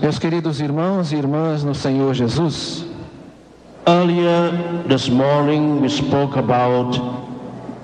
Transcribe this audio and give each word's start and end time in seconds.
Meus 0.00 0.18
queridos 0.18 0.60
irmãos 0.60 1.12
e 1.12 1.16
irmãs 1.16 1.62
no 1.62 1.74
Senhor 1.74 2.14
Jesus, 2.14 2.86
earlier 3.86 4.50
this 4.88 5.10
morning 5.10 5.82
we 5.82 5.90
spoke 5.90 6.38
about 6.38 6.98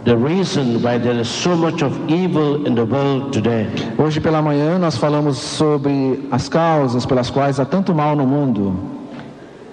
the 0.05 0.17
reason 0.17 0.81
why 0.83 0.97
there 0.99 1.21
is 1.21 1.29
so 1.29 1.55
much 1.55 1.83
of 1.83 1.93
evil 2.09 2.67
in 2.67 2.75
the 2.75 2.87
world 2.87 3.33
today. 3.35 3.67
hoje 3.99 4.19
pela 4.19 4.41
manhã 4.41 4.79
nós 4.79 4.97
falamos 4.97 5.37
sobre 5.37 6.27
as 6.31 6.49
causas 6.49 7.05
pelas 7.05 7.29
quais 7.29 7.61
há 7.61 7.67
tanto 7.67 7.95
mal 7.95 8.17
no 8.17 8.27
mundo. 8.27 8.75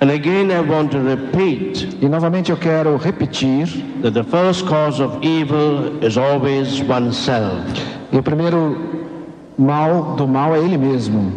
And 0.01 0.11
again 0.11 0.51
I 0.51 0.59
want 0.59 0.91
to 0.91 0.99
repeat 0.99 1.97
E 2.01 2.09
novamente 2.09 2.51
eu 2.51 2.57
quero 2.57 2.97
repetir, 2.97 3.67
that 4.01 4.11
the 4.11 4.23
first 4.23 4.65
cause 4.65 5.01
of 5.01 5.17
evil 5.21 5.97
is 6.03 6.17
always 6.17 6.81
oneself. 6.81 7.63
e 8.11 8.17
o 8.17 8.23
primeiro 8.23 8.99
mal 9.59 10.15
do 10.15 10.27
mal 10.27 10.55
é 10.55 10.59
ele 10.59 10.77
mesmo. 10.77 11.31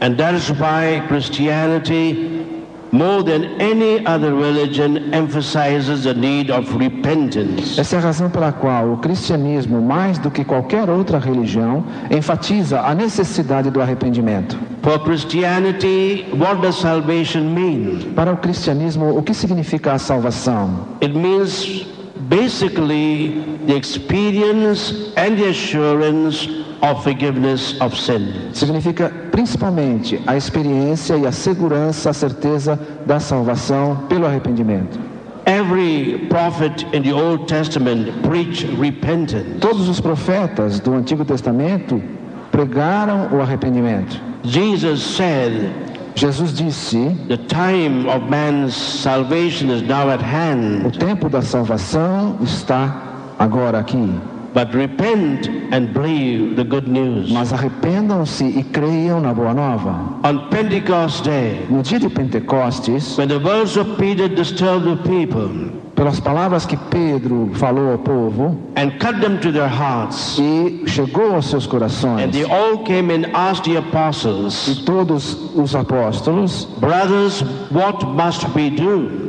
And 0.00 0.16
that 0.16 0.34
is 0.34 0.48
why 0.48 1.02
Christianity, 1.08 2.46
more 2.92 3.24
than 3.24 3.60
any 3.60 4.06
other 4.06 4.32
religion, 4.32 5.12
emphasizes 5.12 6.04
the 6.04 6.14
need 6.14 6.52
of 6.52 6.72
repentance. 6.78 7.78
Essa 7.78 7.96
é 7.96 7.98
a 7.98 8.02
razão 8.02 8.30
pela 8.30 8.52
qual 8.52 8.92
o 8.92 8.96
cristianismo, 8.98 9.82
mais 9.82 10.18
do 10.18 10.30
que 10.30 10.44
qualquer 10.44 10.88
outra 10.88 11.18
religião, 11.18 11.84
enfatiza 12.10 12.80
a 12.80 12.94
necessidade 12.94 13.70
do 13.70 13.82
arrependimento. 13.82 14.56
For 14.82 15.00
Christianity, 15.00 16.26
what 16.32 16.60
does 16.62 16.76
salvation 16.76 17.52
mean? 17.52 18.12
Para 18.14 18.32
o 18.32 18.36
cristianismo, 18.36 19.18
o 19.18 19.22
que 19.22 19.34
significa 19.34 19.94
a 19.94 19.98
salvação? 19.98 20.86
It 21.02 21.12
means 21.12 21.84
basically 22.28 23.58
the 23.66 23.74
experience 23.76 25.12
and 25.16 25.36
the 25.36 25.48
assurance 25.48 26.48
of 26.82 27.02
forgiveness 27.02 27.76
of 27.80 27.96
sin. 27.96 28.50
Significa 28.52 29.10
principalmente 29.30 30.20
a 30.26 30.36
experiência 30.36 31.16
e 31.16 31.26
a 31.26 31.32
segurança, 31.32 32.10
a 32.10 32.12
certeza 32.12 32.78
da 33.06 33.20
salvação 33.20 33.96
pelo 34.08 34.26
arrependimento. 34.26 34.98
Every 35.46 36.26
prophet 36.28 36.86
in 36.92 37.02
the 37.02 37.12
Old 37.12 37.46
Testament 37.46 38.10
preached 38.22 38.68
repentance. 38.78 39.58
Todos 39.60 39.88
os 39.88 39.98
profetas 40.00 40.78
do 40.78 40.92
Antigo 40.94 41.24
Testamento 41.24 42.02
pregaram 42.50 43.28
o 43.32 43.40
arrependimento. 43.40 44.20
Jesus 44.44 45.00
said, 45.00 45.72
Jesus 46.14 46.52
disse: 46.52 47.16
The 47.28 47.38
time 47.48 48.08
of 48.08 48.28
man's 48.28 48.74
salvation 48.74 49.70
is 49.70 49.82
now 49.82 50.10
at 50.10 50.20
O 50.20 50.24
hand, 50.24 50.98
tempo 50.98 51.28
da 51.28 51.40
salvação 51.40 52.36
está 52.42 52.94
agora 53.38 53.78
aqui. 53.78 54.20
But 54.54 54.72
repent 54.74 55.48
and 55.72 55.92
believe 55.92 56.56
the 56.56 56.64
good 56.64 56.88
news. 56.88 57.30
Mas 57.30 57.52
arrependam-se 57.52 58.44
e 58.44 58.62
creiam 58.64 59.20
na 59.20 59.32
boa 59.32 59.54
nova. 59.54 59.94
On 60.24 60.48
Pentecost 60.50 61.24
Day, 61.24 61.66
No 61.68 61.82
dia 61.82 61.98
de 61.98 62.08
Pentecostes, 62.08 63.16
when 63.18 63.28
the 63.28 63.38
words 63.38 63.76
of 63.76 63.96
Peter 63.98 64.28
disturbed 64.28 64.84
the 64.86 64.96
people 65.08 65.78
pelas 65.98 66.20
palavras 66.20 66.64
que 66.64 66.76
Pedro 66.76 67.50
falou 67.54 67.90
ao 67.90 67.98
povo 67.98 68.56
and 68.76 68.90
cut 69.00 69.20
them 69.20 69.36
to 69.40 69.50
their 69.50 69.68
hearts, 69.68 70.38
e 70.38 70.84
chegou 70.86 71.34
aos 71.34 71.46
seus 71.46 71.66
and 71.66 71.70
corações, 71.70 72.30
they 72.30 72.44
all 72.44 72.84
came 72.84 73.12
and 73.12 73.26
asked 73.34 73.64
the 73.64 73.76
apostles, 73.76 74.68
e 74.68 74.84
todos 74.84 75.52
os 75.56 75.74
apóstolos, 75.74 76.68
Brothers, 76.78 77.42
what 77.72 78.04
must 78.06 78.46
we 78.54 78.70
do? 78.70 79.28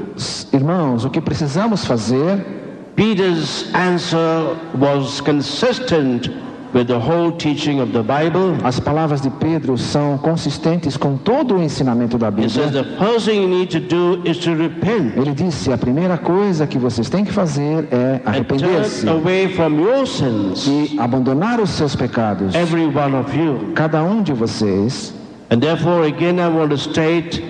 irmãos, 0.53 1.05
o 1.05 1.09
que 1.09 1.19
precisamos 1.19 1.85
fazer? 1.85 2.58
Peter's 2.99 3.71
answer 3.73 4.59
was 4.75 5.21
consistent 5.21 6.27
with 6.73 6.87
the 6.87 6.99
whole 6.99 7.31
teaching 7.31 7.79
of 7.79 7.93
the 7.93 8.03
Bible. 8.03 8.57
As 8.61 8.77
palavras 8.77 9.21
de 9.21 9.29
Pedro 9.29 9.77
são 9.77 10.17
consistentes 10.17 10.97
com 10.97 11.15
todo 11.15 11.55
o 11.55 11.63
ensinamento 11.63 12.17
da 12.17 12.27
He 12.27 12.49
says 12.49 12.71
Bíblia. 12.71 12.83
the 12.83 12.97
first 12.97 13.25
thing 13.25 13.41
you 13.41 13.47
need 13.47 13.69
to 13.71 13.79
do 13.79 14.21
is 14.27 14.37
to 14.39 14.53
repent 14.53 15.15
Ele 15.15 15.33
disse: 15.33 15.71
a 15.71 15.77
primeira 15.77 16.17
coisa 16.17 16.67
que 16.67 16.77
vocês 16.77 17.09
têm 17.09 17.23
que 17.23 17.31
fazer 17.31 17.87
é 17.89 18.19
arrepender-se 18.25 19.07
away 19.07 19.47
from 19.53 19.79
your 19.79 20.05
sins, 20.05 20.67
e 20.67 20.99
abandonar 20.99 21.61
os 21.61 21.69
seus 21.69 21.95
pecados, 21.95 22.53
every 22.53 22.85
one 22.85 23.15
of 23.15 23.33
you. 23.33 23.71
cada 23.75 24.03
um 24.03 24.21
de 24.21 24.33
vocês. 24.33 25.13
And 25.49 25.61
therefore, 25.61 26.05
again, 26.05 26.37
I 26.41 26.49
want 26.49 26.71
to 26.71 26.77
state 26.77 27.41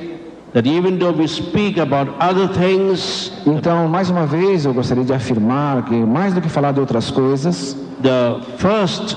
that 0.53 0.65
even 0.65 0.97
though 0.97 1.11
we 1.11 1.27
speak 1.27 1.77
about 1.79 2.09
other 2.19 2.47
things, 2.47 3.31
Então, 3.45 3.87
mais 3.87 4.09
uma 4.09 4.25
vez, 4.25 4.65
eu 4.65 4.73
gostaria 4.73 5.03
de 5.03 5.13
afirmar 5.13 5.83
que, 5.83 5.93
mais 5.93 6.33
do 6.33 6.41
que 6.41 6.49
falar 6.49 6.71
de 6.71 6.79
outras 6.79 7.11
coisas, 7.11 7.75
the 8.01 8.39
first 8.57 9.15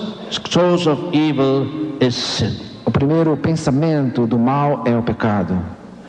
source 0.50 0.88
of 0.88 1.00
evil 1.16 1.66
is 2.00 2.15
sin. 2.15 2.56
o 2.84 2.91
primeiro 2.91 3.37
pensamento 3.37 4.26
do 4.26 4.38
mal 4.38 4.82
é 4.87 4.97
o 4.97 5.03
pecado. 5.03 5.56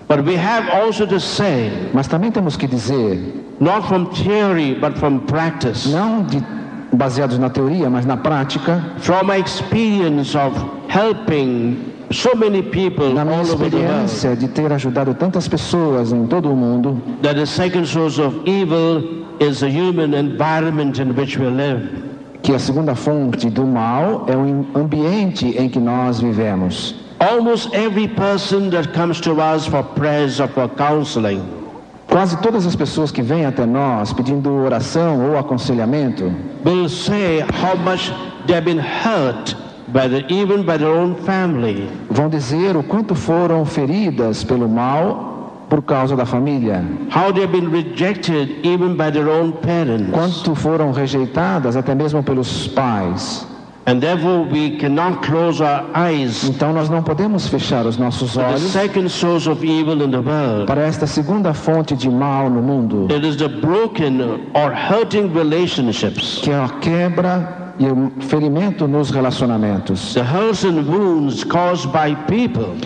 But 0.10 0.26
we 0.26 0.36
have 0.36 0.70
also 0.70 1.08
to 1.08 1.20
say, 1.20 1.72
Mas 1.94 2.08
também 2.08 2.30
temos 2.32 2.58
que 2.58 2.68
dizer, 2.68 3.18
not 3.60 3.88
from 3.88 4.06
theory, 4.08 4.76
but 4.76 4.98
from 4.98 5.20
practice, 5.20 5.88
não 5.90 6.24
de, 6.24 6.44
baseados 6.92 7.40
na 7.40 7.50
teoria, 7.50 7.90
mas 7.90 8.06
na 8.06 8.18
prática, 8.18 8.84
from 9.00 9.24
my 9.26 9.40
experience 9.40 10.38
of 10.38 10.54
helping 10.90 11.93
na 13.14 13.26
minha 13.26 13.42
experiência 13.42 14.36
de 14.36 14.48
ter 14.48 14.72
ajudado 14.72 15.14
tantas 15.14 15.48
pessoas 15.48 16.12
em 16.12 16.26
todo 16.28 16.52
o 16.52 16.56
mundo, 16.56 17.02
that 17.22 17.36
the 17.36 17.46
second 17.46 17.86
source 17.86 18.20
of 18.22 18.42
evil 18.46 19.26
is 19.40 19.60
the 19.60 19.70
human 19.70 20.14
environment 20.14 21.00
in 21.00 21.14
which 21.16 21.40
we 21.40 21.50
live. 21.50 21.90
que 22.44 22.54
a 22.54 22.60
segunda 22.60 22.94
fonte 22.94 23.50
do 23.50 23.66
mal 23.66 24.26
é 24.28 24.36
o 24.36 24.80
ambiente 24.80 25.56
em 25.58 25.70
que 25.70 25.80
nós 25.80 26.20
vivemos. 26.20 26.94
Almost 27.20 27.74
every 27.74 28.08
person 28.08 28.70
that 28.70 28.90
comes 28.90 29.22
to 29.22 29.32
us 29.40 29.66
for 29.66 29.82
prayers 29.82 30.42
or 30.42 30.48
for 30.50 30.68
counseling 30.70 31.42
Quase 32.14 32.38
todas 32.38 32.68
as 32.68 32.76
pessoas 32.76 33.12
que 33.12 33.24
vêm 33.24 33.46
até 33.46 33.66
nós 33.66 34.14
pedindo 34.14 34.54
oração 34.54 35.30
ou 35.30 35.38
aconselhamento 35.38 36.32
will 36.64 36.88
say 36.88 37.40
how 37.42 37.76
much 37.76 38.12
they've 38.46 38.64
been 38.64 38.80
hurt 38.80 39.56
even 40.30 40.64
by 40.64 40.78
their 40.78 40.90
own 40.92 41.16
family. 41.26 41.88
vão 42.10 42.30
dizer 42.30 42.76
o 42.76 42.84
quanto 42.84 43.14
foram 43.16 43.64
feridas 43.66 44.44
pelo 44.44 44.68
mal 44.68 45.32
por 45.70 45.82
causa 45.82 46.16
da 46.16 46.26
família, 46.26 46.84
How 47.16 47.32
they've 47.34 47.48
been 47.52 47.70
rejected 47.72 48.60
even 48.64 48.96
by 48.96 49.12
their 49.12 49.28
own 49.30 49.52
parents. 49.54 50.12
quanto 50.12 50.56
foram 50.56 50.92
rejeitadas 50.92 51.76
até 51.76 51.94
mesmo 51.96 52.22
pelos 52.24 52.68
pais. 52.68 53.48
And 53.86 54.00
therefore 54.00 54.48
we 54.50 54.78
cannot 54.78 55.28
close 55.28 55.62
our 55.62 55.84
eyes 55.94 56.46
Então 56.48 56.72
nós 56.72 56.90
não 56.90 57.04
podemos 57.04 57.50
fechar 57.50 57.86
os 57.86 57.98
nossos 57.98 58.32
to 58.32 58.40
the 58.40 58.46
olhos 58.46 58.62
second 58.72 59.10
source 59.10 59.50
of 59.50 59.62
evil 59.66 60.02
in 60.02 60.10
the 60.10 60.20
world. 60.22 60.66
para 60.68 60.82
esta 60.84 61.06
segunda 61.06 61.54
fonte 61.54 61.94
de 61.96 62.10
mal 62.10 62.50
no 62.50 62.62
mundo, 62.62 63.08
It 63.14 63.28
is 63.28 63.36
the 63.36 63.50
broken 63.50 64.22
or 64.54 64.72
hurting 64.74 65.34
relationships. 65.36 66.40
que 66.42 66.50
é 66.52 66.56
a 66.64 66.70
quebra 66.80 67.63
e 67.80 67.88
o 67.88 68.12
ferimento 68.22 68.88
nos 68.88 69.10
relacionamentos. 69.10 70.16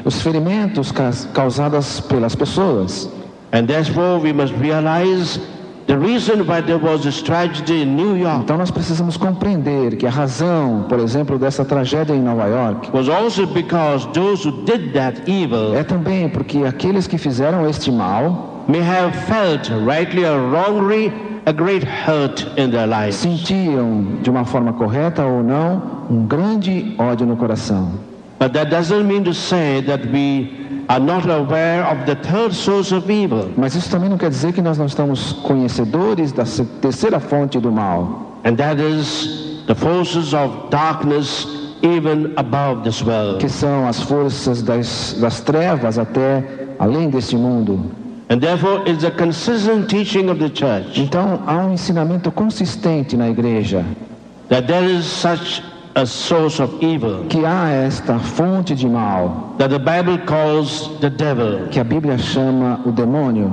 Os 0.06 0.22
ferimentos 0.22 0.94
causados 1.34 2.00
pelas 2.02 2.36
pessoas. 2.36 3.10
And 3.54 3.66
therefore 3.66 4.20
we 4.22 4.34
must 4.34 4.54
realize 4.60 5.40
the 5.88 5.98
reason 5.98 6.46
why 6.46 6.62
there 6.62 6.78
was 6.78 7.04
this 7.04 7.22
tragedy 7.22 7.84
in 7.84 7.96
New 7.96 8.18
York 8.18 8.42
Então 8.44 8.58
nós 8.58 8.70
precisamos 8.70 9.16
compreender 9.16 9.96
que 9.96 10.06
a 10.06 10.10
razão, 10.10 10.86
por 10.90 11.00
exemplo, 11.00 11.40
dessa 11.40 11.64
tragédia 11.64 12.14
em 12.14 12.22
Nova 12.22 12.46
York 12.48 12.90
was 12.94 13.08
also 13.08 13.48
because 13.48 14.06
those 14.14 14.46
who 14.46 14.64
did 14.66 14.92
that 14.92 15.22
evil 15.32 15.74
é 15.76 15.84
também 15.84 16.28
porque 16.28 16.66
aqueles 16.66 17.08
que 17.08 17.18
fizeram 17.18 17.68
este 17.70 17.90
mal 17.90 18.66
may 18.68 18.82
have 18.82 19.16
felt, 19.28 19.70
rightly 19.86 20.26
or 20.26 20.38
wrongly, 20.52 21.10
a 21.48 21.54
great 21.54 21.82
hurt 21.82 22.46
in 22.58 22.70
their 22.70 22.86
lives. 22.86 23.16
sentiam, 23.16 24.22
de 24.22 24.30
uma 24.30 24.44
forma 24.44 24.74
correta 24.74 25.26
ou 25.26 25.42
não, 25.42 25.82
um 26.10 26.26
grande 26.28 26.94
ódio 26.98 27.26
no 27.26 27.38
coração. 27.38 27.94
But 28.38 28.52
that 28.54 28.70
doesn't 28.70 29.08
mean 29.08 29.24
to 29.24 29.34
say 29.34 29.82
that 29.84 30.06
we 30.12 30.52
are 30.90 31.00
not 31.00 31.28
aware 31.30 31.84
of 31.86 32.06
the 32.06 32.16
third 32.16 32.54
source 32.54 32.94
of 32.94 33.10
evil, 33.10 33.50
Mas 33.58 33.76
isso 33.76 33.90
também 33.90 34.10
não 34.10 34.18
quer 34.18 34.30
dizer 34.30 34.52
que 34.52 34.62
nós 34.62 34.78
não 34.78 34.86
estamos 34.86 35.32
conhecedores 35.44 36.34
da 36.34 36.44
terceira 36.82 37.20
fonte 37.20 37.60
do 37.60 37.72
mal, 37.72 38.38
and 38.44 38.56
that 38.58 38.82
is 38.82 39.64
the 39.68 39.74
forces 39.76 40.34
of 40.34 40.70
darkness 40.70 41.48
even 41.82 42.34
above 42.36 42.84
this 42.84 43.02
world. 43.02 43.40
que 43.40 43.48
são 43.48 43.88
as 43.88 44.02
forças 44.02 44.62
das, 44.62 45.16
das 45.22 45.40
trevas 45.40 45.98
até 45.98 46.44
além 46.78 47.10
deste 47.10 47.38
mundo. 47.38 47.80
And 48.30 48.42
therefore, 48.42 48.84
it's 48.86 49.06
a 49.06 49.12
consistent 49.12 49.90
teaching 49.90 50.30
of 50.30 50.38
the 50.40 50.50
church 50.50 50.98
Então 51.00 51.40
há 51.46 51.66
um 51.66 51.72
ensinamento 51.74 52.30
consistente 52.32 53.16
na 53.16 53.30
igreja 53.30 53.86
that 54.50 54.68
there 54.68 54.84
is 54.86 55.06
such 55.06 55.64
a 55.96 56.06
source 56.06 56.62
of 56.62 56.74
evil 56.84 57.26
que 57.30 57.46
há 57.46 57.70
esta 57.70 58.20
fonte 58.20 58.76
de 58.76 58.88
mal 58.88 59.56
that 59.58 59.70
the 59.70 59.80
Bible 59.80 60.18
calls 60.26 60.90
the 61.00 61.10
devil, 61.10 61.68
que 61.72 61.80
a 61.80 61.84
Bíblia 61.86 62.18
chama 62.18 62.82
o 62.86 62.92
demônio, 62.92 63.50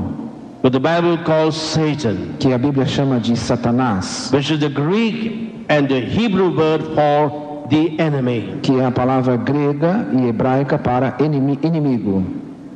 what 0.62 0.72
the 0.72 0.80
Bible 0.80 1.18
calls 1.24 1.54
Satan, 1.56 2.36
que 2.40 2.52
a 2.52 2.58
Bíblia 2.58 2.84
chama 2.86 3.20
de 3.20 3.34
Satanás, 3.36 4.32
which 4.32 4.50
is 4.50 4.58
the 4.58 4.68
Greek 4.68 5.64
and 5.68 5.88
the 5.88 6.00
Hebrew 6.00 6.50
word 6.54 6.82
for 6.94 7.66
the 7.70 7.98
enemy. 7.98 8.58
que 8.62 8.72
é 8.72 8.84
a 8.84 8.90
palavra 8.90 9.36
grega 9.36 10.06
e 10.12 10.26
hebraica 10.28 10.76
para 10.78 11.14
inimi- 11.20 11.58
inimigo. 11.62 12.24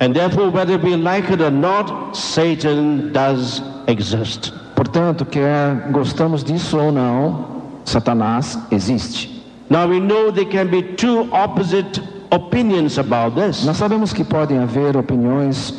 And 0.00 0.14
therefore, 0.14 0.50
whether 0.50 0.78
we 0.78 0.94
like 0.96 1.28
it 1.30 1.40
or 1.40 1.50
not, 1.50 2.16
Satan 2.16 3.12
does 3.12 3.62
exist. 3.88 4.52
Portanto, 4.76 5.24
quer 5.24 5.90
gostamos 5.90 6.44
disso 6.44 6.78
ou 6.78 6.92
não, 6.92 7.62
Satanás 7.84 8.58
existe. 8.70 9.42
Now 9.68 9.88
we 9.88 9.98
know 9.98 10.30
there 10.30 10.46
can 10.46 10.68
be 10.68 10.82
two 10.82 11.28
opposite 11.32 12.00
opinions 12.30 12.98
about 12.98 13.34
this. 13.34 13.64
Nós 13.64 13.76
sabemos 13.76 14.12
que 14.12 14.24
podem 14.24 14.58
haver 14.58 14.96
opiniões 14.96 15.74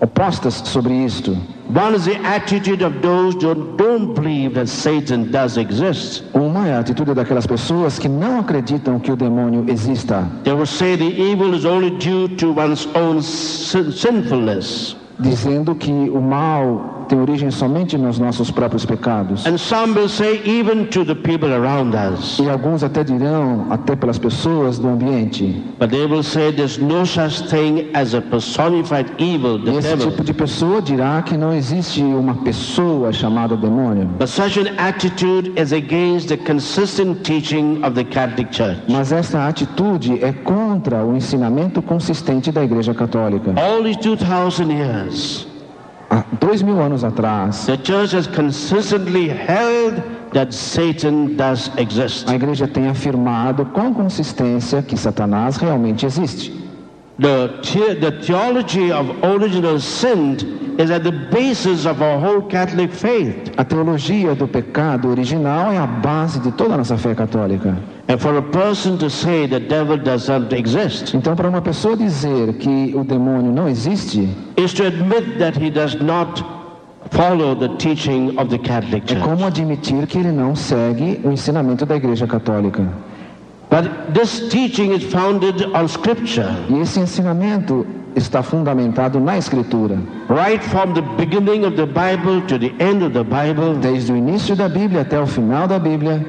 opostas 0.00 0.54
sobre 0.66 0.92
isto. 1.04 1.36
One 1.74 1.96
is 1.96 2.04
the 2.04 2.14
attitude 2.24 2.82
of 2.82 3.02
those 3.02 3.34
who 3.42 3.52
don't 3.76 4.14
believe 4.14 4.54
that 4.54 4.68
Satan 4.68 5.30
does 5.32 5.56
exist. 5.56 6.22
Uma 6.32 6.68
é 6.68 6.74
a 6.74 6.78
atitude 6.78 7.12
daquelas 7.14 7.46
pessoas 7.48 7.98
que 7.98 8.08
não 8.08 8.38
acreditam 8.38 9.00
que 9.00 9.10
o 9.10 9.16
demônio 9.16 9.64
exista, 9.68 10.24
They 10.44 10.52
will 10.54 10.66
say 10.66 10.96
the 10.96 11.04
evil 11.20 11.52
is 11.52 11.64
only 11.64 11.90
due 11.90 12.28
to 12.36 12.52
one's 12.52 12.86
own 12.94 13.20
sin- 13.22 13.90
sinfulness. 13.90 14.94
dizendo 15.18 15.74
que 15.74 15.90
o 15.90 16.20
mal 16.20 17.03
tem 17.04 17.20
origem 17.20 17.50
somente 17.50 17.96
nos 17.96 18.18
nossos 18.18 18.50
próprios 18.50 18.84
pecados. 18.84 19.46
And 19.46 19.58
some 19.58 19.94
will 19.94 20.08
say 20.08 20.40
even 20.44 20.86
to 20.86 21.04
the 21.04 21.14
people 21.14 21.52
around 21.52 21.94
us. 21.94 22.38
E 22.38 22.48
alguns 22.48 22.82
até 22.82 23.04
dirão, 23.04 23.66
até 23.70 23.94
pelas 23.96 24.18
pessoas 24.18 24.78
do 24.78 24.88
ambiente, 24.88 25.62
But 25.78 25.90
they 25.90 26.06
will 26.06 26.22
say 26.22 26.52
there's 26.52 26.78
no 26.78 27.04
such 27.06 27.48
thing 27.48 27.90
as 27.94 28.14
a 28.14 28.20
personified 28.20 29.10
evil, 29.18 29.58
the 29.58 29.70
esse 29.78 29.88
devil. 29.88 30.10
tipo 30.10 30.24
de 30.24 30.32
pessoa 30.34 30.80
dirá 30.82 31.22
que 31.22 31.36
não 31.36 31.52
existe 31.52 32.02
uma 32.02 32.34
pessoa 32.36 33.12
chamada 33.12 33.56
demônio. 33.56 34.06
But 34.18 34.28
such 34.28 34.58
an 34.58 34.74
attitude 34.78 35.52
is 35.60 35.72
against 35.72 36.28
the 36.28 36.36
consistent 36.36 37.22
teaching 37.24 37.82
of 37.84 37.94
the 37.94 38.04
Catholic 38.04 38.52
Church. 38.54 38.80
Mas 38.88 39.12
essa 39.12 39.46
atitude 39.46 40.18
é 40.22 40.32
contra 40.32 41.04
o 41.04 41.14
ensinamento 41.16 41.82
consistente 41.82 42.50
da 42.50 42.62
Igreja 42.64 42.94
Católica. 42.94 43.52
All 43.56 43.82
these 43.82 43.98
2,000 44.00 44.70
years, 44.70 45.46
Há 46.14 46.24
dois 46.38 46.62
mil 46.62 46.80
anos 46.80 47.02
atrás, 47.02 47.66
the 47.66 47.76
church 47.76 48.14
has 48.14 48.28
consistently 48.28 49.28
held 49.28 50.00
that 50.32 50.52
Satan 50.54 51.34
does 51.34 51.72
exist. 51.76 52.28
a 52.28 52.36
Igreja 52.36 52.68
tem 52.68 52.86
afirmado 52.86 53.66
com 53.66 53.92
consistência 53.92 54.80
que 54.80 54.96
Satanás 54.96 55.56
realmente 55.56 56.06
existe. 56.06 56.52
The, 57.18 57.60
the, 57.62 57.94
the 57.96 58.12
theology 58.24 58.92
of 58.92 59.10
original 59.24 59.80
sin 59.80 60.36
is 60.78 60.90
at 60.90 61.02
the 61.04 61.12
basis 61.12 61.86
of 61.86 62.02
our 62.02 62.18
whole 62.18 62.42
Catholic 62.42 62.92
faith. 62.92 63.52
A 63.56 63.64
teologia 63.64 64.34
do 64.34 64.46
pecado 64.48 65.08
original 65.10 65.72
é 65.72 65.78
a 65.78 65.86
base 65.86 66.38
de 66.40 66.50
toda 66.52 66.74
a 66.74 66.76
nossa 66.78 66.96
fé 66.96 67.14
católica. 67.14 67.76
And 68.08 68.18
for 68.18 68.36
a 68.36 68.42
person 68.42 68.98
to 68.98 69.08
say 69.08 69.46
the 69.46 69.60
devil 69.60 69.96
does 69.96 70.28
not 70.28 70.54
exist 70.54 71.14
Então, 71.14 71.34
para 71.34 71.48
uma 71.48 71.62
pessoa 71.62 71.96
dizer 71.96 72.52
que 72.54 72.92
o 72.94 73.02
demônio 73.02 73.50
não 73.50 73.66
existe, 73.68 74.28
is 74.56 74.74
to 74.74 74.84
admit 74.84 75.38
that 75.38 75.58
he 75.58 75.70
does 75.70 75.94
not 76.00 76.44
follow 77.10 77.54
the 77.54 77.68
teaching 77.78 78.36
of 78.38 78.48
the 78.50 78.58
Catholic 78.58 79.04
é 79.10 79.14
Church. 79.16 79.22
como 79.24 79.46
admitir 79.46 80.06
que 80.06 80.18
ele 80.18 80.32
não 80.32 80.54
segue 80.54 81.20
o 81.24 81.30
ensinamento 81.30 81.86
da 81.86 81.96
Igreja 81.96 82.26
Católica. 82.26 82.86
But 83.70 84.12
this 84.12 84.48
teaching 84.50 84.92
is 84.92 85.04
founded 85.04 85.64
on 85.74 85.88
Scripture. 85.88 86.48
E 86.68 86.78
esse 86.80 87.00
ensinamento 87.00 87.86
está 88.16 88.42
fundamentado 88.42 89.18
na 89.20 89.36
Escritura. 89.36 89.98
Right 90.28 90.62
from 90.62 90.92
the 90.94 91.02
beginning 91.16 91.64
of 91.64 91.76
the 91.76 91.86
Bible 91.86 92.40
to 92.48 92.58
the 92.58 92.72
end 92.78 93.02
of 93.04 93.12
the 93.12 93.24
Bible, 93.24 93.74
Desde 93.80 94.12
o 94.12 94.16
início 94.16 94.54
da 94.56 94.68
Bíblia 94.68 95.02
até 95.02 95.20
o 95.20 95.26
final 95.26 95.66
da 95.66 95.78
Bíblia, 95.78 96.24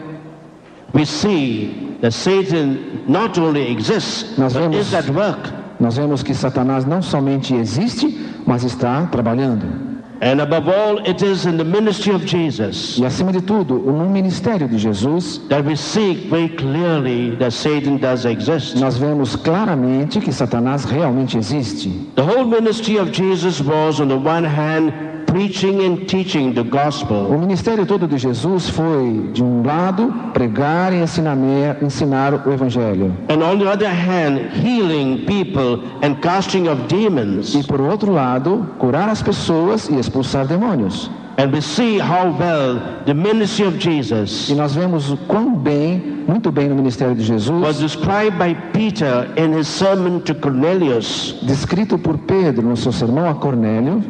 we 0.93 1.05
see 1.05 1.97
that 2.01 2.11
Satan 2.13 2.77
not 3.07 3.39
only 3.39 3.71
exists, 3.71 4.37
Nós 4.37 4.53
but 4.53 4.61
vemos- 4.61 4.87
is 4.87 4.93
at 4.93 5.09
work. 5.09 5.51
nós 5.79 5.97
vemos 5.97 6.23
que 6.23 6.33
Satanás 6.33 6.85
não 6.85 7.01
somente 7.01 7.53
existe, 7.53 8.17
mas 8.45 8.63
está 8.63 9.05
trabalhando. 9.07 9.94
And 10.25 10.41
above 10.41 10.67
all, 10.67 10.97
it 11.07 11.21
is 11.21 11.45
in 11.45 11.55
the 11.55 11.63
ministry 11.63 12.11
of 12.11 12.25
Jesus 12.25 12.97
E 12.97 13.05
acima 13.05 13.31
de 13.31 13.41
tudo, 13.41 13.77
no 13.77 14.09
ministério 14.09 14.67
de 14.67 14.75
Jesus, 14.75 15.37
that 15.49 15.63
we 15.63 15.75
see 15.75 16.27
very 16.27 16.49
clearly 16.49 17.35
that 17.35 17.51
Satan 17.51 17.97
does 17.97 18.25
exist. 18.25 18.75
nós 18.75 18.97
vemos 18.97 19.35
claramente 19.35 20.19
que 20.19 20.33
Satanás 20.33 20.83
realmente 20.83 21.37
existe. 21.37 21.89
The 22.15 22.23
whole 22.23 22.43
ministry 22.43 22.97
of 22.97 23.11
Jesus 23.11 23.61
was, 23.61 23.99
on 23.99 24.07
the 24.07 24.17
one 24.17 24.43
hand, 24.43 24.91
preaching 25.35 25.83
and 25.85 26.07
teaching 26.07 26.53
the 26.53 26.61
O 26.61 26.63
gospel, 26.63 27.37
ministério 27.37 27.85
todo 27.85 28.07
de 28.07 28.17
Jesus 28.17 28.69
foi, 28.69 29.31
de 29.33 29.43
um 29.43 29.61
lado, 29.65 30.13
pregar 30.33 30.93
e 30.93 31.01
ensinar, 31.01 31.35
ensinar 31.81 32.33
o 32.47 32.53
Evangelho. 32.53 33.11
and 33.27 33.43
on 33.43 33.59
the 33.59 33.69
other 33.69 33.89
hand, 33.89 34.39
healing 34.53 35.25
people 35.25 35.83
and 36.01 36.15
casting 36.21 36.69
of 36.69 36.87
demons. 36.87 37.53
E 37.53 37.61
por 37.63 37.81
outro 37.81 38.13
lado, 38.13 38.65
curar 38.79 39.09
as 39.09 39.21
pessoas 39.21 39.89
e 39.89 39.99
expulsar 39.99 40.47
demônios. 40.47 41.11
And 41.37 41.51
we 41.51 41.59
see 41.59 41.99
how 41.99 42.33
well 42.39 42.79
the 43.05 43.13
ministry 43.13 43.65
of 43.67 43.75
E 43.75 43.81
Jesus 43.81 44.49
nós 44.55 44.73
vemos 44.73 45.11
o 45.11 45.17
quão 45.27 45.53
bem, 45.53 46.23
muito 46.25 46.49
bem 46.49 46.69
no 46.69 46.75
ministério 46.75 47.13
de 47.13 47.29
was 47.29 47.43
Jesus, 47.43 47.77
described 47.79 48.37
by 48.37 48.55
Peter 48.71 49.29
in 49.35 49.51
his 49.51 49.67
sermon 49.67 50.21
to 50.21 50.33
Cornelius. 50.33 51.35
descrito 51.43 51.97
por 51.97 52.17
Pedro 52.19 52.65
no 52.65 52.77
seu 52.77 52.93
sermão 52.93 53.29
a 53.29 53.33
Cornélio. 53.35 54.01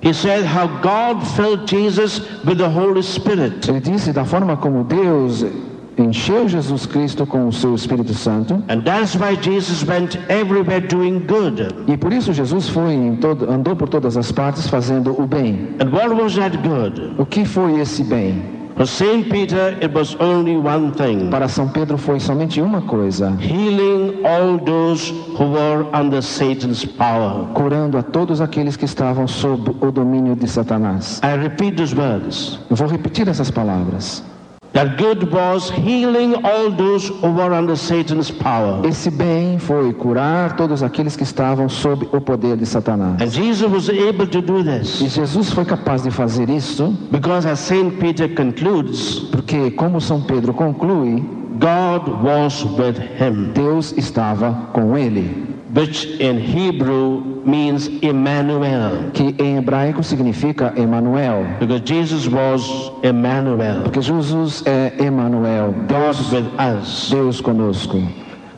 He 0.00 0.12
said 0.12 0.44
how 0.44 0.66
God 0.80 1.26
filled 1.36 1.66
Jesus 1.66 2.20
with 2.44 2.58
the 2.58 2.68
Holy 2.68 3.02
Spirit. 3.02 3.68
Ele 3.68 3.80
disse 3.80 4.12
da 4.12 4.24
forma 4.24 4.56
como 4.56 4.84
Deus 4.84 5.44
encheu 5.98 6.48
Jesus 6.48 6.86
Cristo 6.86 7.26
com 7.26 7.48
o 7.48 7.52
seu 7.52 7.74
Espírito 7.74 8.14
Santo. 8.14 8.62
And 8.68 8.82
that's 8.82 9.16
why 9.16 9.34
Jesus 9.34 9.84
went 9.84 10.16
everywhere 10.28 10.80
doing 10.80 11.26
good. 11.26 11.74
E 11.88 11.96
por 11.96 12.12
isso 12.12 12.32
Jesus 12.32 12.68
foi 12.68 12.92
em 12.92 13.16
todo, 13.16 13.50
andou 13.50 13.74
por 13.74 13.88
todas 13.88 14.16
as 14.16 14.30
partes 14.30 14.68
fazendo 14.68 15.20
o 15.20 15.26
bem. 15.26 15.76
And 15.80 15.90
what 15.90 16.14
was 16.14 16.36
that 16.36 16.56
good? 16.58 17.14
O 17.18 17.26
que 17.26 17.44
foi 17.44 17.80
esse 17.80 18.04
bem? 18.04 18.57
For 18.78 18.86
Saint 18.86 19.28
Peter, 19.28 19.76
it 19.82 19.92
was 19.92 20.14
only 20.20 20.56
one 20.56 20.92
thing. 20.92 21.30
Para 21.30 21.48
São 21.48 21.68
Pedro 21.68 21.98
foi 21.98 22.20
somente 22.20 22.60
uma 22.60 22.80
coisa: 22.80 23.36
Healing 23.40 24.24
all 24.24 24.56
those 24.56 25.10
who 25.36 25.50
were 25.50 25.84
under 25.92 26.22
Satan's 26.22 26.84
power. 26.84 27.48
curando 27.54 27.98
a 27.98 28.04
todos 28.04 28.40
aqueles 28.40 28.76
que 28.76 28.84
estavam 28.84 29.26
sob 29.26 29.74
o 29.80 29.90
domínio 29.90 30.36
de 30.36 30.46
Satanás. 30.46 31.20
I 31.24 31.36
repeat 31.36 31.76
these 31.76 31.92
words. 31.92 32.60
Eu 32.70 32.76
vou 32.76 32.86
repetir 32.86 33.26
essas 33.26 33.50
palavras. 33.50 34.22
That 34.78 34.96
good 34.96 35.32
was 35.32 35.70
healing 35.70 36.36
all 36.44 36.70
those 36.70 37.08
who 37.08 37.32
were 37.32 37.52
under 37.52 37.74
Satan's 37.74 38.30
power. 38.30 38.86
Esse 38.86 39.10
bem 39.10 39.58
foi 39.58 39.92
curar 39.92 40.54
todos 40.54 40.84
aqueles 40.84 41.16
que 41.16 41.24
estavam 41.24 41.68
sob 41.68 42.08
o 42.12 42.20
poder 42.20 42.56
de 42.56 42.64
Satanás. 42.64 43.20
And 43.20 43.28
Jesus 43.28 43.72
was 43.72 43.88
able 43.88 44.28
to 44.28 44.40
do 44.40 44.60
E 44.60 44.62
this 44.62 45.00
Jesus 45.00 45.50
foi 45.50 45.64
capaz 45.64 46.04
de 46.04 46.12
fazer 46.12 46.48
isso 46.48 46.96
because, 47.10 47.44
as 47.44 47.58
Saint 47.58 47.98
Peter 47.98 48.32
concludes, 48.36 49.18
porque, 49.32 49.72
como 49.72 50.00
São 50.00 50.20
Pedro 50.20 50.54
conclui, 50.54 51.24
God 51.58 52.22
was 52.22 52.64
with 52.78 53.00
him, 53.18 53.50
Deus 53.52 53.92
estava 53.98 54.68
com 54.72 54.96
ele, 54.96 55.47
which 55.72 56.06
in 56.18 56.38
Hebrew 56.38 57.20
means 57.44 57.88
Emmanuel, 58.02 59.10
que 59.12 59.34
em 59.38 59.56
hebraico 59.58 60.02
significa 60.02 60.72
Emanuel, 60.76 61.44
because 61.58 61.80
Jesus 61.82 62.26
was 62.26 62.90
Emmanuel, 63.02 63.82
porque 63.82 64.00
Jesus 64.00 64.62
é 64.66 64.94
Emanuel, 64.98 65.72
God 65.86 66.16
with 66.32 66.48
us. 66.58 67.10
Deus 67.10 67.40
conosco. 67.40 68.00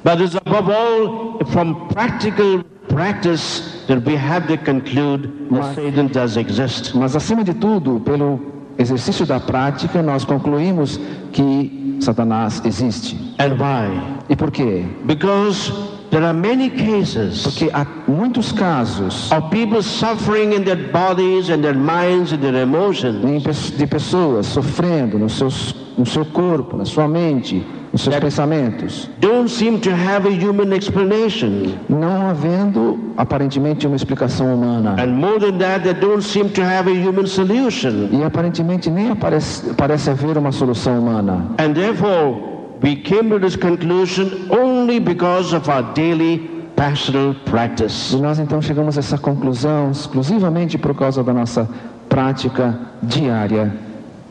But 0.02 0.20
it's 0.20 0.34
above 0.34 0.70
all 0.70 1.44
from 1.46 1.88
practical 1.88 2.62
practice 2.88 3.84
that 3.86 4.02
we 4.04 4.16
have 4.16 4.46
to 4.48 4.56
conclude 4.56 5.50
that 5.50 5.74
Satan 5.74 6.08
does 6.08 6.36
exist. 6.36 6.94
Mas 6.94 7.14
acima 7.14 7.44
de 7.44 7.54
tudo, 7.54 8.00
pelo 8.00 8.40
exercício 8.78 9.26
da 9.26 9.38
prática, 9.38 10.02
nós 10.02 10.24
concluímos 10.24 10.98
que 11.32 11.98
Satanás 12.00 12.62
existe. 12.64 13.16
And 13.38 13.58
why? 13.58 14.00
E 14.30 14.36
por 14.36 14.50
quê? 14.50 14.86
Because 15.04 15.70
there 16.10 16.24
are 16.24 16.34
many 16.34 16.70
cases 16.70 17.42
Porque 17.42 17.70
há 17.72 17.86
muitos 18.06 18.52
casos 18.52 19.30
of 19.32 19.50
people 19.50 19.82
suffering 19.82 20.52
in 20.52 20.64
their 20.64 20.90
bodies 20.90 21.50
and 21.50 21.62
their 21.62 21.74
minds 21.74 22.32
and 22.32 22.40
their 22.40 22.56
emotions 22.62 23.70
de 23.76 23.86
pessoas 23.86 24.46
sofrendo 24.46 25.18
nos 25.18 25.34
seus, 25.34 25.74
no 25.96 26.06
seu 26.06 26.24
corpo, 26.24 26.76
na 26.76 26.84
sua 26.84 27.06
mente, 27.08 27.64
nos 27.92 28.02
seus 28.02 28.16
pensamentos, 28.16 29.08
don't 29.20 29.48
seem 29.48 29.78
to 29.78 29.90
have 29.90 30.26
a 30.26 30.30
human 30.30 30.72
explanation. 30.72 31.74
não 31.88 32.26
havendo 32.28 32.98
aparentemente 33.16 33.86
uma 33.86 33.96
explicação 33.96 34.54
humana. 34.54 34.96
And 34.98 35.14
more 35.14 35.38
than 35.38 35.58
that, 35.58 35.82
they 35.82 35.94
don't 35.94 36.22
seem 36.22 36.48
to 36.50 36.62
have 36.62 36.88
a 36.88 36.94
human 36.94 37.26
solution. 37.26 38.08
E 38.12 38.22
aparentemente 38.22 38.88
nem 38.90 39.10
aparece, 39.10 39.74
parece 39.74 40.10
haver 40.10 40.38
uma 40.38 40.52
solução 40.52 40.98
humana. 41.00 41.46
And 41.58 41.72
therefore, 41.74 42.59
we 42.82 42.96
came 42.96 43.28
to 43.30 43.38
this 43.38 43.56
conclusion 43.56 44.50
only 44.50 44.98
because 44.98 45.52
of 45.52 45.68
our 45.68 45.82
daily 45.94 46.38
pastoral 46.76 47.34
practice. 47.44 48.12
E 48.12 48.16
nós 48.16 48.38
então 48.38 48.62
chegamos 48.62 48.96
a 48.96 49.00
essa 49.00 49.18
conclusão 49.18 49.90
exclusivamente 49.90 50.78
por 50.78 50.94
causa 50.94 51.22
da 51.22 51.32
nossa 51.32 51.68
prática 52.08 52.78
diária. 53.02 53.72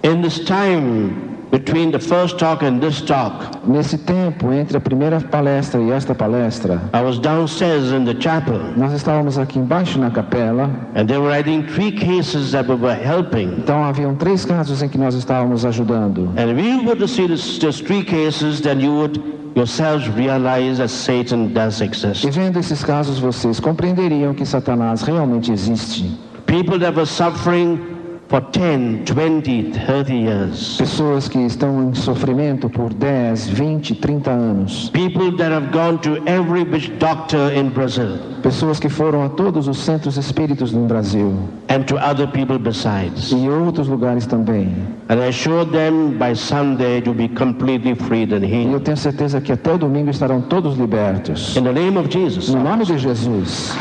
In 0.04 0.22
this 0.22 0.40
time 0.40 1.39
between 1.52 1.92
the 1.92 2.00
first 2.00 2.38
talk 2.38 2.62
and 2.64 2.80
this 2.80 3.02
talk, 3.02 3.66
Nesse 3.68 3.98
tempo, 3.98 4.52
entre 4.54 4.78
a 4.78 4.80
primeira 4.80 5.20
palestra 5.20 5.82
e 5.82 5.92
esta 5.92 6.14
palestra, 6.14 6.80
I 6.94 7.02
was 7.02 7.20
downstairs 7.20 7.92
in 7.92 8.06
the 8.06 8.16
chapel 8.20 8.60
nós 8.78 8.94
estávamos 8.94 9.38
aqui 9.38 9.58
embaixo 9.60 9.98
na 10.00 10.12
capela, 10.12 10.70
and 10.96 11.08
they 11.08 11.18
were 11.18 11.32
three 11.74 11.92
cases 11.92 12.52
that 12.52 12.68
we 12.68 12.76
were 12.76 12.94
helping. 12.96 13.54
então 13.58 13.84
haviam 13.84 14.16
três 14.16 14.46
casos 14.46 14.82
em 14.84 14.90
que 14.90 14.98
nós 14.98 15.16
estávamos 15.16 15.66
ajudando. 15.66 16.30
And 16.38 16.52
if 16.52 16.60
you 16.64 16.84
were 16.86 16.96
to 16.98 17.08
see 17.08 17.28
this, 17.28 17.58
just 17.60 17.86
three 17.86 18.04
cases, 18.04 18.62
then 18.62 18.80
you 18.80 18.92
would 18.92 19.20
yourselves 19.56 20.08
realize 20.10 20.78
that 20.78 20.90
Satan 20.90 21.48
does 21.54 21.82
E 21.82 21.86
exist. 21.86 22.30
vendo 22.30 22.60
esses 22.60 22.84
casos, 22.84 23.20
vocês 23.20 23.60
compreenderiam 23.60 24.34
que 24.34 24.46
Satanás 24.46 25.02
realmente 25.02 25.52
existe. 25.52 26.06
People 26.46 26.80
that 26.80 26.96
were 26.96 27.06
suffering 27.06 27.89
for 28.30 28.42
10, 28.42 29.06
20, 29.06 29.72
30 29.72 30.14
years. 30.14 30.78
Pessoas 30.78 31.28
que 31.28 31.40
estão 31.40 31.90
em 31.90 31.96
sofrimento 31.96 32.70
por 32.70 32.94
10, 32.94 33.48
20, 33.50 33.96
30 33.96 34.30
anos. 34.32 34.90
People 34.92 35.36
that 35.38 35.52
have 35.52 35.72
gone 35.72 35.98
to 36.00 36.18
every 36.30 36.64
witch 36.64 36.90
doctor 37.00 37.52
in 37.52 37.70
Brazil 37.70 38.20
Pessoas 38.44 38.80
que 38.80 38.88
foram 38.88 39.24
a 39.26 39.30
todos 39.30 39.68
os 39.68 39.80
centros 39.80 40.16
espíritos 40.16 40.72
no 40.72 40.86
Brasil 40.86 41.34
and 41.70 41.82
to 41.84 41.96
other 41.98 42.28
people 42.28 42.58
besides. 42.60 43.32
e 43.32 43.50
outros 43.50 43.88
lugares 43.88 44.26
também. 44.28 44.70
And 45.10 45.16
I 45.16 45.30
assured 45.30 45.72
them 45.72 46.18
by 46.20 46.36
Sunday 46.36 47.02
to 47.02 47.14
be 47.14 47.28
completely 47.30 47.96
freed 47.96 48.32
and 48.32 48.46
E 48.46 48.52
eu 48.54 48.70
healed. 48.70 48.84
tenho 48.86 48.96
certeza 48.98 49.42
que 49.42 49.52
até 49.52 49.74
o 49.74 49.78
domingo 49.78 50.10
estarão 50.12 50.40
todos 50.40 50.78
libertos. 50.78 51.58
In 51.58 51.64
the 51.64 51.74
name 51.74 51.98
of 51.98 52.08
Jesus. 52.10 52.50
No 52.50 52.64
nome 52.64 52.86
de 52.86 52.98
Jesus. 52.98 53.76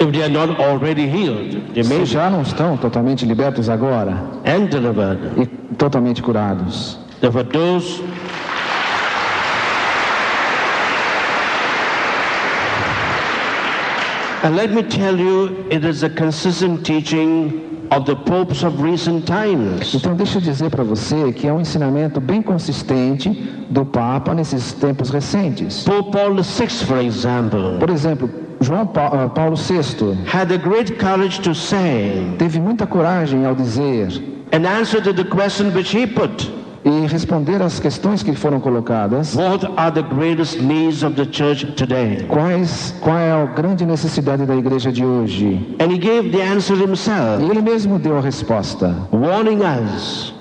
If 0.00 0.12
they 0.12 0.22
are 0.22 0.30
not 0.30 0.58
already 0.58 1.06
healed, 1.06 1.74
they 1.74 1.82
may 1.82 2.06
Se 2.06 2.14
já 2.14 2.30
não 2.30 2.40
estão 2.42 2.76
totalmente 2.78 3.26
libertos 3.26 3.68
agora 3.68 4.16
and 4.46 4.66
delivered. 4.70 5.20
e 5.36 5.46
totalmente 5.76 6.22
curados. 6.22 6.98
Therefore, 7.20 7.44
those 7.44 8.00
And 14.42 14.56
let 14.56 14.70
me 14.72 14.82
tell 14.82 15.18
you, 15.18 15.66
it 15.70 15.84
is 15.84 16.02
a 16.02 16.08
consistent 16.08 16.84
teaching 16.84 17.86
of 17.90 18.06
the 18.06 18.16
popes 18.16 18.62
of 18.64 18.80
recent 18.80 19.26
times. 19.26 19.94
Então 19.94 20.14
deixa 20.16 20.38
eu 20.38 20.42
dizer 20.42 20.70
para 20.70 20.82
você 20.82 21.30
que 21.32 21.46
é 21.46 21.52
um 21.52 21.60
ensinamento 21.60 22.20
bem 22.20 22.40
consistente 22.40 23.28
do 23.68 23.84
Papa 23.84 24.32
nesses 24.32 24.72
tempos 24.72 25.10
recentes. 25.10 25.84
Pope 25.84 26.12
Paul 26.12 26.36
VI, 26.36 26.68
for 26.86 26.98
example, 26.98 27.76
Por 27.78 27.90
exemplo, 27.90 28.30
João 28.60 28.88
ah, 28.94 29.28
Paulo 29.28 29.56
VI 29.56 29.82
had 30.26 30.48
the 30.48 30.58
great 30.58 30.98
courage 30.98 31.40
to 31.40 31.54
say, 31.54 32.34
teve 32.38 32.60
muita 32.60 32.86
coragem 32.86 33.46
ao 33.46 33.54
dizer 33.54 34.08
in 34.52 34.66
answer 34.66 35.00
to 35.00 35.12
the 35.12 35.24
question 35.24 35.72
which 35.72 35.90
he 35.90 36.06
put, 36.06 36.50
e 36.84 37.06
responder 37.06 37.62
às 37.62 37.78
questões 37.78 38.22
que 38.22 38.34
foram 38.34 38.60
colocadas. 38.60 39.34
what 39.34 39.64
are 39.76 39.90
the 39.90 40.02
greatest 40.02 40.60
needs 40.60 41.02
of 41.02 41.14
the 41.14 41.26
church 41.26 41.64
today? 41.76 42.26
Quais, 42.28 42.94
qual 43.00 43.16
é 43.16 43.32
a 43.32 43.46
grande 43.46 43.84
necessidade 43.84 44.44
da 44.46 44.56
igreja 44.56 44.90
de 44.90 45.04
hoje? 45.04 45.76
And 45.78 45.92
he 45.92 45.98
gave 45.98 46.30
the 46.30 46.42
answer 46.42 46.76
E 46.76 46.80
himself, 46.80 47.42
ele 47.42 47.62
mesmo 47.62 47.98
deu 47.98 48.16
a 48.16 48.20
resposta, 48.20 48.94
warning 49.12 49.60
us, 49.62 50.34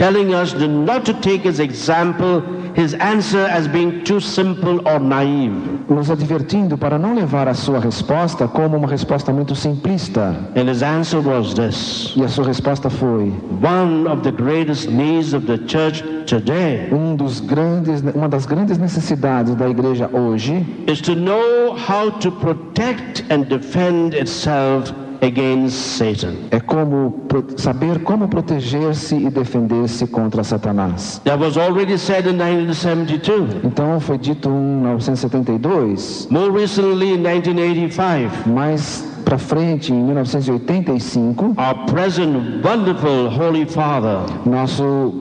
telling 0.00 0.32
us 0.32 0.54
not 0.54 1.04
to 1.04 1.12
take 1.20 1.42
his 1.42 1.60
example, 1.60 2.40
his 2.72 2.94
answer 2.94 3.44
as 3.50 3.68
being 3.68 4.02
too 4.02 4.18
simple 4.18 4.80
or 4.88 4.98
naive. 4.98 5.52
nos 5.90 6.10
advertindo 6.10 6.78
para 6.78 6.98
não 6.98 7.14
levar 7.14 7.46
a 7.48 7.52
sua 7.52 7.78
resposta 7.78 8.48
como 8.48 8.78
uma 8.78 8.88
resposta 8.88 9.30
muito 9.30 9.54
simplista. 9.54 10.34
And 10.56 10.70
his 10.70 10.82
answer 10.82 11.20
was 11.20 11.52
this 11.52 12.14
E 12.16 12.24
a 12.24 12.28
sua 12.28 12.46
resposta 12.46 12.88
foi: 12.88 13.30
one 13.62 14.08
of 14.08 14.22
the 14.22 14.32
greatest 14.32 14.88
needs 14.88 15.34
of 15.34 15.44
the 15.44 15.58
church 15.66 16.02
today 16.26 16.88
um 16.90 17.14
dos 17.14 17.40
grandes, 17.40 18.00
uma 18.14 18.28
das 18.28 18.46
grandes 18.46 18.78
necessidades 18.78 19.54
da 19.54 19.68
igreja 19.68 20.08
hoje 20.10 20.64
is 20.86 21.02
to 21.02 21.14
know 21.14 21.76
how 21.76 22.10
to 22.10 22.32
protect 22.32 23.22
and 23.30 23.44
defend 23.48 24.14
itself 24.14 24.94
against 25.22 25.76
Satan. 25.98 26.34
é 26.50 26.60
como 26.60 27.14
saber 27.56 28.02
como 28.02 28.28
proteger-se 28.28 29.14
e 29.16 29.30
defender-se 29.30 30.06
contra 30.06 30.42
Satanás. 30.42 31.20
That 31.24 31.38
was 31.42 31.56
already 31.56 31.98
said 31.98 32.26
in 32.26 32.36
1972. 32.36 33.64
Então 33.64 34.00
foi 34.00 34.18
dito 34.18 34.48
em 34.48 34.82
1972, 34.82 36.28
More 36.30 36.50
recently, 36.50 37.14
in 37.14 37.18
1985, 37.18 38.48
mais 38.48 39.04
para 39.24 39.38
frente, 39.38 39.92
em 39.92 40.02
1985, 40.02 41.54
our 41.58 41.86
present 41.86 42.64
wonderful 42.64 43.28
Holy 43.28 43.66
Father 43.66 44.20
nosso 44.46 45.12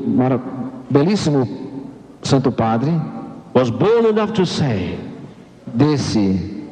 belíssimo 0.90 1.48
Santo 2.24 2.52
Padre 2.52 2.92
was 3.54 3.70
bold 3.70 4.08
enough 4.08 4.34
to 4.34 4.46
say 4.46 4.98
desse 5.76 6.66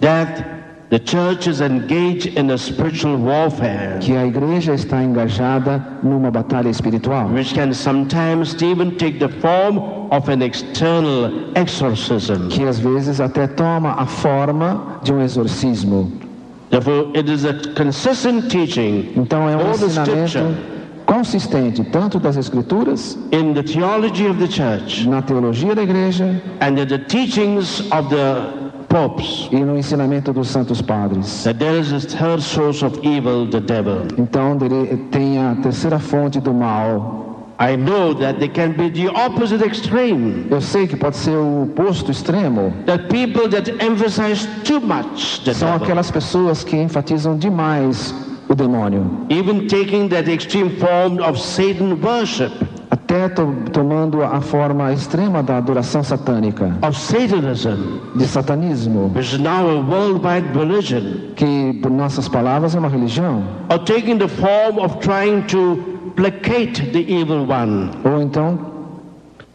that 0.00 0.55
the 0.88 0.98
church 1.00 1.46
is 1.48 1.60
engaged 1.60 2.26
in 2.38 2.50
a 2.50 2.58
spiritual 2.58 3.16
warfare 3.16 3.98
que 4.00 4.12
a 4.12 4.26
igreja 4.26 4.72
está 4.72 5.02
engajada 5.02 5.84
numa 6.02 6.30
batalha 6.30 6.68
espiritual, 6.68 7.28
which 7.28 7.54
can 7.54 7.72
sometimes 7.74 8.62
even 8.62 8.96
take 8.96 9.18
the 9.18 9.28
form 9.40 9.78
of 10.12 10.28
an 10.28 10.42
external 10.42 11.52
exorcism. 11.56 12.48
que 12.48 12.62
às 12.64 12.78
vezes 12.78 13.20
até 13.20 13.46
toma 13.48 13.94
a 13.98 14.06
forma 14.06 15.00
de 15.02 15.12
um 15.12 15.20
exorcismo. 15.20 16.12
Therefore, 16.70 17.10
it 17.16 17.28
is 17.28 17.44
a 17.44 17.54
consistent 17.74 18.50
teaching 18.50 19.12
Então 19.16 19.48
é 19.48 19.56
um 19.56 19.70
ensinamento 19.70 20.76
consistente 21.06 21.84
tanto 21.84 22.18
das 22.18 22.36
escrituras, 22.36 23.16
in 23.32 23.54
the 23.54 23.62
theology 23.62 24.26
of 24.26 24.38
the 24.38 24.48
church 24.48 25.08
na 25.08 25.22
teologia 25.22 25.74
da 25.74 25.82
igreja 25.82 26.40
and 26.60 26.74
the 26.74 26.98
teachings 26.98 27.80
of 27.92 28.08
the 28.08 28.65
popes 28.96 29.48
e 29.52 29.56
no 29.56 29.76
ensinamento 29.76 30.32
dos 30.32 30.48
santos 30.48 30.80
padres. 30.80 31.44
that 31.44 31.58
there 31.58 31.78
is 31.78 31.92
a 31.92 32.00
third 32.00 32.42
source 32.42 32.82
of 32.82 32.98
evil, 33.02 33.46
the 33.46 33.60
devil. 33.60 34.06
Então 34.16 34.56
ele 34.60 34.96
tem 35.10 35.38
a 35.38 35.54
terceira 35.56 35.98
fonte 35.98 36.40
do 36.40 36.54
mal. 36.54 37.24
I 37.58 37.74
know 37.76 38.14
that 38.14 38.38
they 38.38 38.48
can 38.48 38.72
be 38.72 38.90
the 38.90 39.08
opposite 39.08 39.62
extreme. 39.62 40.46
Eu 40.50 40.60
sei 40.60 40.86
que 40.86 40.96
pode 40.96 41.16
ser 41.16 41.36
o 41.36 41.64
oposto 41.64 42.10
extremo. 42.10 42.72
That 42.86 43.08
people 43.08 43.48
that 43.48 43.70
emphasize 43.82 44.46
too 44.64 44.80
much 44.80 45.42
the 45.44 45.52
São 45.52 45.72
devil, 45.72 45.84
aquelas 45.84 46.10
pessoas 46.10 46.64
que 46.64 46.76
enfatizam 46.76 47.36
demais 47.36 48.14
o 48.48 48.54
demônio, 48.54 49.26
even 49.28 49.66
taking 49.66 50.08
that 50.08 50.30
extreme 50.30 50.70
form 50.78 51.18
of 51.20 51.38
Satan 51.38 51.98
worship, 52.02 52.52
até 53.06 53.28
to 53.28 53.54
tomando 53.72 54.22
a 54.22 54.40
forma 54.40 54.92
extrema 54.92 55.42
da 55.42 55.58
adoração 55.58 56.02
satânica, 56.02 56.76
of 56.82 56.98
Satanism, 56.98 58.00
de 58.16 58.26
satanismo, 58.26 59.12
which 59.14 59.32
is 59.32 59.38
now 59.38 59.68
a 59.68 59.80
worldwide 59.80 60.48
religion, 60.52 61.32
que 61.36 61.78
por 61.80 61.90
nossas 61.90 62.28
palavras 62.28 62.74
é 62.74 62.78
uma 62.78 62.88
religião, 62.88 63.44
or 63.70 63.78
taking 63.78 64.18
the 64.18 64.28
form 64.28 64.78
of 64.80 64.98
trying 64.98 65.42
to 65.42 65.78
placate 66.16 66.90
the 66.90 67.00
evil 67.08 67.46
one. 67.48 67.90
Ou 68.04 68.20
então 68.20 68.58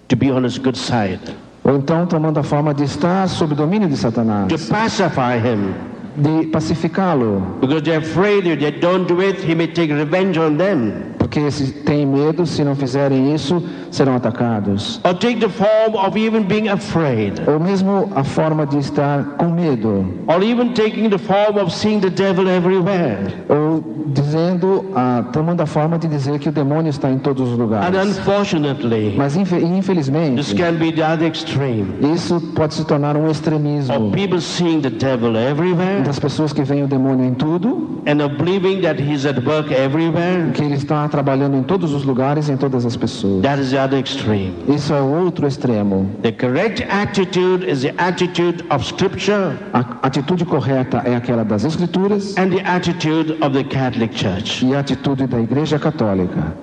to 0.08 0.16
be 0.16 0.32
on 0.32 0.46
his 0.46 0.58
good 0.58 0.78
side, 0.78 1.20
ou 1.64 1.76
então 1.76 2.06
tomando 2.06 2.40
a 2.40 2.44
forma 2.44 2.74
de 2.74 2.84
estar 2.84 3.28
sob 3.28 3.54
domínio 3.54 3.90
de 3.90 3.96
to 3.96 4.02
Satanás, 4.02 4.70
pacify 4.70 5.38
him, 5.38 5.74
de 6.16 6.48
pacificá-lo, 6.48 7.42
because 7.60 7.82
they're 7.84 8.00
afraid 8.00 8.48
if 8.48 8.60
they 8.60 8.72
don't 8.72 9.08
do 9.08 9.22
it, 9.22 9.42
he 9.44 9.54
may 9.54 9.68
take 9.68 9.94
revenge 9.94 10.40
on 10.40 10.56
them. 10.58 11.11
Porque 11.32 11.50
se 11.50 11.72
têm 11.72 12.06
medo, 12.06 12.46
se 12.46 12.62
não 12.62 12.76
fizerem 12.76 13.34
isso, 13.34 13.64
serão 13.90 14.18
atacados. 14.18 15.00
Or 15.06 15.14
take 15.14 15.38
the 15.40 15.48
form 15.48 15.96
of 15.96 16.20
even 16.20 16.44
being 16.44 16.68
afraid, 16.68 17.42
Ou 17.48 17.58
mesmo 17.58 18.10
a 18.14 18.22
forma 18.24 18.66
de 18.66 18.78
estar 18.80 19.24
com 19.38 19.46
medo, 19.46 20.06
or 20.28 20.44
even 20.44 20.74
taking 20.74 21.08
the 21.10 21.18
form 21.18 21.58
of 21.64 21.72
seeing 21.74 22.02
the 22.02 22.10
devil 22.10 22.50
everywhere. 22.50 23.34
ou 23.48 23.82
dizendo, 24.08 24.84
ah, 24.94 25.24
tomando 25.32 25.62
a 25.62 25.66
forma 25.66 25.98
de 25.98 26.06
dizer 26.10 26.38
que 26.38 26.50
o 26.50 26.52
demônio 26.52 26.90
está 26.90 27.10
em 27.10 27.18
todos 27.18 27.48
os 27.48 27.54
And 27.58 27.62
lugares. 27.64 28.18
unfortunately, 28.18 29.14
Mas 29.18 29.38
infe- 29.38 29.56
this 29.62 29.70
infelizmente, 29.70 30.54
can 30.56 30.74
be 30.74 30.92
the 30.92 31.02
other 31.14 31.28
extreme. 31.32 31.86
isso 32.14 32.42
pode 32.54 32.74
se 32.74 32.84
tornar 32.84 33.16
um 33.16 33.22
Of 33.24 33.32
extremismo 33.32 34.12
people 34.12 34.42
seeing 34.42 34.82
the 34.82 34.90
devil 34.90 35.38
everywhere 35.38 36.02
das 36.04 36.20
pessoas 36.20 36.52
que 36.52 36.62
veem 36.64 36.84
o 36.84 36.88
demônio 36.88 37.24
em 37.26 37.34
tudo, 37.34 38.02
and 38.06 38.22
of 38.22 38.36
believing 38.36 38.82
that 38.82 39.02
he's 39.02 39.26
at 39.26 39.38
work 39.46 39.74
everywhere. 39.74 40.52
que 40.54 40.62
ele 40.62 40.76
está 40.76 41.08
trabalhando 41.08 41.21
em 41.56 41.64
todos 41.64 41.94
os 41.94 42.04
lugares, 42.04 42.50
em 42.50 42.58
todas 42.58 42.86
as 42.86 42.96
pessoas. 42.96 43.42
That 43.44 43.62
is 43.62 43.72
the 43.72 43.84
other 43.84 44.00
extreme. 44.00 44.54
Isso 44.68 44.94
é 44.94 45.02
o 45.02 45.24
outro 45.24 45.48
extremo. 45.48 46.10
The 46.22 46.32
correct 46.32 46.84
attitude 46.90 47.70
is 47.70 47.82
the 47.82 47.94
attitude 47.98 48.64
of 48.70 48.84
Scripture 48.86 49.56
A 49.74 49.86
atitude 50.04 50.46
correta 50.46 51.02
é 51.06 51.16
aquela 51.16 51.44
das 51.44 51.64
Escrituras 51.64 52.36
and 52.38 52.50
the 52.50 52.62
attitude 52.66 53.32
of 53.42 53.52
the 53.52 53.64
Catholic 53.64 54.18
Church. 54.18 54.66
e 54.66 54.76
a 54.76 54.80
atitude 54.80 55.28
da 55.28 55.40
Igreja 55.40 55.78
Católica. 55.80 56.54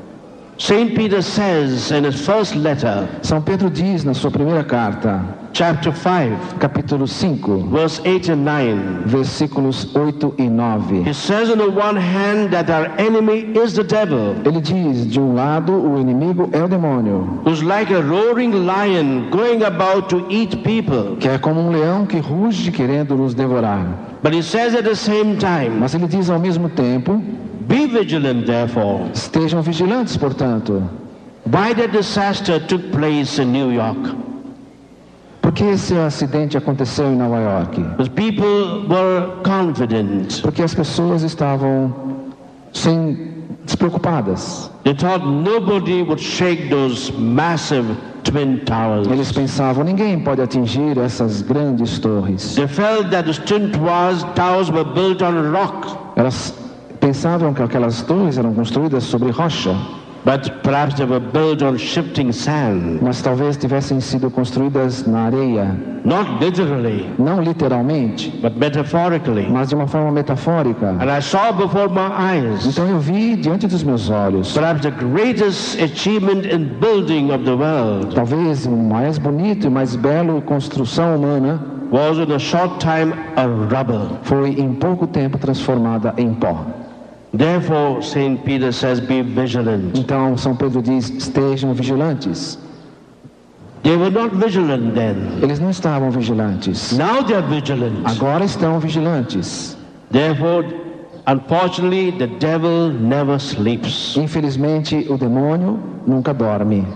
St. 0.59 0.97
Peter 0.97 1.23
says 1.23 1.93
in 1.93 2.05
his 2.05 2.21
first 2.27 2.57
letter, 2.57 3.09
São 3.23 3.41
Pedro 3.41 3.71
diz 3.71 4.03
na 4.03 4.13
sua 4.13 4.29
primeira 4.31 4.65
carta, 4.65 5.21
chapter 5.53 5.93
5, 5.93 6.59
capítulo 6.61 7.07
5, 7.07 7.71
verse 7.71 8.01
8 8.05 8.29
and 8.31 8.45
9, 8.45 9.03
versículos 9.07 9.89
8 9.95 10.35
e 10.39 10.49
9. 10.49 11.05
he 11.05 11.13
says 11.13 11.51
on 11.51 11.59
the 11.59 11.69
one 11.69 11.97
hand 11.97 12.51
that 12.53 12.71
our 12.71 12.87
enemy 12.99 13.41
is 13.59 13.75
the 13.75 13.83
devil, 13.83 14.35
Ele 14.45 14.61
diz: 14.61 15.07
de 15.07 15.19
um 15.19 15.35
lado, 15.35 15.73
o 15.73 15.99
inimigo 15.99 16.49
é 16.53 16.63
o 16.63 16.69
demônio, 16.69 17.41
who's 17.45 17.63
like 17.63 17.93
a 17.93 18.01
roaring 18.01 18.53
lion 18.67 19.29
going 19.31 19.63
about 19.65 20.09
to 20.09 20.25
eat 20.31 20.57
people. 20.63 21.17
que 21.19 21.29
é 21.29 21.39
como 21.39 21.61
um 21.61 21.71
leão 21.71 22.07
que 22.07 22.19
ruge 22.19 22.71
querendo 22.71 23.17
nos 23.17 23.35
devorar. 23.35 23.87
But 24.23 24.35
he 24.35 24.43
says 24.43 24.75
at 24.75 24.85
the 24.85 24.97
same 24.97 25.37
time, 25.39 25.79
Mas 25.81 25.95
ele 25.95 26.07
diz 26.07 26.29
ao 26.31 26.39
mesmo 26.39 26.69
tempo: 26.69 27.21
be 27.67 27.87
vigilant 27.87 28.47
therefore. 28.47 29.11
estejam 29.15 29.63
vigilantes, 29.63 30.17
portanto. 30.17 30.83
Why 31.47 31.73
that 31.75 31.93
disaster 31.93 32.61
took 32.61 32.91
place 32.91 33.41
in 33.41 33.53
New 33.53 33.73
York? 33.73 33.97
Por 35.49 35.55
que 35.55 35.65
esse 35.65 35.97
acidente 35.97 36.59
aconteceu 36.59 37.07
em 37.07 37.17
Nova 37.17 37.41
York? 37.41 37.81
Because 37.81 38.11
people 38.11 38.87
were 38.87 39.29
confident. 39.43 40.43
Porque 40.43 40.63
as 40.63 40.75
pessoas 40.75 41.23
estavam 41.23 41.91
sem 42.75 43.33
despreocupadas. 43.65 44.71
They 44.85 44.93
thought 44.93 45.27
nobody 45.27 46.03
would 46.03 46.21
shake 46.21 46.69
those 46.69 47.11
massive 47.15 47.97
twin 48.25 48.59
towers. 48.67 49.07
Eles 49.07 49.33
pensavam: 49.33 49.85
ninguém 49.85 50.21
pode 50.21 50.43
atingir 50.43 50.99
essas 50.99 51.41
grandes 51.41 51.99
torres. 51.99 52.55
They 52.55 52.69
felt 52.69 53.09
that 53.13 53.25
the 53.25 53.33
twin 53.47 53.71
towers, 53.73 54.25
towers 54.35 54.71
were 54.71 54.85
built 54.85 55.23
on 55.23 55.51
rock, 55.51 55.97
Elas 56.15 56.53
pensavam 57.01 57.55
que 57.55 57.63
aquelas 57.63 58.03
torres 58.03 58.37
eram 58.37 58.53
construídas 58.53 59.05
sobre 59.05 59.31
rocha, 59.31 59.75
but 60.25 60.51
perhaps 60.63 60.95
they 60.97 61.07
were 61.07 61.21
built 61.21 61.63
on 61.63 61.77
shifting 61.79 62.33
sand. 62.33 62.99
mas 63.01 63.23
talvez 63.23 63.57
tivessem 63.57 64.01
sido 64.01 64.31
construídas 64.31 65.07
na 65.07 65.27
areia, 65.27 65.75
Not 66.05 66.43
literally, 66.43 67.11
não 67.19 67.43
literalmente, 67.43 68.31
but 68.41 68.57
metaphorically. 68.57 69.47
mas 69.51 69.69
de 69.69 69.75
uma 69.75 69.87
forma 69.87 70.11
metafórica. 70.13 70.91
And 71.01 71.11
I 71.11 71.21
saw 71.21 71.53
before 71.53 71.89
my 71.89 72.11
eyes 72.19 72.67
Então 72.67 72.87
eu 72.89 72.99
vi 72.99 73.37
diante 73.37 73.67
dos 73.67 73.83
meus 73.85 74.09
olhos, 74.11 74.53
perhaps 74.53 74.83
the 74.83 74.91
greatest 74.91 75.81
achievement 75.83 76.47
in 76.47 76.65
building 76.81 77.31
of 77.33 77.45
the 77.45 77.55
world 77.55 78.15
talvez 78.15 78.65
o 78.67 78.71
mais 78.71 79.19
bonito 79.19 79.67
e 79.67 79.71
mais 79.71 79.97
belo 79.97 80.41
construção 80.43 81.17
humana 81.17 81.61
was 81.91 82.19
in 82.19 82.33
a 82.33 82.39
short 82.39 82.79
time 82.79 83.13
a 83.37 83.43
rubble. 83.45 84.19
foi 84.23 84.51
em 84.51 84.75
pouco 84.75 85.07
tempo 85.07 85.39
transformada 85.39 86.15
em 86.17 86.33
pó. 86.35 86.65
Therefore, 87.33 88.03
St. 88.03 88.43
Peter 88.45 88.73
says, 88.73 89.01
be 89.01 89.23
vigilant. 89.23 89.99
Então 89.99 90.37
São 90.37 90.57
Pedro 90.57 90.81
diz: 90.81 91.11
estejam 91.11 91.75
vigilantes. 91.75 92.59
They 93.83 93.97
were 93.97 94.11
not 94.11 94.35
vigilant 94.35 94.95
then. 94.95 95.39
Eles 95.43 95.61
não 95.61 95.71
estavam 95.71 96.11
vigilantes. 96.11 96.93
Now 96.93 97.23
they 97.23 97.37
are 97.37 97.47
vigilant. 97.47 98.05
Agora 98.05 98.45
estão 98.45 98.81
vigilantes. 98.81 99.77
Therefore, 100.11 100.65
unfortunately, 101.27 102.13
the 102.13 102.27
devil 102.27 102.91
never 102.91 103.39
sleeps. 103.39 104.17
Infelizmente, 104.17 105.07
o 105.09 105.17
demônio 105.17 105.79
nunca 106.07 106.33
dorme. 106.35 106.87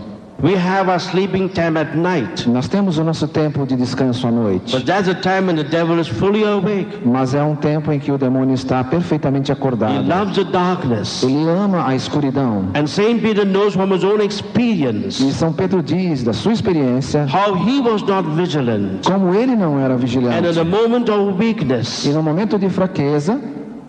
We 0.42 0.54
have 0.56 0.88
our 0.90 0.98
sleeping 0.98 1.48
time 1.50 1.78
at 1.78 1.94
night, 1.96 2.48
Nós 2.48 2.66
temos 2.66 2.98
o 2.98 3.04
nosso 3.04 3.28
tempo 3.28 3.64
de 3.64 3.76
descanso 3.76 4.26
à 4.26 4.30
noite, 4.32 4.74
but 4.76 4.84
that's 4.84 5.08
a 5.08 5.14
time 5.14 5.46
when 5.46 5.54
the 5.54 5.62
devil 5.62 6.00
is 6.00 6.08
fully 6.08 6.42
awake. 6.42 6.98
mas 7.06 7.32
é 7.32 7.40
um 7.44 7.54
tempo 7.54 7.92
em 7.92 8.00
que 8.00 8.10
o 8.10 8.18
demônio 8.18 8.52
está 8.54 8.82
perfeitamente 8.82 9.50
He 9.50 9.54
acordado. 9.54 10.04
loves 10.08 10.34
the 10.34 10.42
darkness. 10.42 11.22
Ele 11.22 11.48
ama 11.48 11.86
a 11.86 11.94
escuridão. 11.94 12.64
And 12.74 12.88
St. 12.88 13.20
Peter 13.20 13.44
knows 13.46 13.74
from 13.74 13.94
his 13.94 14.02
own 14.02 14.20
experience 14.20 15.22
E 15.22 15.30
São 15.32 15.52
Pedro 15.52 15.80
diz 15.80 16.24
da 16.24 16.32
sua 16.32 16.52
experiência 16.52 17.24
how 17.32 17.54
he 17.54 17.80
was 17.80 18.02
not 18.02 18.28
vigilant. 18.30 19.06
como 19.06 19.32
ele 19.32 19.54
não 19.54 19.78
era 19.78 19.94
And 19.94 19.98
in 19.98 20.00
vigilante. 20.00 20.58
a 20.58 20.64
moment 20.64 21.08
of 21.08 21.36
E 21.40 21.46
weakness, 21.46 22.04
no 22.12 22.20
momento 22.20 22.58
de 22.58 22.68
fraqueza, 22.68 23.38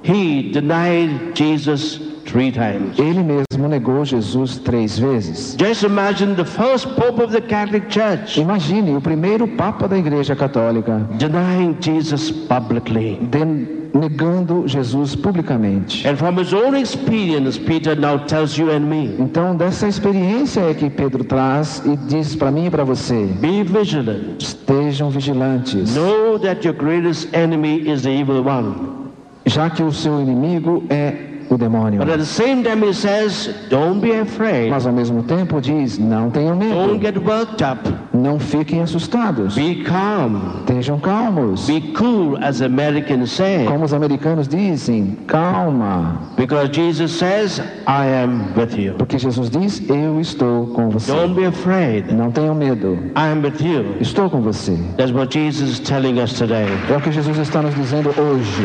he 0.03 0.51
denied 0.51 1.33
Jesus 1.35 1.99
three 2.25 2.51
times. 2.51 2.97
ele 2.97 3.21
mesmo 3.21 3.67
negou 3.67 4.03
Jesus 4.05 4.57
três 4.57 4.97
vezes. 4.97 5.55
Just 5.59 5.83
imagine 5.83 6.35
the 6.35 6.45
first 6.45 6.87
Pope 6.95 7.21
of 7.21 7.31
the 7.33 7.41
Catholic 7.41 7.87
Church 7.89 8.39
Imagine 8.39 8.95
o 8.95 9.01
primeiro 9.01 9.47
Papa 9.47 9.87
da 9.87 9.97
Igreja 9.97 10.35
Católica 10.35 11.07
denying 11.17 11.75
Jesus 11.79 12.31
publicly. 12.31 13.19
de- 13.29 13.83
negando 13.93 14.67
Jesus 14.67 15.15
publicamente. 15.15 16.07
And 16.07 16.15
from 16.15 16.39
his 16.39 16.51
own 16.51 16.75
experience, 16.75 17.59
Peter 17.59 17.95
now 17.95 18.17
tells 18.25 18.57
you 18.57 18.71
and 18.71 18.79
me 18.79 19.15
Então, 19.19 19.55
dessa 19.55 19.87
experiência 19.87 20.61
é 20.61 20.73
que 20.73 20.89
Pedro 20.89 21.23
traz 21.23 21.83
e 21.85 21.95
diz 22.07 22.35
para 22.35 22.49
mim 22.49 22.65
e 22.65 22.69
para 22.71 22.83
você: 22.83 23.27
be 23.39 23.61
vigilant. 23.63 24.41
estejam 24.41 25.11
vigilantes, 25.11 25.93
Know 25.95 26.39
that 26.39 26.65
your 26.67 26.75
greatest 26.75 27.27
enemy 27.35 27.87
is 27.87 28.01
the 28.01 28.09
evil 28.09 28.43
one. 28.43 29.02
Já 29.45 29.69
que 29.69 29.83
o 29.83 29.91
seu 29.91 30.19
inimigo 30.21 30.83
é 30.89 31.29
o 31.49 31.57
demônio. 31.57 31.99
But 31.99 32.09
at 32.09 32.19
the 32.19 32.25
same 32.25 32.63
time, 32.63 32.81
he 32.87 32.93
says, 32.93 33.53
don't 33.69 33.99
be 33.99 34.11
afraid. 34.17 34.69
Mas 34.71 34.87
ao 34.87 34.93
mesmo 34.93 35.21
tempo 35.23 35.59
diz: 35.61 35.99
não 35.99 36.31
tenham 36.31 36.57
Don't 36.57 36.93
medo, 36.93 36.99
get 37.05 37.17
worked 37.17 37.61
up. 37.63 37.93
não 38.13 38.39
fiquem 38.39 38.81
assustados, 38.81 39.53
Be 39.55 39.83
calm. 39.83 40.39
estejam 40.61 40.97
calmos. 40.99 41.67
Be 41.67 41.81
cool, 41.97 42.37
as 42.41 42.61
Americans 42.61 43.31
say. 43.33 43.65
Como 43.65 43.83
os 43.83 43.93
americanos 43.93 44.47
dizem, 44.47 45.17
calma, 45.27 46.17
Because 46.37 46.69
Jesus 46.73 47.11
says, 47.11 47.59
I 47.87 48.07
am 48.23 48.45
with 48.57 48.75
you. 48.77 48.93
porque 48.97 49.19
Jesus 49.19 49.49
diz: 49.49 49.83
eu 49.89 50.19
estou 50.21 50.67
com 50.67 50.89
você. 50.89 51.11
Don't 51.11 51.35
be 51.35 51.45
afraid. 51.45 52.11
Não 52.13 52.31
tenham 52.31 52.55
medo, 52.55 52.93
I 53.17 53.31
am 53.31 53.43
with 53.43 53.61
you. 53.61 53.97
estou 53.99 54.29
com 54.29 54.41
você. 54.41 54.75
That's 54.97 55.11
what 55.11 55.37
Jesus 55.37 55.69
is 55.73 55.79
telling 55.81 56.19
us 56.21 56.33
today. 56.33 56.67
É 56.89 56.95
o 56.97 57.01
que 57.01 57.11
Jesus 57.11 57.37
está 57.37 57.61
nos 57.61 57.75
dizendo 57.75 58.09
hoje. 58.09 58.63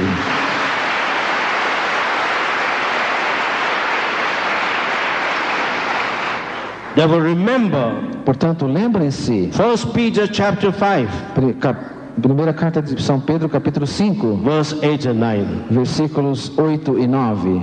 Remember, 7.07 7.93
Portanto, 8.25 8.67
lembrem-se, 8.67 9.51
1 9.53 9.93
Peter 9.93 10.29
chapter 10.31 10.73
5, 10.73 11.09
pri- 11.35 11.53
cap- 11.55 11.79
primeira 12.21 12.53
carta 12.53 12.83
de 12.83 12.97
São 13.01 13.21
Pedro, 13.21 13.49
capítulo 13.49 13.87
5, 13.87 14.35
verse 14.45 14.75
8 14.83 15.09
and 15.11 15.15
9. 15.15 15.47
versículos 15.71 16.53
8 16.59 16.99
e 16.99 17.07
9. 17.07 17.63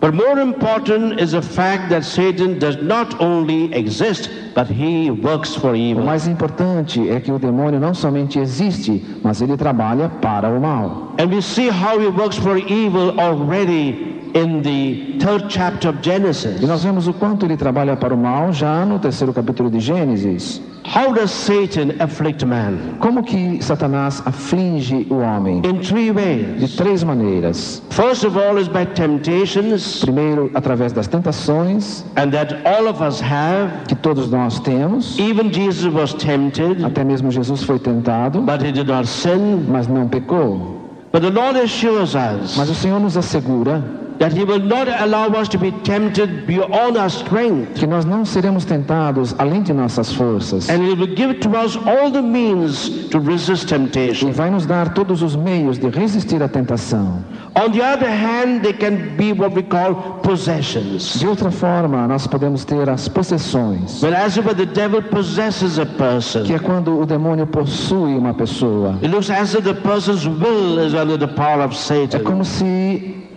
But 0.00 0.14
more 0.14 0.40
important 0.40 1.20
is 1.20 1.32
the 1.32 1.42
fact 1.42 1.88
that 1.88 2.04
Satan 2.04 2.60
does 2.60 2.80
not 2.80 3.20
only 3.20 3.68
exist, 3.74 4.30
but 4.54 4.68
he 4.70 5.10
works 5.10 5.56
for 5.56 5.72
O 5.72 5.76
evil. 5.76 6.04
mais 6.04 6.28
importante 6.28 7.08
é 7.10 7.18
que 7.18 7.32
o 7.32 7.38
demônio 7.38 7.80
não 7.80 7.92
somente 7.92 8.38
existe, 8.38 9.04
mas 9.24 9.42
ele 9.42 9.56
trabalha 9.56 10.08
para 10.22 10.48
o 10.48 10.60
mal. 10.60 11.14
And 11.18 11.26
we 11.34 11.42
see 11.42 11.68
how 11.68 11.98
he 12.00 12.06
works 12.06 12.38
for 12.38 12.56
evil 12.56 13.12
already 13.18 14.17
in 14.34 14.62
the 14.62 15.18
third 15.24 15.46
chapter 15.48 15.88
of 15.90 15.98
E 16.00 16.04
Genesis. 16.04 16.60
nós 16.62 16.82
vemos 16.84 17.06
o 17.08 17.12
quanto 17.12 17.44
ele 17.46 17.56
trabalha 17.56 17.96
para 17.96 18.14
o 18.14 18.18
mal 18.18 18.52
já 18.52 18.84
no 18.84 18.98
terceiro 18.98 19.32
capítulo 19.32 19.70
de 19.70 19.80
Gênesis. 19.80 20.60
How 20.84 21.12
does 21.12 21.30
Satan 21.30 21.94
afflict 22.02 22.44
man? 22.46 22.78
Como 23.00 23.22
que 23.22 23.62
Satanás 23.62 24.22
aflige 24.24 25.06
o 25.10 25.16
homem? 25.18 25.58
In 25.58 25.80
three 25.80 26.06
De 26.06 26.12
ways. 26.12 26.76
três 26.76 27.04
maneiras. 27.04 27.82
First 27.90 28.24
of 28.24 28.38
all 28.38 28.58
is 28.58 28.68
by 28.68 28.86
temptations, 28.86 30.00
Primeiro, 30.00 30.50
através 30.54 30.92
das 30.92 31.06
tentações 31.06 32.04
and 32.16 32.30
that 32.30 32.56
all 32.64 32.88
of 32.88 33.02
us 33.02 33.20
have. 33.20 33.70
que 33.86 33.94
todos 33.94 34.30
nós 34.30 34.60
temos. 34.60 35.18
Even 35.18 35.52
Jesus 35.52 35.92
was 35.92 36.14
tempted, 36.14 36.82
Até 36.84 37.04
mesmo 37.04 37.30
Jesus 37.30 37.62
foi 37.64 37.78
tentado, 37.78 38.40
but 38.40 38.62
he 38.62 38.72
did 38.72 38.86
not 38.88 39.06
sin. 39.06 39.66
mas 39.68 39.86
não 39.88 40.08
pecou. 40.08 40.76
But 41.12 41.22
the 41.22 41.30
Lord 41.30 41.58
assures 41.58 42.14
us 42.14 42.56
Mas 42.56 42.68
o 42.70 42.74
Senhor 42.74 42.98
nos 43.00 43.16
assegura 43.16 43.82
that 44.18 44.32
he 44.32 44.44
will 44.44 44.60
not 44.60 44.88
allow 44.88 45.28
us 45.28 45.48
to 45.48 45.58
be 45.58 45.70
tempted 45.82 46.46
beyond 46.46 46.96
our 46.96 47.08
strength. 47.08 47.74
que 47.74 47.86
nós 47.86 48.04
não 48.04 48.24
seremos 48.24 48.64
tentados 48.64 49.34
além 49.38 49.62
de 49.62 49.72
nossas 49.72 50.12
forças. 50.12 50.68
And 50.68 50.82
he 50.82 50.94
will 50.94 51.14
give 51.14 51.34
to 51.40 51.50
us 51.50 51.76
all 51.76 52.10
the 52.10 52.22
means 52.22 53.08
to 53.10 53.18
resist 53.20 53.68
E 53.72 54.30
vai 54.32 54.50
nos 54.50 54.66
dar 54.66 54.94
todos 54.94 55.22
os 55.22 55.36
meios 55.36 55.78
de 55.78 55.88
resistir 55.88 56.42
à 56.42 56.48
tentação. 56.48 57.24
On 57.54 57.70
the 57.70 57.82
other 57.82 58.08
hand, 58.08 58.62
they 58.62 58.72
can 58.72 59.16
be 59.16 59.32
what 59.32 59.54
we 59.54 59.62
call 59.62 59.94
possessions. 60.22 61.18
De 61.18 61.26
outra 61.26 61.50
forma, 61.50 62.06
nós 62.06 62.26
podemos 62.26 62.64
ter 62.64 62.88
as 62.88 63.08
possessões, 63.08 64.00
But 64.00 64.14
as 64.14 64.36
if 64.36 64.44
the 64.54 64.66
devil 64.66 65.02
possesses 65.02 65.78
a 65.78 65.86
que 65.86 65.96
person, 65.96 66.44
é 66.54 66.58
quando 66.58 66.98
o 67.00 67.06
demônio 67.06 67.46
possui 67.46 68.16
uma 68.16 68.34
pessoa. 68.34 68.96
it 69.02 69.08
looks 69.08 69.30
as 69.30 69.54
if 69.54 69.62
the 69.64 69.74
person's 69.74 70.26
will 70.26 70.78
is 70.78 70.94
under 70.94 71.18
the 71.18 71.26
power 71.26 71.64
of 71.64 71.74
É 72.12 72.18
como 72.20 72.44
se 72.44 73.27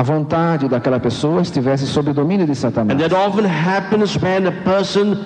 a 0.00 0.02
vontade 0.02 0.66
daquela 0.66 0.98
pessoa 0.98 1.42
estivesse 1.42 1.86
sob 1.86 2.10
o 2.10 2.14
domínio 2.14 2.46
de 2.46 2.52
And 2.52 2.54
Satanás. 2.54 2.98
that 2.98 3.14
often 3.14 3.44
happens 3.44 4.16
when 4.16 4.46
a 4.46 4.52
person 4.64 5.18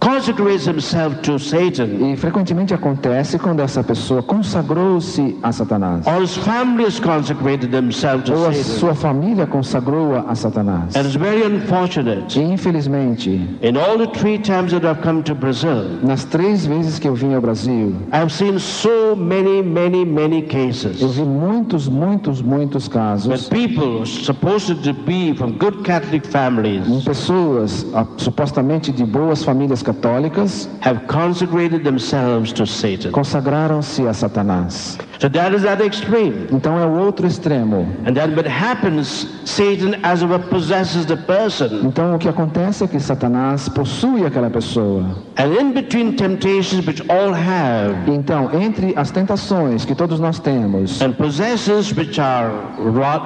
consecrates 0.00 0.64
himself 0.66 1.20
to 1.22 1.38
Satan, 1.38 2.12
E 2.12 2.16
frequentemente 2.16 2.72
acontece 2.72 3.38
quando 3.38 3.60
essa 3.60 3.82
pessoa 3.82 4.22
consagrou-se 4.22 5.36
a 5.42 5.52
Satanás. 5.52 6.06
or 6.06 6.22
his 6.22 6.36
family 6.36 6.84
has 6.84 6.98
consecrated 7.00 7.70
themselves 7.70 8.24
to 8.24 8.34
Ou 8.34 8.46
a 8.48 8.52
sua 8.54 8.94
família 8.94 9.46
consagrou-a 9.46 10.20
a 10.30 10.34
Satanás. 10.34 10.94
And 10.96 11.04
it's 11.06 11.16
very 11.16 11.42
unfortunate. 11.44 12.38
E 12.38 12.42
infelizmente, 12.42 13.30
In 13.62 13.76
all 13.76 13.98
the 13.98 14.06
three 14.18 14.38
times 14.38 14.72
that 14.72 14.84
I've 14.84 15.02
come 15.02 15.22
to 15.24 15.34
Brazil, 15.34 15.98
nas 16.02 16.24
três 16.24 16.64
vezes 16.66 16.98
que 16.98 17.08
eu 17.08 17.14
vim 17.14 17.34
ao 17.34 17.40
Brasil, 17.40 17.94
I've 18.12 18.30
seen 18.32 18.58
so 18.58 19.14
many, 19.16 19.62
many, 19.62 20.04
many 20.04 20.42
eu 20.42 20.48
cases 20.48 21.00
vi 21.16 21.22
muitos, 21.22 21.88
muitos, 21.88 22.40
muitos 22.40 22.88
casos 22.88 23.48
people 23.48 24.06
supposed 24.06 24.82
to 24.82 24.92
be 24.92 25.34
from 25.34 25.52
good 25.58 25.82
Catholic 25.84 26.26
families 26.26 26.86
pessoas 27.04 27.84
ah, 27.94 28.06
supostamente 28.16 28.92
de 28.92 29.04
boas 29.04 29.42
famílias 29.42 29.82
católicas 29.88 30.68
have 30.80 31.06
consecrated 31.06 31.82
themselves 31.82 32.52
to 32.52 32.66
Satan. 32.66 33.10
consagraram-se 33.10 34.06
a 34.06 34.12
Satanás. 34.12 34.98
So 35.18 35.28
that 35.30 35.54
is 35.54 35.64
at 35.64 35.78
the 35.78 35.86
extreme. 35.86 36.46
Então 36.52 36.78
é 36.78 36.86
o 36.86 36.98
outro 36.98 37.26
extremo. 37.26 37.86
And 38.06 38.14
then 38.14 38.36
what 38.36 38.46
happens, 38.46 39.26
Satan 39.44 39.98
as 40.02 40.22
it 40.22 40.48
possesses 40.48 41.06
the 41.06 41.16
person. 41.16 41.80
Então 41.84 42.14
o 42.14 42.18
que 42.18 42.28
acontece 42.28 42.84
é 42.84 42.86
que 42.86 43.00
Satanás 43.00 43.68
possui 43.68 44.24
aquela 44.24 44.50
pessoa. 44.50 45.04
And 45.38 45.60
in 45.60 45.72
between 45.72 46.12
temptations 46.16 46.86
which 46.86 47.02
all 47.10 47.32
have, 47.32 47.96
Então, 48.06 48.50
entre 48.60 48.92
as 48.96 49.10
tentações 49.10 49.84
que 49.84 49.94
todos 49.94 50.20
nós 50.20 50.38
temos 50.38 51.00
and 51.00 51.12
possessions 51.12 51.92
which 51.92 52.20
are 52.20 52.52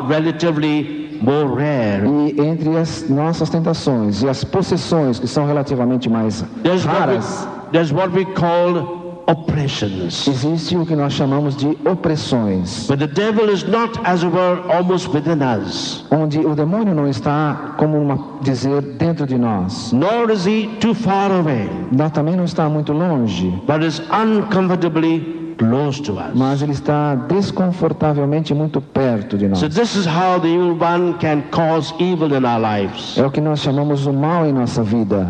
relatively 0.09 1.03
more 1.23 1.55
rare, 1.55 2.07
e 2.07 2.41
entre 2.41 2.77
as 2.77 3.09
nossas 3.09 3.49
tentações 3.49 4.23
e 4.23 4.29
as 4.29 4.45
possessões 4.45 5.19
que 5.19 5.27
são 5.27 5.47
relativamente 5.47 6.09
mais 6.09 6.45
there's 6.63 6.85
what 6.85 6.95
we, 6.95 6.99
raras, 7.15 7.49
there's 7.73 7.93
what 7.93 8.15
we 8.15 8.25
call 8.25 9.01
oppressions. 9.29 10.27
existe 10.27 10.77
o 10.77 10.85
que 10.85 10.97
nós 10.97 11.13
chamamos 11.13 11.57
de 11.57 11.79
opressões, 11.89 12.87
But 12.89 12.99
the 12.99 13.07
devil 13.07 13.49
is 13.53 13.63
not, 13.65 13.99
as 14.05 14.25
it 14.25 14.35
were, 14.35 14.61
almost 14.73 15.09
within 15.15 15.39
us, 15.43 16.05
onde 16.11 16.39
o 16.41 16.55
demônio 16.57 16.93
não 16.95 17.09
está, 17.09 17.75
como 17.77 17.99
uma, 18.01 18.19
dizer, 18.43 18.83
dentro 18.99 19.25
de 19.27 19.39
nós. 19.39 19.93
nor 19.93 20.29
is 20.31 20.45
he 20.47 20.67
too 20.81 20.93
far 20.95 21.31
away, 21.31 21.71
Não, 21.93 22.11
também 22.11 22.35
não 22.37 22.45
está 22.45 22.69
muito 22.69 22.93
longe, 22.93 23.49
but 23.67 23.83
is 23.83 24.01
uncomfortably. 24.11 25.42
Mas 26.35 26.63
ele 26.63 26.73
está 26.73 27.15
desconfortavelmente 27.15 28.55
muito 28.55 28.81
perto 28.81 29.37
de 29.39 29.49
nós. 29.49 29.59
So 29.59 29.69
this 29.69 29.95
is 29.95 30.07
how 30.07 30.41
the 30.41 30.49
evil 30.49 30.77
one 30.81 31.15
can 31.15 31.43
cause 31.51 31.95
evil 31.99 32.35
in 32.37 32.45
our 32.45 32.61
lives. 32.61 33.17
É 33.17 33.25
o 33.25 33.31
que 33.31 33.41
nós 33.41 33.61
chamamos 33.61 34.07
o 34.07 34.13
mal 34.13 34.47
em 34.47 34.53
nossa 34.53 34.83
vida, 34.83 35.29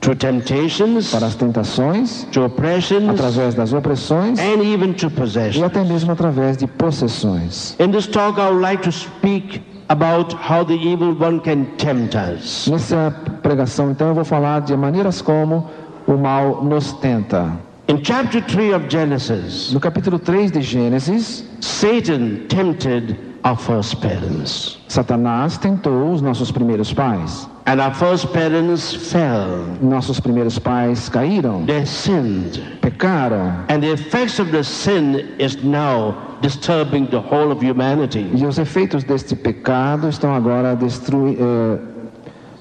Through 0.00 0.16
temptations, 0.16 1.10
para 1.10 1.26
as 1.26 1.34
tentações, 1.34 2.26
to 2.32 2.46
oppressions, 2.46 3.10
através 3.10 3.54
das 3.54 3.74
opressões 3.74 4.38
and 4.38 4.62
even 4.62 4.94
to 4.94 5.08
e 5.08 5.10
possession. 5.10 5.62
até 5.62 5.84
mesmo 5.84 6.10
através 6.12 6.56
de 6.56 6.66
possessões. 6.66 7.76
In 7.78 7.90
this 7.90 8.06
talk, 8.06 8.40
I 8.40 8.48
would 8.48 8.62
like 8.62 8.82
to 8.82 8.90
speak 8.90 9.60
about 9.88 10.34
how 10.34 10.64
the 10.64 10.72
evil 10.72 11.14
one 11.20 11.40
can 11.40 11.66
tempt 11.76 12.16
us. 12.16 12.66
Nessa 12.66 13.14
pregação, 13.42 13.90
então, 13.90 14.08
eu 14.08 14.14
vou 14.14 14.24
falar 14.24 14.60
de 14.62 14.74
maneiras 14.74 15.20
como 15.20 15.68
o 16.06 16.16
mal 16.16 16.64
nos 16.64 16.92
tenta. 16.94 17.52
In 17.90 18.04
chapter 18.04 18.40
3 18.40 18.70
of 18.72 18.88
Genesis, 18.88 19.72
No 19.72 19.80
capítulo 19.80 20.16
3 20.20 20.52
de 20.52 20.62
Gênesis, 20.62 21.42
Satan 21.60 22.46
tempted 22.46 23.18
our 23.42 23.56
first 23.56 24.00
parents. 24.00 24.78
Satanás 24.86 25.58
tentou 25.58 26.12
os 26.12 26.22
nossos 26.22 26.52
primeiros 26.52 26.92
pais. 26.92 27.48
And 27.66 27.80
our 27.80 27.92
first 27.92 28.32
parents 28.32 28.94
fell. 28.94 29.66
Nossos 29.82 30.20
primeiros 30.20 30.56
pais 30.56 31.08
caíram, 31.08 31.66
They 31.66 31.84
sinned. 31.84 32.62
pecaram, 32.80 33.64
And 33.68 33.80
the 33.80 33.90
effects 33.92 34.38
of 34.38 34.52
the 34.52 34.62
sin 34.62 35.34
is 35.40 35.56
now 35.64 36.14
disturbing 36.40 37.08
the 37.10 37.18
whole 37.18 37.50
of 37.50 37.60
humanity. 37.60 38.30
e 38.32 38.46
os 38.46 38.56
efeitos 38.58 39.02
deste 39.02 39.34
pecado 39.34 40.08
estão 40.08 40.32
agora 40.32 40.76
destrui, 40.76 41.36
eh, 41.40 41.78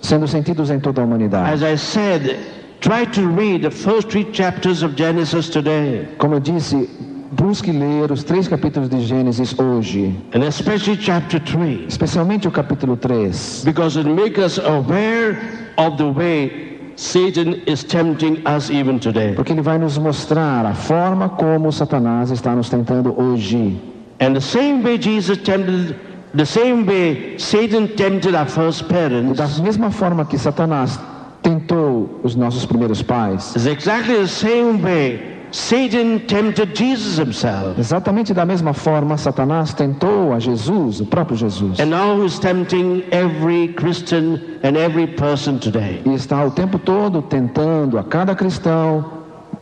sendo 0.01 0.27
sentidos 0.27 0.71
em 0.71 0.79
toda 0.79 1.01
a 1.01 1.05
humanidade. 1.05 1.53
As 1.53 1.61
I 1.61 1.77
said, 1.77 2.35
try 2.79 3.05
to 3.05 3.27
read 3.27 3.61
the 3.61 3.71
first 3.71 4.09
three 4.09 4.25
chapters 4.31 4.83
of 4.83 4.95
Genesis 4.95 5.49
today, 5.49 6.07
Como 6.17 6.35
eu 6.35 6.39
disse, 6.39 6.89
busque 7.31 7.71
ler 7.71 8.11
os 8.11 8.23
três 8.23 8.47
capítulos 8.47 8.89
de 8.89 9.01
Gênesis 9.01 9.53
hoje, 9.59 10.15
and 10.33 10.43
especially 10.43 10.97
chapter 10.97 11.39
3, 11.39 11.85
especialmente 11.87 12.47
o 12.47 12.51
capítulo 12.51 12.95
3, 12.97 13.63
because 13.65 13.97
it 13.99 14.07
makes 14.07 14.37
us 14.39 14.57
aware 14.59 15.37
of 15.77 15.97
the 15.97 16.07
way 16.07 16.69
Satan 16.95 17.61
is 17.65 17.83
tempting 17.83 18.41
us 18.45 18.69
even 18.69 18.99
today. 18.99 19.33
porque 19.35 19.53
ele 19.53 19.61
vai 19.61 19.77
nos 19.77 19.97
mostrar 19.97 20.65
a 20.65 20.73
forma 20.73 21.29
como 21.29 21.71
Satanás 21.71 22.31
está 22.31 22.55
nos 22.55 22.69
tentando 22.69 23.13
hoje. 23.17 23.79
And 24.21 24.33
the 24.33 24.41
same 24.41 24.83
way 24.83 24.97
Jesus 24.97 25.37
tempted, 25.37 25.95
the 26.35 26.45
same 26.45 26.85
way 26.85 27.37
Satan 27.37 27.87
tempted 27.95 28.35
our 28.35 28.47
first 28.49 28.83
Da 28.83 28.87
parents, 28.89 29.59
mesma 29.61 29.91
forma 29.91 30.25
que 30.25 30.37
Satanás 30.37 30.99
tentou 31.41 32.19
os 32.23 32.35
nossos 32.35 32.65
primeiros 32.65 33.01
pais, 33.01 33.55
is 33.55 33.65
exactly 33.65 34.15
the 34.15 34.27
same 34.27 34.81
way 34.81 35.39
Satan 35.51 36.19
tempted 36.27 36.75
Jesus 36.75 37.17
himself. 37.17 37.79
exatamente 37.79 38.33
da 38.33 38.45
mesma 38.45 38.73
forma 38.73 39.17
Satanás 39.17 39.73
tentou 39.73 40.31
a 40.33 40.39
Jesus, 40.39 40.99
o 40.99 41.05
próprio 41.05 41.35
Jesus. 41.35 41.79
And 41.79 41.89
now 41.89 42.21
he's 42.21 42.37
tempting 42.39 43.03
every 43.11 43.69
Christian 43.69 44.59
and 44.63 44.77
every 44.77 45.07
person 45.07 45.57
today. 45.59 46.01
E 46.05 46.13
está 46.13 46.45
o 46.45 46.51
tempo 46.51 46.77
todo 46.77 47.21
tentando 47.23 47.97
a 47.97 48.03
cada 48.03 48.35
cristão 48.35 49.03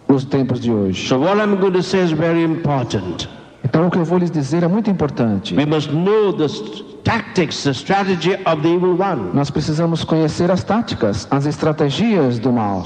nos 0.09 0.25
tempos 0.25 0.59
de 0.59 0.71
hoje. 0.71 1.07
So 1.07 1.19
what 1.19 1.39
I'm 1.39 1.55
going 1.57 1.73
to 1.73 1.83
say 1.83 2.03
is 2.03 2.11
very 2.11 2.43
important. 2.43 3.29
Então 3.67 3.87
o 3.87 3.91
que 3.91 3.97
eu 3.97 4.05
vou 4.05 4.17
lhes 4.17 4.31
dizer 4.31 4.63
é 4.63 4.67
muito 4.67 4.89
importante. 4.89 5.53
We 5.53 5.65
must 5.65 5.91
know 5.91 6.31
the 6.31 6.47
st- 6.47 6.85
tactics, 7.03 7.63
the 7.63 7.71
strategy 7.71 8.31
of 8.45 8.61
the 8.61 8.69
evil 8.69 8.95
one, 8.97 9.31
Nós 9.33 9.49
precisamos 9.49 10.05
conhecer 10.05 10.49
as 10.49 10.63
táticas, 10.63 11.27
as 11.29 11.45
estratégias 11.45 12.39
do 12.39 12.51
mal, 12.53 12.83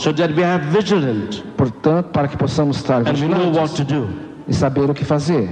portanto, 1.57 2.09
para 2.11 2.27
que 2.27 2.35
possamos 2.37 2.77
estar 2.77 3.01
and 3.07 3.13
we 3.13 3.27
know 3.27 3.51
what 3.51 3.69
vigilantes 3.69 3.73
to 3.73 3.83
do. 3.83 4.07
e 4.47 4.53
saber 4.53 4.89
o 4.89 4.93
que 4.93 5.05
fazer. 5.05 5.49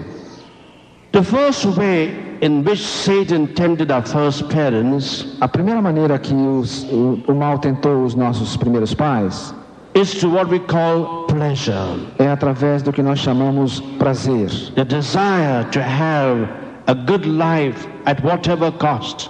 The 1.12 1.22
first 1.24 1.66
way 1.78 2.38
in 2.42 2.64
which 2.64 2.84
Satan 2.84 3.48
tempted 3.48 3.92
our 3.92 4.04
first 4.04 4.44
parents 4.54 5.26
A 5.42 5.48
primeira 5.48 5.82
maneira 5.82 6.18
que 6.20 6.34
os, 6.34 6.84
o, 6.92 7.20
o 7.28 7.36
mal 7.36 7.58
tentou 7.60 8.04
os 8.04 8.16
nossos 8.16 8.56
primeiros 8.58 8.94
pais 8.96 9.54
is 9.94 10.16
to 10.16 10.30
what 10.30 10.50
we 10.50 10.60
call 10.60 11.26
pleasure, 11.26 12.00
é 12.18 12.28
através 12.28 12.82
do 12.82 12.92
que 12.92 13.02
nós 13.02 13.20
chamamos 13.20 13.82
prazer, 13.98 14.50
the 14.76 14.86
desire 14.86 15.64
to 15.72 15.80
have 15.80 16.48
a 16.88 16.94
good 16.94 17.26
life 17.26 17.88
at 18.06 18.24
whatever 18.24 18.72
cost, 18.72 19.30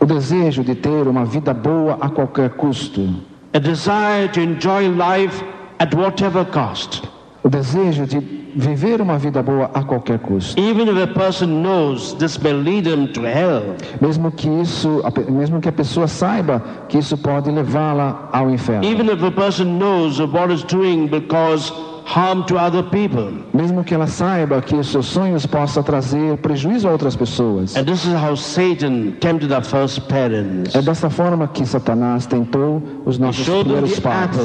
o 0.00 0.06
desejo 0.06 0.64
de 0.64 0.74
ter 0.74 1.06
uma 1.06 1.24
vida 1.24 1.52
boa 1.52 1.98
a 2.00 2.08
qualquer 2.08 2.50
custo, 2.50 3.22
a 3.52 3.58
desire 3.58 4.28
to 4.28 4.40
enjoy 4.40 4.88
life 4.88 5.44
at 5.78 5.94
whatever 5.94 6.44
cost. 6.44 7.02
o 7.42 7.48
desejo 7.48 8.06
de 8.06 8.20
viver 8.54 9.00
uma 9.00 9.18
vida 9.18 9.42
boa 9.42 9.70
a 9.74 9.82
qualquer 9.82 10.18
custo, 10.18 10.60
Even 10.60 10.88
if 10.88 11.02
a 11.02 11.06
person 11.06 11.62
knows 11.62 12.14
this 12.14 12.38
may 12.38 12.52
lead 12.52 12.86
him 12.86 13.06
to 13.08 13.22
hell, 13.22 13.76
mesmo 14.00 14.30
que 14.30 14.48
isso, 14.48 15.02
mesmo 15.30 15.60
que 15.60 15.68
a 15.68 15.72
pessoa 15.72 16.06
saiba 16.06 16.62
que 16.88 16.98
isso 16.98 17.16
pode 17.16 17.50
levá-la 17.50 18.28
ao 18.32 18.50
inferno, 18.50 18.84
even 18.84 19.06
if 19.10 19.22
a 19.22 19.30
person 19.30 19.78
knows 19.78 20.20
of 20.20 20.34
what 20.34 20.52
is 20.52 20.62
doing 20.64 21.08
will 21.10 21.26
cause 21.28 21.72
harm 22.04 22.44
to 22.44 22.56
other 22.58 22.82
people. 22.82 23.32
mesmo 23.52 23.84
que 23.84 23.94
ela 23.94 24.06
saiba 24.06 24.60
que 24.60 24.74
os 24.74 24.88
seus 24.88 25.06
sonhos 25.06 25.46
possam 25.46 25.82
trazer 25.82 26.36
prejuízo 26.38 26.88
a 26.88 26.92
outras 26.92 27.14
pessoas. 27.14 27.76
And 27.76 27.84
this 27.84 28.04
is 28.04 28.14
how 28.14 28.34
Satan 28.36 29.12
tempted 29.20 29.52
our 29.52 29.64
first 29.64 30.00
parents. 30.08 30.74
É 30.74 30.82
dessa 30.82 31.08
forma 31.08 31.46
que 31.46 31.64
Satanás 31.64 32.26
tentou 32.26 32.82
os 33.04 33.18
nossos 33.18 33.46
them 33.46 33.62
primeiros 33.64 34.00
pais. 34.00 34.36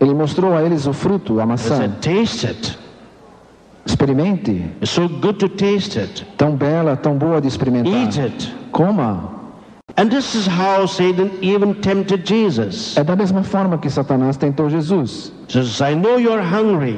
Ele 0.00 0.14
mostrou 0.14 0.54
a 0.56 0.62
eles 0.62 0.86
o 0.86 0.92
fruto, 0.92 1.40
a 1.40 1.46
maçã. 1.46 1.76
said, 1.76 1.92
taste 2.00 2.46
it. 2.46 2.83
Experimente. 3.86 4.64
So 4.82 5.08
good 5.08 5.38
to 5.38 5.48
taste 5.48 5.98
it. 5.98 6.26
Tão 6.36 6.56
bela, 6.56 6.96
tão 6.96 7.16
boa 7.16 7.40
de 7.40 7.48
experimentar. 7.48 7.92
Eat 7.92 8.20
it. 8.20 8.54
Coma. 8.72 9.34
And 9.96 10.08
this 10.08 10.34
is 10.34 10.46
how 10.46 10.86
Satan 10.86 11.30
even 11.40 11.74
tempted 11.74 12.26
Jesus. 12.26 12.96
É 12.96 13.04
da 13.04 13.14
mesma 13.14 13.42
forma 13.44 13.78
que 13.78 13.88
Satanás 13.88 14.36
tentou 14.36 14.68
Jesus. 14.68 15.32
He 15.48 15.52
says, 15.52 15.80
I 15.80 15.94
know 15.94 16.18
you're 16.18 16.42
hungry. 16.42 16.96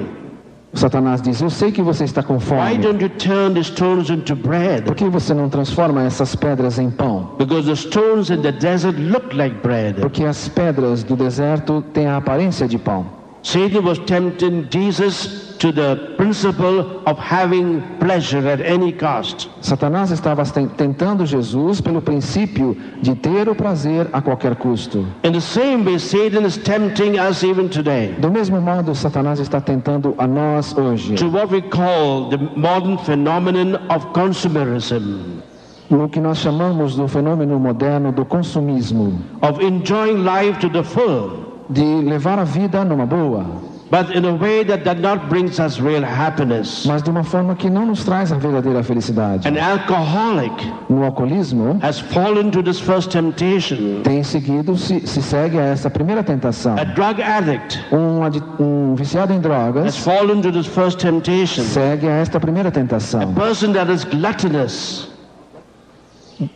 Satanás 0.76 1.22
diz: 1.22 1.40
Eu 1.40 1.50
sei 1.50 1.72
que 1.72 1.82
você 1.82 2.04
está 2.04 2.22
com 2.22 2.38
fome. 2.38 2.78
don't 2.78 3.02
you 3.02 3.08
turn 3.08 3.54
the 3.54 3.62
stones 3.62 4.10
into 4.10 4.36
Por 4.84 4.94
que 4.94 5.08
você 5.08 5.32
não 5.34 5.48
transforma 5.48 6.02
essas 6.04 6.34
pedras 6.34 6.78
em 6.78 6.90
pão? 6.90 7.30
Because 7.38 7.66
the 7.66 7.76
stones 7.76 8.30
in 8.30 8.42
the 8.42 8.52
desert 8.52 8.98
look 8.98 9.34
like 9.34 9.56
bread. 9.62 10.00
Porque 10.00 10.24
as 10.24 10.48
pedras 10.48 11.02
do 11.02 11.16
deserto 11.16 11.82
têm 11.92 12.06
a 12.06 12.16
aparência 12.16 12.68
de 12.68 12.78
pão. 12.78 13.06
Satan 13.46 13.84
was 13.84 14.00
tempting 14.06 14.68
Jesus 14.70 15.54
to 15.58 15.70
the 15.70 16.14
principle 16.16 17.00
of 17.06 17.16
having 17.16 17.80
pleasure 18.00 18.44
at 18.48 18.60
any 18.60 18.90
cost. 18.90 19.48
Satanás 19.62 20.10
estava 20.10 20.44
ten- 20.44 20.68
tentando 20.70 21.24
Jesus 21.24 21.80
pelo 21.80 22.02
princípio 22.02 22.76
de 23.00 23.14
ter 23.14 23.48
o 23.48 23.54
prazer 23.54 24.08
a 24.12 24.20
qualquer 24.20 24.56
custo. 24.56 25.06
In 25.22 25.30
the 25.32 25.40
same 25.40 25.84
way, 25.84 25.96
Satan 26.00 26.44
is 26.44 26.56
tempting 26.56 27.20
us 27.20 27.44
even 27.44 27.68
today. 27.68 28.16
Do 28.20 28.30
mesmo 28.32 28.60
modo, 28.60 28.96
Satanás 28.96 29.38
está 29.38 29.60
tentando 29.60 30.16
a 30.18 30.26
nós 30.26 30.76
hoje, 30.76 31.14
to 31.14 31.28
what 31.28 31.48
we 31.52 31.62
call 31.62 32.28
the 32.28 32.38
modern 32.56 32.98
phenomenon 32.98 33.76
of 33.90 34.04
consumerism, 34.12 35.40
no 35.88 36.08
que 36.08 36.18
nós 36.18 36.38
chamamos 36.38 36.96
do 36.96 37.06
fenômeno 37.06 37.60
moderno 37.60 38.10
do 38.10 38.24
consumismo, 38.24 39.20
of 39.40 39.62
enjoying 39.62 40.24
life 40.24 40.58
to 40.58 40.68
the 40.68 40.82
full, 40.82 41.45
de 41.68 41.82
levar 41.82 42.38
a 42.38 42.44
vida 42.44 42.84
numa 42.84 43.04
boa, 43.06 43.44
but 43.90 44.10
in 44.16 44.24
a 44.24 44.32
way 44.34 44.64
that 44.64 44.82
does 44.84 45.00
not 45.00 45.28
brings 45.28 45.58
us 45.60 45.78
real 45.80 46.02
happiness. 46.04 46.84
mas 46.86 47.02
de 47.02 47.10
uma 47.10 47.22
forma 47.22 47.54
que 47.54 47.68
não 47.70 47.86
nos 47.86 48.04
traz 48.04 48.32
a 48.32 48.36
verdadeira 48.36 48.82
felicidade. 48.82 49.46
An 49.48 49.56
alcoholic 49.60 50.52
No 50.88 51.04
alcoolismo, 51.04 51.78
has 51.82 51.98
fallen 52.00 52.50
to 52.50 52.62
this 52.62 52.80
first 52.80 53.10
temptation. 53.10 54.02
tem 54.02 54.22
seguido, 54.24 54.76
se, 54.76 55.06
se 55.06 55.22
segue 55.22 55.58
a 55.58 55.62
essa 55.66 55.88
primeira 55.90 56.22
tentação. 56.24 56.76
A 56.78 56.84
drug 56.84 57.20
addict 57.22 57.78
Um, 57.92 58.20
um 58.62 58.94
viciado 58.96 59.32
em 59.32 59.36
has 59.36 59.42
drogas 59.42 59.96
fallen 59.98 60.40
to 60.42 60.50
this 60.52 60.66
first 60.66 60.98
temptation. 60.98 61.62
segue 61.64 62.08
a 62.08 62.12
esta 62.12 62.40
primeira 62.40 62.68
A 62.68 62.72
tentação. 62.72 63.32
person 63.34 63.72
that 63.72 63.90
is 63.92 64.04
gluttonous, 64.04 65.08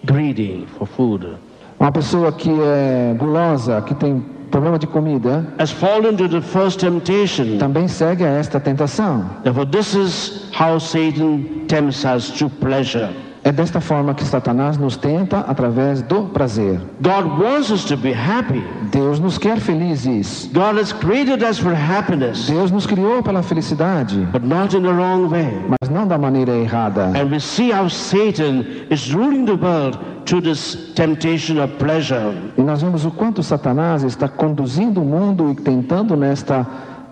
greedy 0.05 0.67
for 0.79 0.87
food, 0.87 1.37
Uma 1.79 1.91
pessoa 1.93 2.31
que 2.33 2.51
é 2.51 3.15
gulosa, 3.19 3.81
que 3.83 3.95
tem 3.95 4.23
problema 4.51 4.79
de 4.79 4.87
comida, 4.87 5.47
has 5.59 5.71
fallen 5.71 6.17
to 6.17 6.29
the 6.29 6.41
first 6.41 6.81
temptation. 6.81 7.59
também 7.59 7.87
segue 7.89 8.25
a 8.25 8.29
esta 8.29 8.59
tentação. 8.61 9.25
Therefore, 9.43 9.67
this 9.67 9.95
is 9.95 10.51
how 10.53 10.79
Satan 10.79 11.67
tempts 11.69 12.05
us 12.05 12.31
to 12.39 12.49
pleasure. 12.51 13.09
É 13.43 13.51
desta 13.51 13.81
forma 13.81 14.13
que 14.13 14.23
Satanás 14.23 14.77
nos 14.77 14.99
tenta 14.99 15.39
através 15.49 16.03
do 16.03 16.25
prazer. 16.25 16.79
God 17.01 17.41
wants 17.43 17.71
us 17.71 17.85
to 17.87 17.97
be 17.97 18.13
happy. 18.13 18.63
Deus 18.93 19.19
nos 19.19 19.39
quer 19.39 19.59
felizes. 19.59 20.51
God 20.53 20.79
has 20.79 20.93
created 20.93 21.43
us 21.43 21.59
for 21.59 21.73
happiness, 21.73 22.47
Deus 22.47 22.71
nos 22.71 22.85
criou 22.87 23.23
pela 23.23 23.43
felicidade, 23.43 24.15
but 24.31 24.43
not 24.45 24.77
in 24.77 24.83
the 24.83 24.93
wrong 24.93 25.31
way. 25.31 25.51
mas 25.69 25.89
não 25.89 26.07
da 26.07 26.19
maneira 26.19 26.53
errada. 26.53 27.07
And 27.19 27.31
we 27.31 27.41
see 27.41 27.71
how 27.73 27.89
Satan 27.89 28.87
is 28.91 29.11
ruling 29.15 29.47
the 29.47 29.57
world 29.57 29.99
through 30.31 30.43
this 30.43 30.93
temptation 30.95 31.61
of 31.61 31.77
pleasure. 31.77 32.33
E 32.57 32.63
nós 32.63 32.81
vemos 32.81 33.05
o 33.05 33.11
quanto 33.11 33.43
Satanás 33.43 34.05
está 34.05 34.29
conduzindo 34.29 35.03
o 35.03 35.05
mundo 35.05 35.51
e 35.51 35.57
tentando 35.57 36.17
nesta 36.17 36.65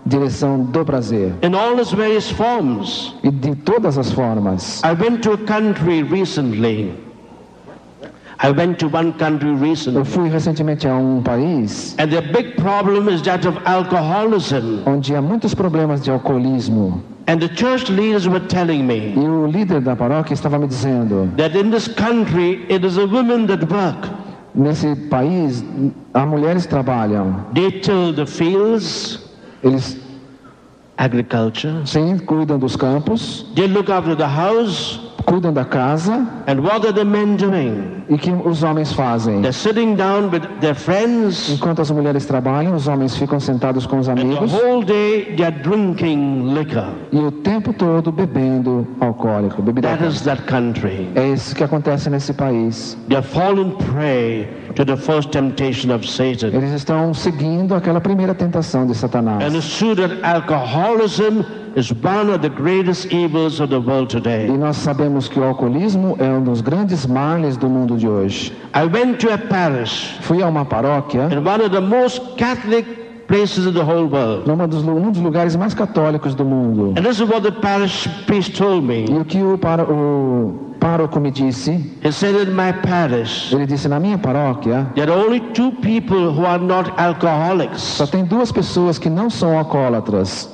direção 0.05 0.63
do 0.63 0.85
prazer. 0.85 1.33
In 1.43 1.53
all 1.53 1.77
its 1.79 1.91
various 1.91 2.31
forms. 2.31 3.13
E 3.21 3.29
de 3.29 3.55
todas 3.55 3.97
as 3.97 4.09
formas. 4.13 4.81
I 4.85 4.93
went 4.93 5.21
to 5.23 5.33
a 5.33 5.37
country 5.37 6.01
recently. 6.01 7.08
I 8.41 8.51
went 8.51 8.79
to 8.79 8.87
one 8.87 9.11
country 9.13 9.49
Eu 9.49 9.57
recently. 9.57 10.05
fui 10.05 10.29
recentemente 10.29 10.87
a 10.87 10.93
um 10.95 11.21
país 11.21 11.93
And 11.99 12.09
the 12.09 12.21
big 12.21 12.55
problem 12.55 13.09
is 13.09 13.21
that 13.23 13.45
of 13.45 13.57
alcoholism. 13.65 14.81
onde 14.85 15.13
há 15.13 15.21
muitos 15.21 15.53
problemas 15.53 16.01
de 16.01 16.09
alcoolismo. 16.11 17.01
And 17.27 17.39
the 17.41 17.49
church 17.49 17.89
leaders 17.91 18.27
were 18.27 18.39
telling 18.47 18.87
me 18.87 19.13
E 19.15 19.19
o 19.19 19.45
líder 19.45 19.81
da 19.81 19.95
paróquia 19.95 20.33
estava 20.33 20.57
me 20.57 20.67
dizendo: 20.67 21.29
that 21.37 21.53
in 21.55 21.69
this 21.69 21.87
country 21.89 22.65
it 22.69 22.83
is 22.85 22.95
the 22.95 23.05
women 23.05 23.45
that 23.47 23.61
work. 23.69 24.07
nesse 24.55 24.95
país, 25.09 25.63
as 26.13 26.25
mulheres 26.27 26.65
trabalham. 26.65 27.45
They 27.53 27.71
till 27.81 28.13
the 28.13 28.25
fields, 28.25 29.19
Eles 29.61 29.97
agriculture. 30.97 31.81
sim 31.85 32.17
cuidam 32.19 32.57
dos 32.57 32.75
campos, 32.75 33.45
They 33.53 33.67
look 33.67 33.89
after 33.89 34.15
the 34.15 34.27
house. 34.27 34.99
Cuidam 35.19 35.51
da 35.53 35.65
casa. 35.65 36.13
And 36.47 36.59
what 36.61 36.85
are 36.85 36.93
the 36.93 37.03
men 37.03 37.35
doing? 37.35 38.03
E 38.09 38.17
que 38.17 38.31
os 38.31 38.63
homens 38.63 38.91
fazem? 38.93 39.41
They're 39.41 39.53
sitting 39.53 39.95
down 39.95 40.29
with 40.31 40.41
their 40.61 40.73
friends. 40.75 41.49
Enquanto 41.49 41.81
as 41.81 41.91
mulheres 41.91 42.25
trabalham, 42.25 42.73
os 42.75 42.87
homens 42.87 43.15
ficam 43.15 43.39
sentados 43.39 43.85
com 43.85 43.99
os 43.99 44.07
And 44.09 44.15
the 44.15 44.21
amigos 44.21 44.51
whole 44.51 44.83
day 44.83 45.35
they're 45.35 45.51
drinking 45.61 46.53
liquor. 46.53 46.87
e 47.11 47.17
o 47.19 47.31
tempo 47.31 47.71
todo 47.73 48.11
bebendo 48.11 48.87
alcoólico, 48.99 49.61
bebida 49.61 49.89
That 49.89 50.05
is 50.05 50.21
that 50.21 50.41
country. 50.43 51.09
É 51.15 51.27
isso 51.27 51.55
que 51.55 51.63
acontece 51.63 52.09
nesse 52.09 52.33
país. 52.33 52.97
They're 53.07 53.21
fallen 53.21 53.71
prey 53.91 54.47
to 54.75 54.85
the 54.85 54.97
first 54.97 55.29
temptation 55.31 55.93
of 55.93 56.07
Satan. 56.07 56.47
Eles 56.47 56.71
estão 56.73 57.13
seguindo 57.13 57.75
aquela 57.75 58.01
primeira 58.01 58.33
tentação 58.33 58.85
de 58.85 58.91
And 58.91 58.95
Satanás. 58.95 59.77
true 59.77 59.95
that 59.95 60.17
alcoholism 60.23 61.43
is 61.75 61.91
one 61.91 62.29
of 62.33 62.41
the 62.41 62.49
greatest 62.49 63.11
evils 63.13 63.59
of 63.59 63.69
the 63.69 63.79
world 63.79 64.13
E 64.15 64.57
nós 64.57 64.77
sabemos 64.77 65.27
que 65.27 65.39
o 65.39 65.43
alcoolismo 65.43 66.15
é 66.19 66.29
um 66.29 66.43
dos 66.43 66.61
grandes 66.61 67.05
males 67.05 67.57
do 67.57 67.69
mundo 67.69 67.97
de 67.97 68.07
hoje. 68.07 68.51
I 68.73 68.85
went 68.85 69.17
to 69.19 69.31
a 69.31 69.37
parish 69.37 70.17
Fui 70.21 70.41
a 70.41 70.47
uma 70.47 70.65
paróquia, 70.65 71.29
in 71.31 71.37
one 71.45 71.61
of 71.61 71.69
the 71.69 71.81
most 71.81 72.21
Catholic 72.37 72.85
places 73.27 73.67
in 73.67 73.73
the 73.73 73.83
whole 73.83 74.07
world. 74.07 74.47
numa 74.47 74.67
dos, 74.67 74.83
um 74.83 75.11
dos 75.11 75.21
lugares 75.21 75.55
mais 75.55 75.73
católicos 75.73 76.33
do 76.33 76.43
mundo. 76.43 76.93
And 76.97 77.03
this 77.03 77.19
is 77.19 77.29
what 77.29 77.41
the 77.41 77.51
parish 77.51 78.07
priest 78.25 78.55
told 78.57 78.83
E 78.91 79.05
me. 79.11 79.19
o 79.19 79.23
que 79.23 79.41
o, 79.43 79.57
para, 79.57 79.83
o 79.83 80.73
pároco 80.79 81.19
me 81.19 81.29
disse, 81.29 81.71
He 82.03 82.11
said 82.11 82.35
in 82.35 82.53
my 82.55 82.73
parish, 82.73 83.53
ele 83.53 83.67
disse, 83.67 83.87
na 83.87 83.99
minha 83.99 84.17
paróquia, 84.17 84.87
there 84.95 85.11
are 85.11 85.23
only 85.23 85.39
two 85.53 85.71
people 85.73 86.31
who 86.31 86.43
are 86.45 86.57
not 86.61 86.91
alcoholics. 86.97 87.81
só 87.81 88.07
tem 88.07 88.25
duas 88.25 88.51
pessoas 88.51 88.97
que 88.97 89.09
não 89.09 89.29
são 89.29 89.55
alcoólatras. 89.57 90.49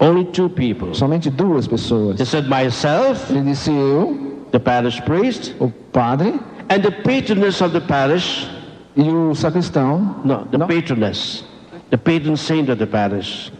Only 0.00 0.24
two 0.26 0.48
people. 0.48 0.92
Somente 0.94 1.30
duas 1.30 1.66
pessoas. 1.68 2.18
He 2.18 2.24
said 2.24 2.48
myself, 2.48 3.30
Ele 3.30 3.42
disse 3.42 3.70
eu, 3.70 4.36
the 4.50 4.58
parish 4.60 5.00
priest, 5.04 5.54
o 5.60 5.68
padre 5.92 6.38
and 6.68 6.82
the 6.82 6.90
patroness 6.90 7.60
of 7.62 7.72
the 7.72 7.80
parish. 7.80 8.48
e 8.96 9.02
o 9.08 9.34
sacristão. 9.34 10.16
No, 10.24 10.44
the 10.50 10.58
No. 10.58 10.66
patroness, 10.66 11.44
the 11.90 11.96
patron 11.98 12.36
saint 12.36 12.68
of 12.68 12.78
the 12.78 12.86
parish, 12.86 13.50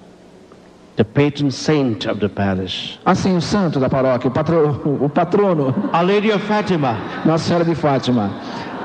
the 0.97 1.05
patron 1.05 1.51
saint 1.51 2.07
of 2.07 2.20
the 2.20 2.29
parish, 2.29 2.99
Assim, 3.05 3.37
o 3.37 3.40
santo 3.40 3.81
da 3.81 3.88
paróquia, 3.88 4.29
o, 4.29 4.31
patro, 4.31 4.81
o 5.03 5.09
patrono, 5.09 5.75
Our 5.92 6.05
Lady 6.05 6.31
of 6.31 6.44
Fatima. 6.47 6.97
Nossa 7.25 7.44
Senhora 7.49 7.64
de 7.64 7.75
Fátima. 7.75 8.31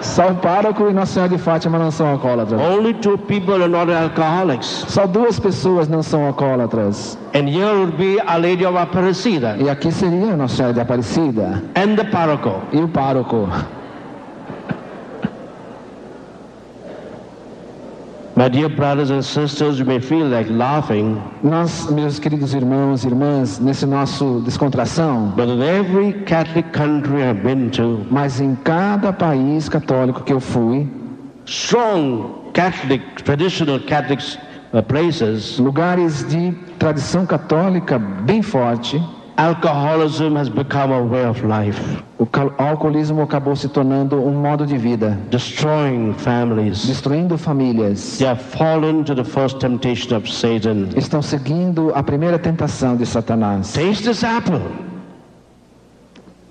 Só 0.02 0.30
o 0.30 0.36
pároco 0.36 0.90
e 0.90 0.94
Nossa 0.94 1.14
Senhora 1.14 1.30
de 1.30 1.38
Fátima 1.38 1.78
não 1.78 1.92
são 1.92 2.08
alcoólatras. 2.08 2.60
Only 2.62 2.94
two 2.96 3.18
people 3.18 3.56
are 3.56 3.68
not 3.68 3.92
alcoholics, 3.92 4.86
Só 4.88 5.06
duas 5.06 5.40
pessoas 5.40 5.88
não 5.88 6.02
são 6.02 6.26
alcoólatras. 6.26 7.18
and 7.36 7.48
here 7.50 7.74
would 7.78 7.98
be 7.98 8.18
Our 8.22 8.40
Lady 8.42 8.66
of 8.66 8.78
Aparecida 8.78 9.58
E 9.60 9.70
aqui 9.70 9.92
seria 9.92 10.36
Nossa 10.38 10.56
Senhora 10.56 10.74
de 10.74 10.80
Aparecida 10.82 11.64
and 11.76 11.96
the 11.96 12.06
parroco. 12.06 12.62
e 12.72 12.78
o 12.80 12.88
pároco. 12.88 13.48
My 18.39 18.47
dear 18.47 18.69
brothers 18.69 19.10
and 19.10 19.21
sisters, 19.21 19.80
you 19.80 19.86
may 19.86 19.99
feel 19.99 20.25
like 20.25 20.49
laughing, 20.49 21.21
Nós, 21.43 21.91
meus 21.91 22.19
queridos 22.19 22.54
irmãos 22.54 23.04
e 23.04 23.08
irmãs, 23.10 23.60
nesse 23.60 23.86
nosso 23.86 24.39
descontração, 24.45 25.34
but 25.36 25.49
in 25.49 25.62
every 25.62 26.13
Catholic 26.23 26.71
country 26.71 27.21
I've 27.21 27.43
been 27.43 27.69
to, 27.71 28.06
mas 28.10 28.39
em 28.39 28.56
cada 28.56 29.12
país 29.12 29.67
católico 29.67 30.23
que 30.23 30.32
eu 30.32 30.39
fui, 30.39 30.88
strong 31.45 32.52
Catholic, 32.54 33.04
traditional 33.23 33.78
Catholic 33.82 34.23
uh, 34.71 34.82
places, 34.84 35.60
lugares 35.60 36.25
de 36.30 36.54
tradição 36.78 37.25
católica 37.25 37.99
bem 37.99 38.41
forte, 38.41 39.04
alcoholism 39.39 40.36
has 40.36 40.49
become 40.49 40.91
a 40.91 41.02
way 41.02 41.23
of 41.23 41.41
life, 41.45 41.80
o 42.17 42.28
alcoolismo 42.58 43.21
acabou 43.21 43.56
se 43.56 43.69
tornando 43.69 44.17
um 44.17 44.34
modo 44.34 44.65
de 44.65 44.78
vida, 44.78 45.17
destroying 45.30 46.13
families. 46.13 46.86
destruindo 46.86 47.38
famílias. 47.38 48.17
They 48.17 48.28
have 48.28 48.41
fallen 48.41 49.06
to 49.06 49.15
the 49.15 49.23
first 49.23 49.60
temptation 49.60 50.17
of 50.17 50.30
Satan. 50.30 50.89
Estão 50.97 51.21
seguindo 51.21 51.93
a 51.95 52.04
primeira 52.04 52.38
tentação 52.38 52.97
de 52.97 53.06
Satanás. 53.06 53.71
Taste 53.71 54.04
this 54.04 54.23
apple. 54.25 54.62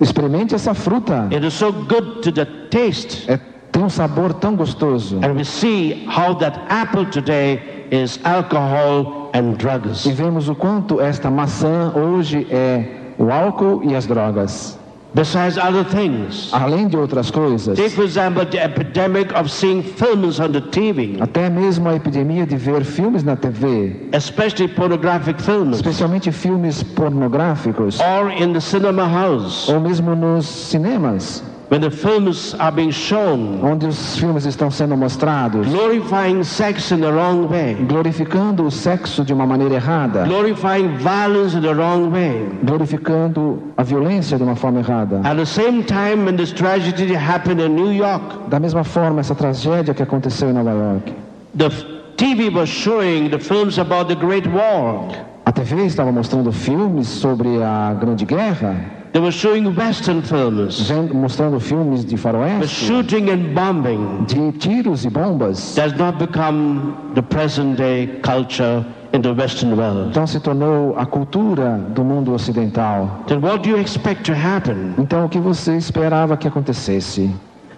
Experimente 0.00 0.54
essa 0.54 0.72
fruta. 0.72 1.28
It 1.30 1.46
is 1.46 1.52
so 1.52 1.70
good 1.70 2.22
to 2.22 2.32
the 2.32 2.46
taste. 2.70 3.30
É, 3.30 3.38
tem 3.78 3.84
um 3.84 3.88
sabor 3.88 4.34
tão 4.34 4.56
gostoso. 4.56 5.18
And 5.22 5.34
we 5.34 5.44
see 5.44 6.04
how 6.08 6.34
that 6.38 6.60
apple 6.68 7.06
today 7.06 7.60
is 7.92 8.18
alcohol 8.24 9.30
and 9.32 9.52
drugs. 9.56 10.04
E 10.04 10.10
vemos 10.12 10.48
o 10.48 10.54
quanto 10.54 11.00
esta 11.00 11.30
maçã 11.30 11.92
hoje 11.94 12.44
é 12.50 12.84
o 13.16 13.30
álcool 13.30 13.82
e 13.84 13.94
as 13.94 14.04
drogas. 14.04 14.76
Besides 15.14 15.56
other 15.56 15.84
things. 15.84 16.50
Além 16.52 16.86
de 16.88 16.96
outras 16.96 17.30
coisas, 17.30 17.78
Take, 17.78 17.90
for 17.90 18.04
example, 18.04 18.44
the 18.44 18.62
epidemic 18.62 19.32
of 19.32 19.48
seeing 19.48 19.82
films 19.82 20.38
on 20.38 20.50
the 20.50 20.60
TV, 20.60 21.16
até 21.20 21.48
mesmo 21.48 21.88
a 21.88 21.94
epidemia 21.94 22.44
de 22.44 22.56
ver 22.56 22.84
filmes 22.84 23.22
na 23.22 23.34
TV, 23.36 24.08
especially 24.12 24.68
pornographic 24.68 25.40
films, 25.40 25.76
especialmente 25.76 26.30
filmes 26.30 26.82
pornográficos, 26.82 28.00
or 28.00 28.30
in 28.30 28.52
the 28.52 28.60
cinema 28.60 29.06
house. 29.06 29.68
ou 29.68 29.80
mesmo 29.80 30.14
nos 30.14 30.44
cinemas. 30.46 31.42
When 31.70 31.80
the 31.82 31.90
films 31.90 32.54
are 32.58 32.72
being 32.72 32.90
shown, 32.90 33.60
onde 33.62 33.86
os 33.86 34.16
filmes 34.18 34.46
estão 34.46 34.70
sendo 34.70 34.96
mostrados, 34.96 35.66
glorifying 35.68 36.42
sex 36.42 36.90
in 36.92 37.00
the 37.00 37.10
wrong 37.10 37.46
way, 37.46 37.74
glorificando 37.86 38.64
o 38.64 38.70
sexo 38.70 39.22
de 39.24 39.32
uma 39.34 39.46
maneira 39.46 39.74
errada, 39.74 40.24
glorifying 40.24 40.96
violence 40.98 41.54
in 41.56 41.60
the 41.60 41.72
wrong 41.74 42.10
way. 42.10 42.48
glorificando 42.62 43.62
a 43.76 43.82
violência 43.82 44.36
de 44.38 44.42
uma 44.42 44.56
forma 44.56 44.80
errada. 44.80 45.20
At 45.24 45.36
the 45.36 45.44
same 45.46 45.82
time, 45.82 46.24
when 46.24 46.36
this 46.36 46.52
tragedy 46.52 47.14
happened 47.14 47.60
in 47.60 47.74
New 47.74 47.92
York, 47.92 48.48
Da 48.48 48.58
mesma 48.58 48.82
forma, 48.84 49.20
essa 49.20 49.34
tragédia 49.34 49.92
que 49.92 50.02
aconteceu 50.02 50.48
em 50.48 50.52
Nova 50.54 50.70
York, 50.70 51.12
the 51.56 51.68
TV 52.16 52.48
was 52.48 52.68
showing 52.68 53.28
the 53.30 53.38
films 53.38 53.78
about 53.78 54.08
the 54.08 54.14
Great 54.14 54.48
War. 54.48 55.08
a 55.44 55.52
TV 55.52 55.84
estava 55.86 56.10
mostrando 56.12 56.50
filmes 56.52 57.06
sobre 57.08 57.62
a 57.62 57.94
Grande 57.94 58.24
Guerra, 58.26 58.74
They 59.18 59.24
were 59.24 59.32
showing 59.32 59.74
Western 59.74 60.22
films, 60.22 60.88
mostrando 61.12 61.58
filmes 61.58 62.04
de 62.04 62.14
the 62.14 62.22
faroeste, 62.22 62.68
shooting 62.68 63.30
and 63.30 63.52
bombing. 63.52 64.24
de 64.26 64.52
tiros 64.52 65.04
e 65.04 65.10
bombas. 65.10 65.74
Does 65.74 65.92
not 65.94 66.20
become 66.20 66.94
the 67.16 67.22
present 67.22 67.76
day 67.76 68.06
culture 68.22 68.86
in 69.12 69.22
the 69.22 69.32
Western 69.34 69.76
world. 69.76 70.10
Então 70.10 70.24
se 70.24 70.38
tornou 70.38 70.96
a 70.96 71.04
cultura 71.04 71.78
do 71.96 72.04
mundo 72.04 72.32
ocidental. 72.32 73.24
Then 73.26 73.40
what 73.40 73.64
do 73.64 73.70
you 73.70 73.80
expect 73.80 74.22
to 74.22 74.34
happen? 74.34 74.94
Então 74.96 75.24
o 75.24 75.28
que 75.28 75.40
você 75.40 75.76
esperava 75.76 76.36
que 76.36 76.46
acontecesse? 76.46 77.28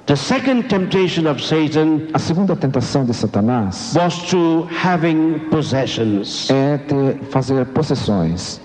The 0.05 0.16
second 0.16 0.68
temptation 0.68 1.26
of 1.26 1.42
Satan 1.42 2.03
A 2.12 2.18
segunda 2.18 2.55
tentação 2.55 3.07
de 3.07 3.14
Satanás 3.14 3.94
was 3.96 4.18
to 4.29 4.68
having 4.85 5.38
possessions. 5.50 6.50
é 6.50 6.76
ter, 6.76 7.18
fazer 7.31 7.64
possessões. 7.64 8.61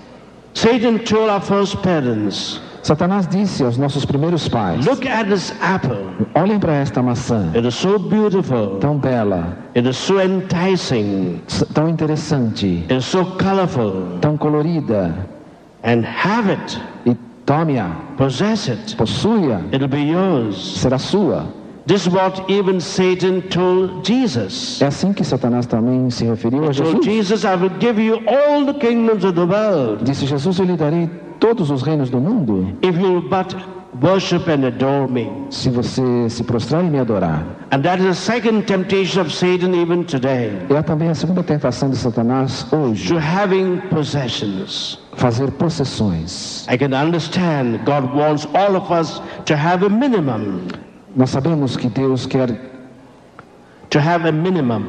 Satan 0.56 1.00
told 1.04 1.30
our 1.30 1.41
first 1.41 1.76
parents, 1.84 2.62
Satanás 2.82 3.28
disse 3.30 3.62
aos 3.63 3.78
nossos 3.78 4.06
primeiros 4.06 4.48
pais: 4.48 4.86
look 4.86 5.06
at 5.06 5.28
this 5.28 5.54
apple. 5.62 5.98
Olhem 6.34 6.60
para 6.60 6.76
esta 6.76 7.02
maçã, 7.02 7.52
It 7.54 7.68
is 7.68 7.76
so 7.76 8.00
beautiful. 8.00 8.78
tão 8.80 8.98
bela, 8.98 9.58
It 9.76 9.88
is 9.88 9.98
so 9.98 10.20
enticing. 10.22 11.41
tão 11.74 11.89
interessante, 11.89 12.86
It 12.89 12.94
is 12.96 13.06
so 13.06 13.26
colorful. 13.38 14.18
tão 14.22 14.38
colorida, 14.38 15.13
And 15.84 16.04
have 16.06 16.50
it. 16.50 16.80
e 17.06 17.15
tome-a, 17.46 17.89
Possess 18.18 18.70
it. 18.70 18.96
possua, 18.96 19.62
It'll 19.74 19.89
be 19.89 20.04
yours. 20.12 20.56
será 20.80 20.98
sua. 20.98 21.48
This 21.88 22.08
is 22.08 22.13
what 22.13 22.43
even 22.52 22.80
Satan 22.80 23.41
told 23.41 24.04
Jesus. 24.04 24.82
É 24.82 24.88
assim 24.88 25.13
que 25.13 25.24
Satanás 25.24 25.67
também 25.67 26.10
se 26.10 26.26
referiu 26.26 26.67
a 26.67 26.71
Jesus. 26.71 27.06
Jesus, 27.06 27.43
I 27.43 27.56
will 27.56 27.71
give 27.80 28.02
you 28.02 28.21
all 28.28 28.65
the 28.65 28.74
kingdoms 28.74 29.24
of 29.24 29.34
the 29.34 29.45
world 29.45 30.04
Disse 30.04 30.26
Jesus: 30.26 30.58
Eu 30.58 30.65
lhe 30.65 30.76
darei 30.76 31.08
todos 31.39 31.69
os 31.69 31.84
reinos 31.84 32.10
do 32.10 32.19
mundo, 32.19 32.76
if 32.82 32.98
you 33.00 33.21
but 33.30 33.56
worship 34.02 34.50
and 34.50 34.65
adore 34.65 35.08
me. 35.12 35.30
se 35.52 35.69
você 35.69 36.28
se 36.28 36.43
prostrar 36.43 36.84
e 36.84 36.89
me 36.89 36.98
adorar. 37.00 37.45
And 37.71 37.82
that 37.84 38.00
is 38.02 38.08
the 38.08 38.13
second 38.15 38.63
temptation 38.65 39.21
of 39.21 39.32
Satan 39.32 39.76
even 39.76 40.06
today. 40.06 40.52
É 40.71 40.82
também 40.82 41.10
a 41.10 41.13
segunda 41.15 41.43
tentação 41.43 41.91
de 41.91 41.98
Satanás 41.98 42.65
hoje, 42.74 43.10
To 43.13 43.19
having 43.19 43.78
possessions. 43.91 44.98
fazer 45.17 45.52
possessões. 45.52 46.65
I 46.67 46.78
can 46.80 46.93
understand 46.95 47.80
God 47.86 48.12
wants 48.15 48.48
all 48.56 48.76
of 48.76 48.91
us 48.91 49.21
to 49.45 49.54
have 49.56 49.86
a 49.86 49.89
minimum. 49.89 50.62
Nós 51.15 51.30
sabemos 51.30 51.78
que 51.78 51.88
Deus 51.88 52.25
quer 52.25 52.49
To 53.89 53.99
have 53.99 54.28
a 54.28 54.32
minimum. 54.32 54.84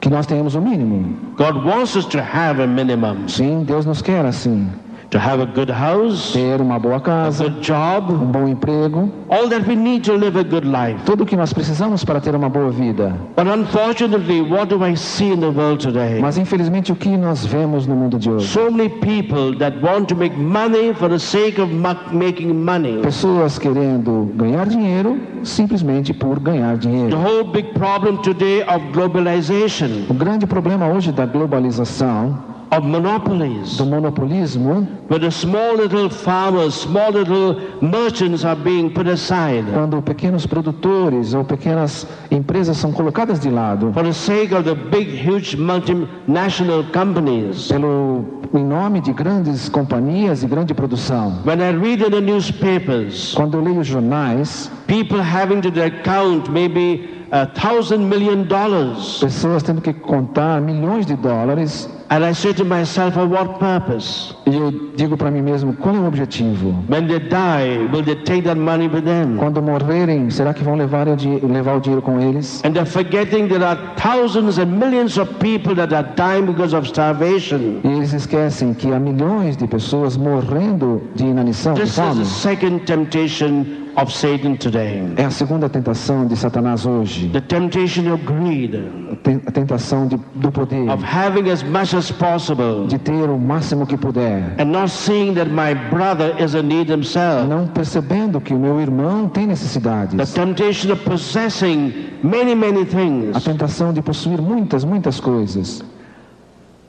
que 0.00 0.08
nós 0.10 0.26
tenhamos 0.26 0.54
o 0.54 0.60
mínimo. 0.60 1.16
God 1.36 1.64
wants 1.64 1.96
us 1.96 2.04
to 2.06 2.18
have 2.18 2.62
a 2.62 2.66
minimum. 2.66 3.26
Sim, 3.28 3.64
Deus 3.64 3.84
nos 3.86 4.00
quer 4.02 4.24
assim. 4.24 4.70
To 5.10 5.18
have 5.20 5.40
a 5.40 5.46
good 5.46 5.70
house, 5.70 6.32
Ter 6.32 6.60
uma 6.60 6.80
boa 6.80 6.96
a 6.96 7.00
casa, 7.00 7.44
good 7.44 7.60
job, 7.60 8.12
um 8.12 8.26
bom 8.26 8.48
emprego, 8.48 9.08
all 9.30 9.48
that 9.48 9.64
we 9.68 9.76
need 9.76 10.02
to 10.04 10.12
live 10.14 10.36
a 10.36 10.42
good 10.42 10.66
life. 10.66 11.00
tudo 11.04 11.22
o 11.22 11.26
que 11.26 11.36
nós 11.36 11.52
precisamos 11.52 12.04
para 12.04 12.20
ter 12.20 12.34
uma 12.34 12.48
boa 12.48 12.70
vida. 12.70 13.14
But 13.36 13.46
unfortunately, 13.46 14.40
what 14.42 14.66
do 14.66 14.84
I 14.84 14.96
see 14.96 15.30
in 15.32 15.38
the 15.38 15.48
world 15.50 15.78
today? 15.86 16.18
Mas 16.20 16.36
infelizmente 16.36 16.90
o 16.90 16.96
que 16.96 17.16
nós 17.16 17.46
vemos 17.46 17.86
no 17.86 17.94
mundo 17.94 18.18
de 18.18 18.28
hoje? 18.28 18.48
So 18.48 18.68
many 18.68 18.88
people 18.88 19.56
that 19.60 19.76
want 19.80 20.08
to 20.08 20.16
make 20.16 20.36
money 20.36 20.92
for 20.94 21.08
the 21.08 21.20
sake 21.20 21.60
of 21.60 21.72
ma- 21.72 21.94
making 22.10 22.52
money. 22.52 23.00
Pessoas 23.00 23.58
querendo 23.60 24.32
ganhar 24.34 24.66
dinheiro 24.66 25.18
simplesmente 25.44 26.12
por 26.12 26.40
ganhar 26.40 26.72
The 26.78 26.88
dinheiro. 26.88 27.16
whole 27.16 27.44
big 27.44 27.68
problem 27.74 28.16
today 28.22 28.62
of 28.62 28.80
globalization, 28.92 30.06
O 30.10 30.14
grande 30.14 30.46
problema 30.48 30.88
hoje 30.88 31.12
da 31.12 31.24
globalização, 31.26 32.55
of 32.70 32.84
monopolies, 32.84 33.76
do 33.76 33.84
monopolismo, 33.84 34.86
where 35.08 35.20
the 35.20 35.30
small 35.30 35.76
little 35.76 36.08
farmers, 36.10 36.74
small 36.74 37.10
little 37.10 37.60
merchants 37.80 38.44
are 38.44 38.56
being 38.56 38.90
put 38.92 39.06
aside 39.06 39.64
quando 39.72 40.02
pequenos 40.02 40.46
produtores 40.46 41.34
ou 41.34 41.44
pequenas 41.44 42.06
empresas 42.30 42.76
são 42.76 42.92
colocadas 42.92 43.38
de 43.38 43.50
lado 43.50 43.92
for 43.92 44.02
the 44.02 44.12
sake 44.12 44.52
of 44.54 44.64
the 44.64 44.74
big, 44.74 45.08
huge 45.08 45.56
multinational 45.56 46.84
companies. 46.92 47.68
pelo 47.68 48.24
em 48.54 48.64
nome 48.64 49.00
de 49.00 49.12
grandes 49.12 49.68
companhias 49.68 50.42
e 50.42 50.46
grande 50.46 50.72
produção. 50.72 51.40
When 51.44 51.60
I 51.60 51.72
read 51.72 52.02
in 52.02 52.10
the 52.10 52.20
newspapers, 52.20 53.34
Quando 53.34 53.58
eu 53.58 53.62
leio 53.62 53.82
jornais, 53.82 54.70
people 54.86 55.20
having 55.20 55.60
to 55.60 55.68
account 55.82 56.50
maybe 56.50 57.15
a 57.30 57.46
thousand 57.46 58.08
million 58.08 58.44
dollars, 58.44 59.18
pessoas 59.20 59.62
tendo 59.62 59.80
que 59.80 59.92
contar 59.92 60.60
milhões 60.60 61.06
de 61.06 61.14
dólares, 61.16 61.88
and 62.08 62.24
I 62.24 62.32
say 62.32 62.52
to 62.54 62.64
myself, 62.64 63.14
for 63.14 63.26
what 63.28 63.58
purpose? 63.58 64.32
e 64.46 64.54
eu 64.54 64.70
digo 64.94 65.16
para 65.16 65.28
mim 65.30 65.42
mesmo, 65.42 65.72
qual 65.74 65.94
é 65.96 65.98
o 65.98 66.06
objetivo? 66.06 66.74
When 66.88 67.08
they 67.08 67.18
die, 67.18 67.88
will 67.92 68.04
they 68.04 68.14
take 68.14 68.42
that 68.42 68.58
money 68.58 68.86
with 68.88 69.02
them? 69.02 69.36
Quando 69.38 69.60
morrerem, 69.60 70.30
será 70.30 70.54
que 70.54 70.62
vão 70.62 70.76
levar 70.76 71.08
o, 71.08 71.16
di- 71.16 71.40
levar 71.44 71.76
o 71.76 71.80
dinheiro 71.80 72.00
com 72.02 72.20
eles? 72.20 72.62
And 72.64 72.72
they're 72.72 72.86
forgetting 72.88 73.48
there 73.48 73.64
are 73.64 73.76
thousands 73.96 74.58
and 74.58 74.66
millions 74.78 75.18
of 75.18 75.28
people 75.40 75.74
that 75.74 75.92
are 75.92 76.06
dying 76.14 76.46
because 76.46 76.74
of 76.76 76.86
starvation. 76.86 77.80
E 77.82 77.88
eles 77.88 78.12
esquecem 78.12 78.72
que 78.72 78.92
há 78.92 79.00
milhões 79.00 79.56
de 79.56 79.66
pessoas 79.66 80.16
morrendo 80.16 81.02
de 81.16 81.24
inanição, 81.24 81.74
de 81.74 81.80
This 81.82 81.90
is 81.90 81.96
fome. 81.96 82.18
the 82.20 82.24
second 82.24 82.80
temptation 82.86 83.66
of 83.96 84.12
Satan 84.12 84.56
today. 84.56 85.02
É 85.16 85.24
a 85.24 85.30
segunda 85.30 85.68
tentação 85.68 86.26
de 86.26 86.36
Satanás 86.36 86.84
hoje. 86.86 87.15
The 87.32 87.40
temptation 87.40 88.10
of 88.12 88.22
greed, 88.24 88.74
A 88.74 89.16
ten- 89.16 89.40
A 89.46 89.50
tentação 89.50 90.06
de, 90.06 90.18
do 90.34 90.50
poder, 90.52 90.90
of 90.90 91.02
having 91.02 91.48
as 91.50 91.62
much 91.62 91.94
as 91.94 92.10
possible, 92.10 92.86
de 92.86 92.98
ter 92.98 93.28
o 93.30 93.38
máximo 93.38 93.86
que 93.86 93.96
puder. 93.96 94.54
and 94.58 94.66
not 94.66 94.88
seeing 94.90 95.34
that 95.34 95.50
my 95.50 95.74
brother 95.90 96.34
is 96.38 96.54
in 96.54 96.62
need 96.68 96.90
himself. 96.92 97.46
Não 97.48 97.66
percebendo 97.66 98.40
que 98.40 98.52
o 98.52 98.58
meu 98.58 98.80
irmão 98.80 99.28
tem 99.28 99.44
The 99.44 99.50
necessidades. 99.50 100.32
temptation 100.34 100.92
of 100.92 101.02
possessing 101.04 101.92
many, 102.22 102.54
many 102.54 102.82
A 102.82 102.84
things. 102.86 103.44
tentação 103.44 103.92
de 103.92 104.02
possuir 104.02 104.40
muitas, 104.42 104.84
muitas 104.84 105.18
coisas. 105.20 105.82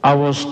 I 0.04 0.14
was 0.14 0.48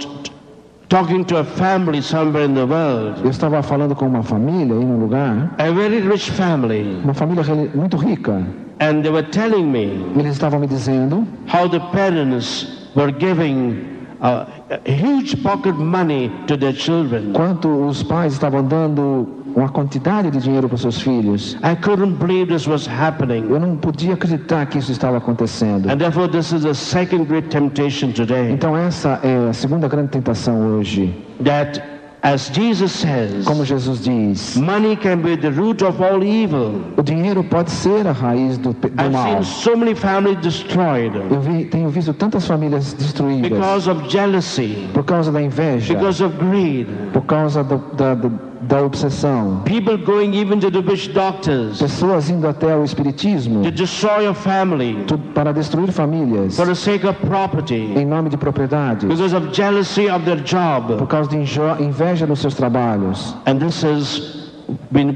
talking 0.89 1.23
to 1.25 1.37
a 1.37 1.43
family 1.43 2.01
somewhere 2.01 2.45
in 2.45 2.53
the 2.53 2.63
world, 2.65 3.21
Eu 3.23 3.29
estava 3.29 3.61
falando 3.63 3.95
com 3.95 4.05
uma 4.07 4.23
família 4.23 4.73
em 4.75 4.85
um 4.85 4.99
lugar, 4.99 5.53
a 5.57 5.71
very 5.71 5.99
rich 5.99 6.31
family, 6.31 6.99
uma 7.03 7.13
família 7.13 7.43
muito 7.73 7.97
rica. 7.97 8.41
And 8.79 9.01
they 9.03 9.11
were 9.11 9.27
telling 9.29 9.71
me 9.71 10.03
Eles 10.17 10.33
estavam 10.35 10.59
me 10.59 10.67
dizendo 10.67 11.25
how 11.47 11.67
the 11.67 11.79
parents 11.91 12.89
were 12.95 13.11
giving 13.11 13.95
a 14.21 14.47
huge 14.85 15.41
pocket 15.43 15.75
money 15.75 16.31
to 16.47 16.57
their 16.57 16.73
children. 16.73 17.31
quanto 17.33 17.67
os 17.87 18.01
pais 18.03 18.33
estavam 18.33 18.63
dando 18.63 19.27
uma 19.55 19.69
quantidade 19.69 20.29
de 20.31 20.39
dinheiro 20.39 20.67
para 20.67 20.75
os 20.75 20.81
seus 20.81 21.01
filhos. 21.01 21.55
I 21.63 21.75
couldn't 21.81 22.17
believe 22.17 22.51
this 22.51 22.67
was 22.67 22.85
happening. 22.87 23.45
Eu 23.49 23.59
não 23.59 23.77
podia 23.77 24.13
acreditar 24.13 24.65
que 24.65 24.77
isso 24.79 24.91
estava 24.91 25.17
acontecendo. 25.17 25.89
And 25.89 25.97
therefore, 25.97 26.27
this 26.27 26.51
is 26.51 26.63
the 26.63 26.73
second 26.73 27.25
great 27.25 27.47
temptation 27.47 28.11
today. 28.11 28.51
Então 28.51 28.75
essa 28.75 29.19
é 29.23 29.49
a 29.49 29.53
segunda 29.53 29.87
grande 29.87 30.09
tentação 30.09 30.77
hoje. 30.77 31.13
That, 31.43 31.81
as 32.25 32.49
Jesus 32.49 32.91
says, 32.91 33.45
Como 33.45 33.63
Jesus 33.63 33.99
diz, 33.99 34.57
money 34.57 34.95
can 34.95 35.21
be 35.21 35.35
the 35.37 35.51
root 35.51 35.83
of 35.83 36.01
all 36.01 36.23
evil. 36.23 36.81
o 36.97 37.03
dinheiro 37.03 37.43
pode 37.43 37.69
ser 37.69 38.07
a 38.07 38.13
raiz 38.13 38.57
do, 38.57 38.73
do 38.73 38.87
I've 38.97 39.11
mal. 39.11 39.43
seen 39.43 39.43
so 39.43 39.75
many 39.77 39.93
families 39.93 40.37
destroyed 40.41 41.13
Eu 41.29 41.39
vi- 41.39 41.65
tenho 41.65 41.89
visto 41.89 42.13
tantas 42.13 42.47
famílias 42.47 42.93
destruídas 42.93 43.49
because 43.51 43.87
of 43.87 44.07
jealousy, 44.09 44.87
por 44.93 45.03
causa 45.03 45.31
da 45.31 45.39
inveja, 45.41 45.93
because 45.93 46.23
of 46.23 46.33
greed. 46.39 46.87
por 47.13 47.21
causa 47.23 47.63
do- 47.63 47.77
da, 47.95 48.15
da, 48.15 48.29
da 48.67 48.81
obsessão. 48.81 49.61
People 49.65 49.97
going 49.97 50.33
even 50.35 50.59
to 50.59 50.69
the 50.71 50.79
witch 50.79 51.09
doctors 51.09 51.79
Pessoas 51.79 52.29
indo 52.29 52.47
até 52.47 52.75
o 52.75 52.83
espiritismo 52.83 53.63
to 53.63 53.71
destroy 53.71 54.23
your 54.25 54.33
family 54.33 54.97
para 55.33 55.51
destruir 55.53 55.91
famílias 55.91 56.55
for 56.55 56.65
the 56.65 56.75
sake 56.75 57.05
of 57.05 57.19
property, 57.25 57.91
em 57.95 58.05
nome 58.05 58.29
de 58.29 58.37
propriedades, 58.37 59.07
because 59.07 59.35
of 59.35 59.49
jealousy 59.53 60.09
of 60.09 60.25
their 60.25 60.41
job. 60.41 60.97
por 60.97 61.07
causa 61.07 61.29
de 61.29 61.37
inveja 61.37 62.25
nos 62.25 62.39
seus 62.39 62.55
trabalhos. 62.55 63.35
And 63.45 63.59
this 63.59 63.83
is 63.83 64.45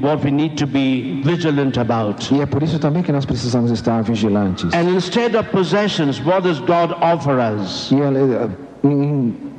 what 0.00 0.22
we 0.24 0.30
need 0.30 0.56
to 0.56 0.66
be 0.66 1.20
vigilant 1.24 1.76
about. 1.78 2.32
E 2.32 2.40
é 2.40 2.46
por 2.46 2.62
isso 2.62 2.78
também 2.78 3.02
que 3.02 3.10
nós 3.12 3.24
precisamos 3.24 3.70
estar 3.70 4.02
vigilantes. 4.02 4.72
And 4.74 4.88
instead 4.94 5.34
of 5.36 5.50
possessions, 5.50 6.20
what 6.24 6.42
does 6.42 6.60
God 6.60 6.92
offer 7.00 7.38
us? 7.40 7.90
E 7.90 8.86
em- 8.86 9.49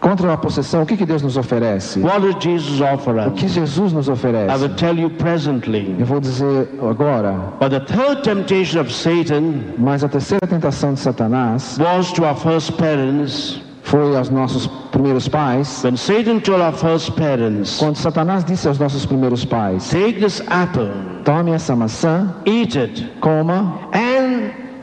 Contra 0.00 0.32
a 0.32 0.36
possessão, 0.36 0.82
o 0.82 0.86
que, 0.86 0.96
que 0.96 1.06
Deus 1.06 1.22
nos 1.22 1.36
oferece? 1.36 2.00
What 2.00 2.20
does 2.20 2.36
Jesus 2.42 2.80
offer 2.80 3.14
O 3.14 3.28
us? 3.32 3.40
que 3.40 3.48
Jesus 3.48 3.92
nos 3.92 4.08
I 4.08 4.12
oferece? 4.12 4.60
will 4.62 4.74
tell 4.74 4.96
you 4.98 5.08
presently. 5.10 5.96
Eu 5.98 6.04
vou 6.06 6.20
dizer 6.20 6.68
agora, 6.88 7.34
But 7.58 7.70
the 7.70 7.80
third 7.80 8.22
temptation 8.22 8.78
of 8.80 8.92
Satan 8.92 9.74
mas 9.78 10.04
a 10.04 10.08
terceira 10.08 10.46
tentação 10.46 10.92
de 10.94 11.00
Satanás 11.00 11.78
was 11.80 12.12
to 12.12 12.24
our 12.24 12.36
first 12.36 12.72
parents. 12.76 13.60
foi 13.82 14.16
aos 14.16 14.28
nossos 14.30 14.66
primeiros 14.90 15.28
pais. 15.28 15.82
When 15.84 15.96
Satan 15.96 16.40
told 16.40 16.60
our 16.60 16.72
first 16.72 17.12
parents, 17.12 17.78
Quando 17.78 17.96
Satanás 17.96 18.44
disse 18.44 18.66
aos 18.66 18.78
nossos 18.80 19.06
primeiros 19.06 19.44
pais: 19.44 19.88
take 19.88 20.14
this 20.20 20.42
apple, 20.48 20.90
Tome 21.24 21.52
essa 21.52 21.74
maçã, 21.74 22.34
eat 22.44 22.76
it, 22.78 23.06
coma, 23.20 23.78
and 23.92 24.25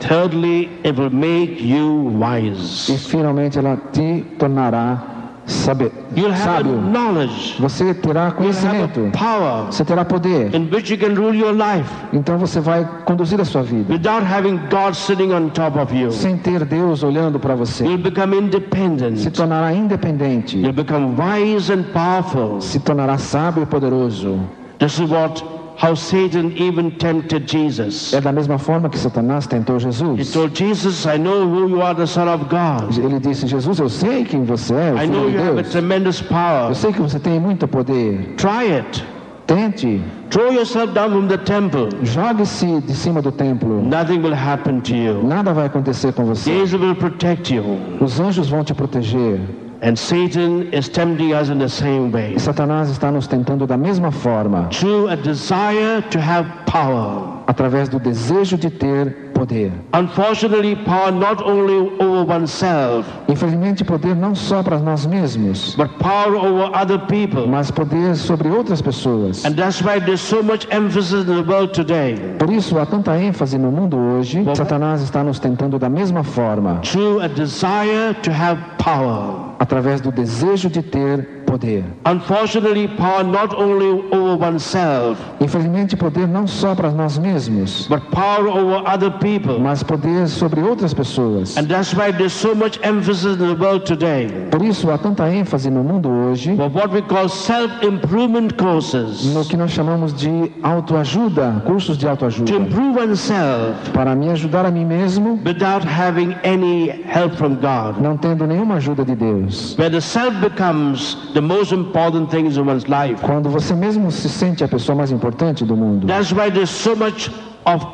thirdly, 0.08 0.68
it 0.84 0.98
will 0.98 1.10
make 1.10 1.62
you 1.62 2.10
e 2.10 2.16
wise. 2.50 2.96
finalmente 3.08 3.58
ela 3.58 3.76
te 3.92 4.24
tornará 4.38 5.02
saber, 5.46 5.92
You'll 6.16 6.32
have 6.32 6.42
sábio. 6.42 6.80
knowledge, 6.80 7.56
Você 7.60 7.92
terá 7.92 8.30
conhecimento, 8.30 9.10
power 9.12 9.66
você 9.66 9.84
terá 9.84 10.02
poder. 10.04 10.54
in 10.54 10.70
which 10.72 10.90
you 10.90 10.98
can 10.98 11.14
rule 11.14 11.36
your 11.36 11.52
life 11.52 11.90
Então 12.14 12.38
você 12.38 12.60
vai 12.60 12.88
conduzir 13.04 13.38
a 13.40 13.44
sua 13.44 13.62
vida 13.62 13.92
without 13.92 14.24
having 14.24 14.58
God 14.70 14.94
sitting 14.94 15.32
on 15.34 15.50
top 15.50 15.78
of 15.78 15.94
you. 15.94 16.10
sem 16.10 16.38
ter 16.38 16.64
Deus 16.64 17.02
olhando 17.02 17.38
para 17.38 17.54
você. 17.54 17.84
You'll 17.84 17.98
become 17.98 18.34
Se 18.34 18.40
independent. 18.42 19.30
tornará 19.36 19.74
independente, 19.74 20.56
You'll 20.58 20.72
become 20.72 21.14
wise 21.20 21.70
and 21.70 21.82
powerful. 21.92 22.60
se 22.62 22.80
tornará 22.80 23.18
sábio 23.18 23.64
e 23.64 23.66
poderoso. 23.66 24.38
This 24.78 24.98
is 24.98 25.10
what 25.10 25.42
how 25.82 25.94
Satan 25.94 26.52
even 26.56 26.90
tempted 26.92 27.46
Jesus. 27.50 28.12
É 28.12 28.20
da 28.20 28.32
mesma 28.32 28.58
forma 28.58 28.88
que 28.88 28.98
Satanás 28.98 29.46
tentou 29.46 29.76
He 29.76 29.80
Jesus. 29.80 30.32
told 30.32 30.56
Jesus, 30.56 31.04
I 31.06 31.18
know 31.18 31.44
who 31.46 31.68
you 31.68 31.82
are, 31.82 31.94
the 31.94 32.06
Son 32.06 32.28
of 32.28 32.44
God. 32.44 32.96
Ele 32.98 33.18
disse: 33.20 33.46
Jesus, 33.46 33.78
eu 33.78 33.88
sei 33.88 34.24
quem 34.24 34.44
você 34.44 34.74
é, 34.74 34.92
o 34.92 35.02
I 35.02 35.06
know 35.06 35.28
de 35.30 35.36
you 35.36 35.40
have 35.42 35.50
a 35.58 35.62
Deus. 35.62 35.70
tremendous 35.70 36.22
power. 36.22 36.68
Eu 36.70 36.74
sei 36.74 36.92
que 36.92 37.00
você 37.00 37.18
tem 37.18 37.40
muito 37.40 37.66
poder. 37.66 38.34
Try 38.36 38.72
it. 38.76 39.04
Tente, 39.46 40.00
Throw 40.30 40.50
yourself 40.54 40.94
down 40.94 41.10
from 41.10 41.26
the 41.28 41.36
temple. 41.36 41.88
jogue-se 42.02 42.80
de 42.80 42.94
cima 42.94 43.20
do 43.20 43.30
templo. 43.30 43.82
Nothing 43.82 44.22
will 44.22 44.32
happen 44.34 44.80
to 44.80 44.94
you. 44.94 45.22
Nada 45.22 45.52
vai 45.52 45.66
acontecer 45.66 46.14
com 46.14 46.24
você. 46.24 46.50
Jesus 46.50 46.80
will 46.80 46.94
protect 46.94 47.54
you. 47.54 47.62
Os 48.00 48.18
anjos 48.18 48.48
vão 48.48 48.64
te 48.64 48.72
proteger. 48.72 49.38
And 49.84 49.98
Satan 49.98 50.72
is 50.72 50.88
tempting 50.88 51.34
us 51.34 51.50
in 51.50 51.58
the 51.58 51.68
same 51.68 52.10
way. 52.10 52.36
Satanás 52.38 52.88
está 52.88 53.12
nos 53.12 53.26
tentando 53.26 53.66
da 53.66 53.76
mesma 53.76 54.10
forma, 54.10 54.70
Through 54.70 55.10
a 55.10 55.16
desire 55.16 56.00
to 56.08 56.18
have 56.18 56.46
power. 56.64 57.43
Através 57.46 57.88
do 57.88 57.98
desejo 57.98 58.56
de 58.56 58.70
ter 58.70 59.32
poder. 59.34 59.72
Unfortunately, 59.92 60.76
power 60.76 61.10
not 61.12 61.42
only 61.42 61.90
over 62.00 62.24
oneself, 62.30 63.06
Infelizmente, 63.28 63.82
poder 63.84 64.14
não 64.14 64.34
só 64.34 64.62
para 64.62 64.78
nós 64.78 65.06
mesmos, 65.06 65.74
but 65.76 65.88
power 65.98 66.34
over 66.36 66.70
other 66.74 66.98
people. 67.06 67.46
mas 67.46 67.70
poder 67.70 68.14
sobre 68.16 68.48
outras 68.48 68.80
pessoas. 68.80 69.44
And 69.44 69.54
that's 69.54 69.82
why 69.82 69.98
there's 70.00 70.20
so 70.20 70.42
much 70.42 70.66
emphasis 70.70 71.24
in 71.26 71.26
the 71.26 71.42
world 71.50 71.72
today. 71.72 72.14
Por 72.38 72.50
isso, 72.52 72.78
há 72.78 72.86
tanta 72.86 73.12
ênfase 73.18 73.58
no 73.58 73.70
mundo 73.72 73.96
hoje. 73.96 74.44
Satanás 74.54 75.02
está 75.02 75.22
nos 75.24 75.38
tentando 75.38 75.78
da 75.78 75.88
mesma 75.88 76.22
forma, 76.22 76.80
Through 76.82 77.20
a 77.22 77.28
desire 77.28 78.14
to 78.22 78.30
have 78.30 78.60
power. 78.78 79.54
através 79.58 80.00
do 80.00 80.10
desejo 80.12 80.68
de 80.68 80.82
ter 80.82 81.43
poder. 81.54 81.84
Unfortunately, 82.04 82.88
power 82.88 83.22
not 83.22 83.54
only 83.54 84.02
over 84.12 84.36
oneself, 84.44 85.18
Infelizmente, 85.40 85.96
poder 85.96 86.26
não 86.26 86.46
só 86.46 86.74
para 86.74 86.90
nós 86.90 87.16
mesmos, 87.18 87.86
but 87.88 88.00
power 88.10 88.48
over 88.48 88.82
other 88.86 89.10
people. 89.18 89.58
mas 89.60 89.82
poder 89.82 90.26
sobre 90.28 90.60
outras 90.60 90.92
pessoas. 90.92 91.56
And 91.56 91.66
that's 91.66 91.92
why 91.94 92.10
there's 92.12 92.32
so 92.32 92.54
much 92.54 92.78
emphasis 92.82 93.36
in 93.36 93.38
the 93.38 93.54
world 93.62 93.84
today 93.86 94.28
Por 94.50 94.62
isso, 94.62 94.90
há 94.90 94.98
tanta 94.98 95.24
ênfase 95.28 95.70
no 95.70 95.84
mundo 95.84 96.08
hoje 96.08 96.56
for 96.56 96.68
what 96.70 96.92
we 96.92 97.02
call 97.02 97.28
self-improvement 97.28 98.54
courses 98.56 99.32
no 99.32 99.44
que 99.44 99.56
nós 99.56 99.70
chamamos 99.70 100.12
de 100.14 100.50
autoajuda, 100.62 101.62
cursos 101.66 101.96
de 101.96 102.04
to 102.06 102.10
autoajuda, 102.10 102.52
improve 102.52 102.98
oneself 102.98 103.90
para 103.92 104.14
me 104.14 104.30
ajudar 104.30 104.66
a 104.66 104.70
mim 104.70 104.84
mesmo, 104.84 105.38
without 105.44 105.84
having 105.86 106.34
any 106.44 106.88
help 107.06 107.34
from 107.36 107.54
God. 107.56 108.00
não 108.00 108.16
tendo 108.16 108.46
nenhuma 108.46 108.76
ajuda 108.76 109.04
de 109.04 109.14
Deus. 109.14 109.76
Where 109.78 109.90
the 109.90 110.00
self 110.00 110.34
becomes 110.40 111.16
the 111.34 111.40
most 111.44 111.72
important 111.72 112.30
things 112.30 112.56
in 112.56 112.66
one's 112.66 112.84
life. 112.86 113.20
Quando 113.20 113.48
você 113.48 113.74
mesmo 113.74 114.10
se 114.10 114.28
sente 114.28 114.64
a 114.64 114.68
pessoa 114.68 114.96
mais 114.96 115.10
importante 115.10 115.64
do 115.64 115.76
mundo. 115.76 116.06
That's 116.06 116.32
why 116.32 116.50
there's 116.50 116.70
so 116.70 116.96
much 116.96 117.30
of 117.64 117.86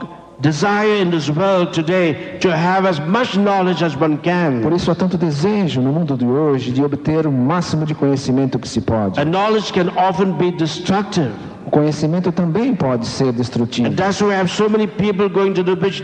Por 4.63 4.73
isso 4.73 4.91
há 4.91 4.95
tanto 4.95 5.19
desejo 5.19 5.83
no 5.83 5.93
mundo 5.93 6.17
de 6.17 6.25
hoje 6.25 6.71
de 6.71 6.83
obter 6.83 7.27
o 7.27 7.33
máximo 7.33 7.85
de 7.85 7.95
conhecimento 7.95 8.59
que 8.59 8.67
se 8.69 8.81
pode. 8.81 9.21
And 9.21 9.27
knowledge 9.27 9.71
can 9.73 9.89
often 9.97 10.33
be 10.33 10.51
destructive. 10.53 11.31
O 11.67 11.71
conhecimento 11.71 12.33
também 12.33 12.75
pode 12.75 13.07
ser 13.07 13.33
destrutivo. 13.33 13.89
And 13.89 13.93
that's 13.93 14.21
why 14.21 14.29
we 14.29 14.35
have 14.35 14.51
so 14.51 14.69
many 14.69 14.87
people 14.87 15.29
going 15.29 15.53
to 15.53 15.63
the 15.63 15.73
witch 15.73 16.03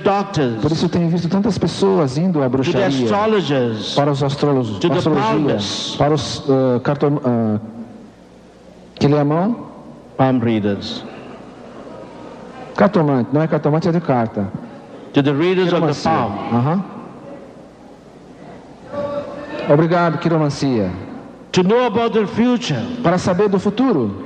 Por 0.60 0.70
isso 0.70 0.88
tenho 0.88 1.08
visto 1.08 1.28
tantas 1.28 1.56
pessoas 1.56 2.18
indo 2.18 2.42
à 2.42 2.48
bruxaria, 2.48 3.08
para 3.96 4.10
os 4.10 4.22
astrólogos, 4.22 4.78
para 5.96 6.12
os 6.14 6.38
uh, 6.40 6.80
cartom, 6.84 7.14
uh, 7.14 7.60
que 8.96 9.08
lê 9.08 9.18
a 9.18 9.24
mão, 9.24 9.56
palm 10.16 10.38
readers, 10.40 11.02
cartomante, 12.76 13.30
não 13.32 13.42
é 13.42 13.46
cartomante, 13.46 13.88
é 13.88 13.92
de 13.92 14.00
carta. 14.00 14.46
to 15.12 15.22
the 15.22 15.32
readers 15.32 15.72
of 15.72 15.80
the 15.86 15.94
palm, 16.08 16.32
Aham. 16.52 16.84
Obrigado, 19.68 20.18
quiromancia. 20.18 20.90
to 21.52 21.62
know 21.62 21.86
about 21.86 22.12
the 22.12 22.26
future, 22.26 22.80
Para 23.02 23.18
saber 23.18 23.48
do 23.48 23.58
futuro, 23.58 24.24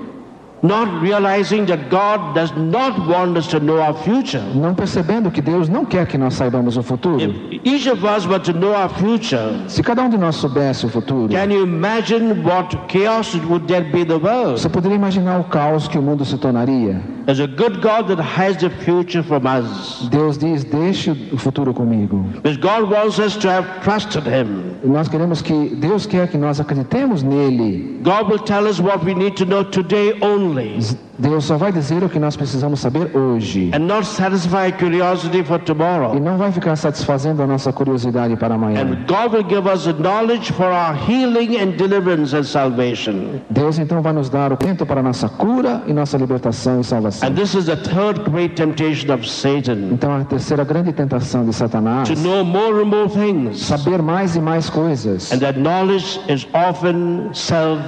not 0.62 1.00
realizing 1.00 1.64
that 1.64 1.88
God 1.88 2.34
does 2.34 2.52
not 2.56 2.98
want 3.08 3.38
us 3.38 3.46
to 3.46 3.58
know 3.60 3.78
our 3.80 3.94
future. 3.94 4.42
não 4.54 4.74
percebendo 4.74 5.30
que 5.30 5.40
Deus 5.40 5.68
não 5.68 5.84
quer 5.86 6.06
que 6.06 6.18
nós 6.18 6.34
saibamos 6.34 6.76
o 6.76 6.82
futuro. 6.82 7.20
If 7.22 7.60
each 7.64 7.88
of 7.88 8.04
us 8.04 8.26
were 8.26 8.40
to 8.40 8.52
know 8.52 8.74
our 8.74 8.90
future, 8.90 9.62
Se 9.68 9.82
cada 9.82 10.02
um 10.02 10.10
de 10.10 10.18
nós 10.18 10.34
soubesse 10.36 10.84
o 10.84 10.88
futuro, 10.90 11.32
can 11.32 11.50
you 11.50 11.62
imagine 11.64 12.42
what 12.42 12.76
chaos 12.88 13.34
would 13.48 13.66
there 13.66 13.84
be 13.90 14.00
in 14.02 14.06
the 14.06 14.16
world? 14.18 14.60
você 14.60 14.68
poderia 14.68 14.96
imaginar 14.96 15.38
o 15.40 15.44
caos 15.44 15.88
que 15.88 15.96
o 15.98 16.02
mundo 16.02 16.24
se 16.26 16.36
tornaria. 16.36 17.00
There's 17.30 17.38
a 17.38 17.46
good 17.46 17.80
God 17.80 18.08
that 18.08 18.18
hides 18.18 18.60
the 18.60 18.70
future 18.70 19.22
from 19.22 19.46
us. 19.46 20.08
Deus 20.08 20.36
diz: 20.36 20.64
Deixe 20.64 21.12
o 21.32 21.38
futuro 21.38 21.72
comigo. 21.72 22.24
Because 22.32 22.56
God 22.56 22.90
wants 22.90 23.20
us 23.20 23.36
to 23.36 23.48
have 23.48 23.84
trust 23.84 24.16
in 24.16 24.24
Him. 24.24 24.80
Nós 24.82 25.08
queremos 25.08 25.40
que 25.40 25.76
Deus 25.76 26.06
quer 26.06 26.26
que 26.26 26.36
nós 26.36 26.58
acreditemos 26.58 27.22
nele. 27.22 28.02
God 28.02 28.28
will 28.28 28.40
tell 28.40 28.66
us 28.66 28.80
what 28.80 29.04
we 29.04 29.14
need 29.14 29.36
to 29.36 29.44
know 29.44 29.62
today 29.62 30.18
only 30.20 30.80
Deus 31.20 31.44
só 31.44 31.56
vai 31.56 31.70
dizer 31.70 32.02
o 32.02 32.08
que 32.08 32.18
nós 32.18 32.34
precisamos 32.36 32.80
saber 32.80 33.14
hoje. 33.16 33.70
and 33.74 33.80
not 33.80 34.06
satisfy 34.06 34.70
curiosity 34.72 35.44
for 35.44 35.60
E 35.60 35.64
tomorrow. 35.64 36.18
não 36.18 36.38
vai 36.38 36.50
ficar 36.50 36.74
satisfazendo 36.76 37.42
a 37.42 37.46
nossa 37.46 37.72
curiosidade 37.72 38.36
para 38.36 38.54
amanhã. 38.54 38.80
And 38.80 38.96
God 39.06 39.34
will 39.34 39.44
give 39.48 39.68
us 39.68 39.84
the 39.84 39.92
knowledge 39.92 40.52
for 40.52 40.66
our 40.66 40.94
healing 40.94 41.58
and 41.58 41.76
deliverance 41.76 42.34
and 42.34 42.44
salvation. 42.44 43.40
Deus 43.50 43.78
então 43.78 44.00
vai 44.00 44.12
nos 44.12 44.30
dar 44.30 44.52
o 44.52 44.56
tempo 44.56 44.86
para 44.86 45.02
nossa 45.02 45.28
cura 45.28 45.82
e 45.86 45.92
nossa 45.92 46.16
libertação 46.16 46.80
e 46.80 46.84
salvação. 46.84 47.28
And 47.28 47.34
this 47.34 47.54
is 47.54 47.66
the 47.66 47.76
third 47.76 48.20
great 48.30 48.54
temptation 48.54 49.12
of 49.12 49.28
Satan 49.28 49.90
Então 49.92 50.14
a 50.16 50.24
terceira 50.24 50.64
grande 50.64 50.92
tentação 50.92 51.44
de 51.44 51.52
Satanás, 51.52 52.08
to 52.08 52.14
know 52.20 52.44
more 52.44 52.80
and 52.82 52.86
more 52.86 53.08
things. 53.10 53.60
saber 53.60 54.00
mais 54.00 54.36
e 54.36 54.40
mais 54.40 54.70
coisas. 54.70 55.30
And 55.32 55.38
that 55.40 55.58
knowledge 55.58 56.18
is 56.28 56.46
often 56.54 57.28
self 57.34 57.80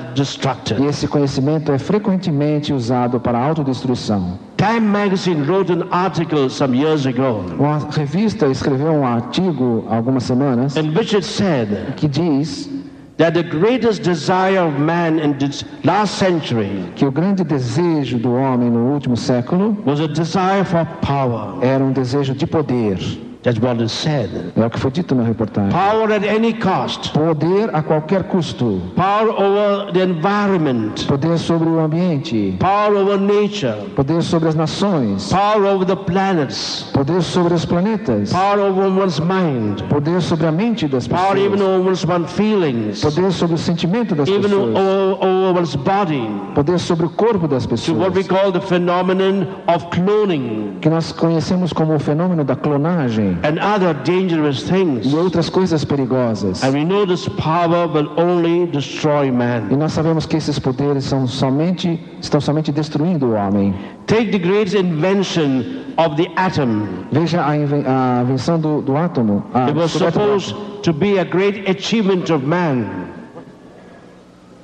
E 0.78 0.86
esse 0.86 1.06
conhecimento 1.08 1.72
é 1.72 1.78
frequentemente 1.78 2.72
usado 2.72 3.20
para 3.22 3.38
a 3.38 3.44
autodestruição. 3.44 4.38
Time 4.56 4.80
magazine 4.80 5.42
wrote 5.44 5.72
an 5.72 5.88
article 5.90 6.48
some 6.48 6.74
years 6.76 7.04
ago 7.04 7.44
Uma 7.58 7.78
revista 7.90 8.46
escreveu 8.46 8.92
um 8.92 9.04
artigo 9.04 9.84
algumas 9.88 10.22
semanas 10.22 10.76
in 10.76 10.94
which 10.94 11.16
it 11.16 11.24
said 11.24 11.94
que 11.96 12.06
diz 12.06 12.68
that 13.16 13.34
the 13.34 13.42
greatest 13.42 14.02
desire 14.02 14.60
of 14.60 14.78
man 14.78 15.18
in 15.18 15.36
this 15.38 15.64
last 15.84 16.16
century 16.16 16.84
que 16.94 17.04
o 17.04 17.10
grande 17.10 17.42
desejo 17.42 18.18
do 18.18 18.32
homem 18.32 18.70
no 18.70 18.92
último 18.92 19.16
século 19.16 19.76
was 19.84 20.00
a 20.00 20.06
desire 20.06 20.64
for 20.64 20.86
power. 21.00 21.58
era 21.60 21.82
um 21.82 21.92
desejo 21.92 22.34
de 22.34 22.46
poder. 22.46 22.98
What 23.44 23.82
it 23.82 23.88
said. 23.90 24.30
É 24.56 24.64
o 24.66 24.70
que 24.70 24.78
foi 24.78 24.92
dito 24.92 25.16
na 25.16 25.24
reportagem. 25.24 25.70
Power 25.72 26.12
at 26.12 26.22
any 26.24 26.52
cost. 26.52 27.10
Poder 27.12 27.70
a 27.74 27.82
qualquer 27.82 28.22
custo. 28.24 28.80
Power 28.94 29.30
over 29.30 29.92
the 29.92 30.00
environment. 30.04 31.04
Poder 31.08 31.36
sobre 31.38 31.68
o 31.68 31.80
ambiente. 31.80 32.56
Power 32.60 32.94
over 32.96 33.18
nature. 33.18 33.74
Poder 33.96 34.22
sobre 34.22 34.48
as 34.48 34.54
nações. 34.54 35.28
Power 35.28 35.64
over 35.64 35.84
the 35.84 35.96
planets. 35.96 36.88
Poder 36.94 37.20
sobre 37.20 37.54
os 37.54 37.64
planetas. 37.64 38.30
Power 38.32 38.60
over 38.60 38.86
one's 39.00 39.18
mind. 39.18 39.82
Poder 39.88 40.22
sobre 40.22 40.46
a 40.46 40.52
mente 40.52 40.86
das 40.86 41.08
Power 41.08 41.36
even 41.36 41.50
pessoas. 41.58 41.68
over 41.80 41.88
one's 41.88 42.04
one's 42.04 42.32
feelings. 42.32 43.00
Poder 43.00 43.32
sobre 43.32 43.56
o 43.56 43.58
sentimento 43.58 44.14
das 44.14 44.28
Even 44.28 44.42
pessoas. 44.42 44.68
over, 44.76 45.26
over 45.26 45.58
one's 45.58 45.74
body. 45.74 46.30
Poder 46.54 46.78
sobre 46.78 47.06
o 47.06 47.10
corpo 47.10 47.48
das 47.48 47.66
To 47.66 47.92
what 47.94 48.14
we 48.14 48.22
pessoas. 48.22 48.28
call 48.28 48.52
the 48.52 48.60
phenomenon 48.60 49.46
of 49.66 49.84
cloning. 49.90 50.78
Que 50.80 50.88
nós 50.88 51.10
conhecemos 51.10 51.72
como 51.72 51.94
o 51.96 51.98
fenômeno 51.98 52.44
da 52.44 52.54
clonagem. 52.54 53.31
Espionagem 53.32 53.44
and 53.44 53.58
other 53.60 53.94
dangerous 54.04 54.62
things. 54.62 55.06
e 55.12 55.16
outras 55.16 55.48
coisas 55.48 55.84
perigosas. 55.84 56.62
And 56.62 56.72
we 56.74 56.84
know 56.84 57.04
this 57.06 57.28
power 57.28 57.86
will 57.86 58.10
only 58.18 58.66
destroy 58.66 59.26
E 59.26 59.30
man. 59.30 59.68
nós 59.76 59.92
sabemos 59.92 60.26
que 60.26 60.36
esses 60.36 60.58
poderes 60.58 61.04
são 61.04 61.26
somente, 61.26 61.98
estão 62.20 62.40
somente 62.40 62.72
destruindo 62.72 63.26
o 63.26 63.32
homem. 63.34 63.74
Take 64.06 64.30
the 64.30 64.38
great 64.38 64.76
invention 64.76 65.84
of 65.96 66.16
the 66.16 66.28
atom. 66.36 66.86
Veja 67.12 67.44
a, 67.46 67.56
inven- 67.56 67.84
a 67.86 68.22
invenção 68.22 68.58
do, 68.58 68.82
do 68.82 68.96
átomo. 68.96 69.42
a 69.54 69.68
It 69.68 69.76
was 69.76 69.92
supposed 69.92 70.54
to 70.82 70.92
be 70.92 71.18
a 71.18 71.24
great 71.24 71.68
achievement 71.68 72.30
of 72.32 72.44
man. 72.46 73.11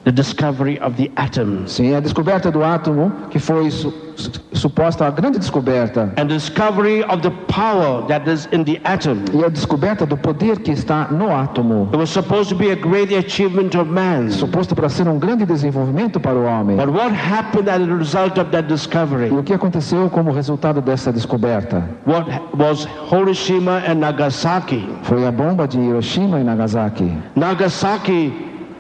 The 0.05 0.13
discovery 0.13 0.79
of 0.79 0.97
the 0.97 1.11
atom. 1.17 1.67
Sim, 1.67 1.95
a 1.95 2.01
descoberta 2.01 2.51
do 2.51 2.61
átomo, 2.61 3.13
que 3.31 3.39
foi 3.39 3.71
su, 3.71 3.93
su- 4.17 4.31
suposta 4.55 5.07
a 5.07 5.11
grande 5.11 5.39
descoberta. 5.39 6.11
And 6.17 6.29
discovery 6.29 7.03
of 7.05 7.21
the 7.21 7.31
power 7.49 8.07
that 8.07 8.27
is 8.27 8.47
in 8.53 8.65
the 8.65 8.81
atom. 8.85 9.25
E 9.35 9.45
a 9.45 9.51
descoberta 9.51 10.07
do 10.07 10.17
poder 10.17 10.61
que 10.61 10.71
está 10.73 11.11
no 11.11 11.27
átomo. 11.29 11.89
It 11.93 11.97
was 11.99 12.09
supposed 12.09 12.49
to 12.49 12.55
be 12.55 12.71
a 12.71 12.77
great 12.77 13.13
achievement 13.13 13.75
of 13.77 13.91
man. 13.91 14.31
Suposto 14.31 14.75
para 14.75 14.89
ser 14.89 15.07
um 15.09 15.19
grande 15.19 15.45
desenvolvimento 15.45 16.19
para 16.19 16.37
o 16.39 16.45
homem. 16.47 16.77
But 16.79 16.89
what 16.91 17.13
happened 17.13 17.69
as 17.69 17.83
a 17.83 17.95
result 17.95 18.39
of 18.39 18.51
that 18.53 18.67
discovery? 18.67 19.29
E 19.29 19.37
o 19.37 19.43
que 19.43 19.53
aconteceu 19.53 20.09
como 20.09 20.33
resultado 20.33 20.81
dessa 20.81 21.13
descoberta? 21.13 21.85
What 22.07 22.31
was 22.57 22.87
Hiroshima 23.13 23.83
and 23.87 23.97
Nagasaki? 23.97 24.89
Foi 25.03 25.27
a 25.27 25.31
bomba 25.33 25.69
de 25.69 25.79
Hiroshima 25.79 26.41
e 26.41 26.45
Nagasaki. 26.45 27.13
Nagasaki 27.37 28.33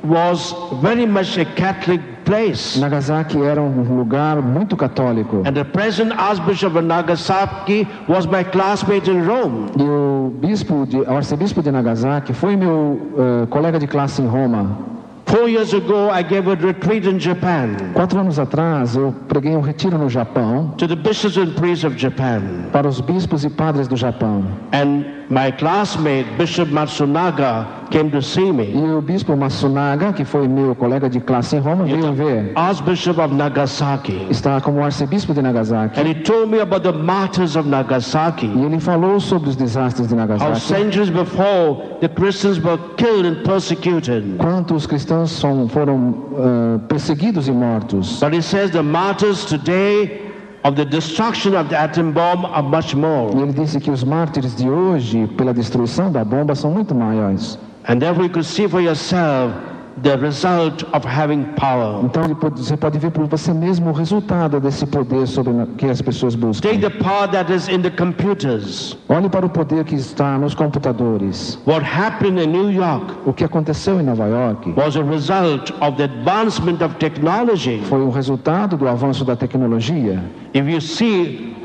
was 0.05 0.55
very 0.80 1.07
much 1.07 1.38
a 1.38 1.44
Catholic 1.44 2.01
place. 2.24 2.78
Nagasaki 2.78 3.38
era 3.42 3.61
um 3.61 3.96
lugar 3.96 4.42
muito 4.42 4.76
católico. 4.76 5.42
And 5.46 5.55
the 5.55 5.64
present 5.64 6.12
Archbishop 6.12 6.76
of 6.76 6.84
Nagasaki 6.84 7.86
was 8.07 8.26
my 8.26 8.44
classmate 8.44 9.09
in 9.09 9.26
Rome. 9.26 9.70
E 9.76 9.82
o 9.82 10.32
bispo, 10.40 10.86
de, 10.86 10.99
o 10.99 11.16
arcebispo 11.16 11.62
de 11.62 11.70
Nagasaki 11.70 12.32
foi 12.32 12.57
meu 12.57 13.01
eh, 13.16 13.46
colega 13.46 13.78
de 13.78 13.86
classe 13.86 14.20
em 14.22 14.26
Roma. 14.26 14.99
Four 15.26 15.46
years 15.51 15.74
ago, 15.74 16.09
I 16.11 16.22
gave 16.22 16.49
a 16.49 16.55
retreat 16.55 17.07
in 17.07 17.18
Japan 17.20 17.76
Quatro 17.92 18.18
anos 18.18 18.38
atrás, 18.38 18.96
eu 18.96 19.14
preguei 19.28 19.55
um 19.55 19.61
retiro 19.61 19.99
no 19.99 20.09
Japão 20.09 20.72
to 20.78 20.88
the 20.88 20.96
bishops 20.96 21.36
and 21.36 21.51
priests 21.55 21.84
of 21.84 21.99
Japan. 21.99 22.40
para 22.72 22.88
os 22.88 23.03
bispos 23.03 23.44
e 23.44 23.51
padres 23.51 23.86
do 23.86 23.94
Japão. 23.94 24.42
And 24.72 25.05
my 25.28 25.53
classmate, 25.59 26.24
Bishop 26.38 26.72
Matsunaga, 26.72 27.66
came 27.91 28.11
to 28.11 28.20
see 28.22 28.49
E 28.49 28.53
me. 28.53 28.93
o 28.95 29.01
bispo 29.01 29.36
Matsunaga, 29.36 30.12
que 30.12 30.24
foi 30.24 30.47
meu 30.49 30.74
colega 30.74 31.09
de 31.09 31.20
classe 31.20 31.57
em 31.57 31.61
Roma, 31.61 31.84
veio 31.84 32.12
ver. 32.12 32.53
Archbishop 32.55 33.20
of 33.20 33.34
Nagasaki. 33.34 34.26
Está 34.30 34.61
como 34.61 34.82
arcebispo 34.84 35.32
de 35.34 35.43
Nagasaki. 35.43 36.01
And 36.01 36.07
he 36.09 36.14
told 36.14 36.51
me 36.51 36.61
about 36.61 36.82
the 36.82 36.93
martyrs 36.93 37.57
of 37.57 37.68
Nagasaki. 37.68 38.47
E 38.47 38.64
ele 38.64 38.78
falou 38.80 39.20
sobre 39.20 39.49
os 39.51 39.57
desastres 39.57 40.09
de 40.09 40.14
How 40.14 40.20
Nagasaki. 40.20 40.61
centuries 40.61 41.11
before 41.11 41.82
the 42.01 42.09
Christians 42.09 42.59
were 42.62 42.78
killed 42.97 43.26
and 43.26 43.43
persecuted. 43.45 44.36
Quanto 44.39 44.74
os 44.74 44.86
cristãos 44.86 45.30
são, 45.30 45.68
foram 45.68 46.14
eh, 46.36 46.78
perseguidos 46.89 47.49
e 47.49 47.53
mortos. 47.53 48.20
But 48.20 48.34
he 48.34 48.43
says 48.43 48.70
the 48.70 48.82
martyrs 48.82 49.45
today 49.45 50.22
of 50.64 50.74
the 50.76 50.84
destruction 50.84 51.55
of 51.57 51.68
the 51.68 51.76
atom 51.76 52.12
bomb 52.12 52.45
are 52.47 52.62
much 52.62 52.93
E 52.93 52.97
more. 52.97 53.30
ele 53.41 53.53
disse 53.53 53.78
que 53.80 53.91
os 53.91 54.03
mártires 54.05 54.55
de 54.57 54.68
hoje, 54.68 55.26
pela 55.36 55.55
destruição 55.55 56.11
da 56.11 56.24
bomba, 56.24 56.55
são 56.55 56.70
muito 56.70 56.95
maiores. 56.95 57.59
And 57.89 58.01
therefore 58.01 58.24
you 58.24 58.30
could 58.30 58.45
see 58.45 58.68
for 58.68 58.80
yourself 58.80 59.55
the 60.03 60.16
result 60.18 60.84
of 60.93 61.05
having 61.05 61.45
power. 61.57 62.05
Então 62.05 62.22
você 62.55 62.76
pode 62.76 62.99
ver 62.99 63.11
por 63.11 63.26
você 63.26 63.53
mesmo 63.53 63.91
o 63.91 63.93
resultado 63.93 64.61
desse 64.61 64.86
poder 64.86 65.26
sobre 65.26 65.53
que 65.76 65.86
as 65.86 66.01
pessoas 66.01 66.34
buscam. 66.34 66.68
Take 66.68 66.80
the 66.80 66.91
power 66.91 67.28
that 67.28 67.53
is 67.53 67.68
in 67.68 67.82
the 67.82 67.91
computers. 67.91 68.97
Olhe 69.09 69.28
para 69.28 69.47
o 69.47 69.49
poder 69.49 69.84
que 69.84 69.95
está 69.95 70.39
nos 70.39 70.55
computadores. 70.55 71.59
What 71.66 71.84
happened 71.84 72.41
in 72.41 72.53
New 72.53 72.70
York 72.70 73.12
O 73.26 73.32
que 73.32 73.45
aconteceu 73.45 74.01
em 74.01 74.05
Nova 74.05 74.28
York 74.28 74.72
was 74.76 74.97
a 74.97 75.03
result 75.03 75.72
of 75.80 75.97
the 75.97 76.05
advancement 76.05 76.84
of 76.84 76.95
technology. 76.97 77.80
foi 77.84 78.01
o 78.03 78.11
resultado 78.11 78.76
do 78.76 78.86
avanço 78.86 79.24
da 79.24 79.34
tecnologia. 79.34 80.22
If 80.55 80.68
you 80.68 80.80
see 80.80 81.57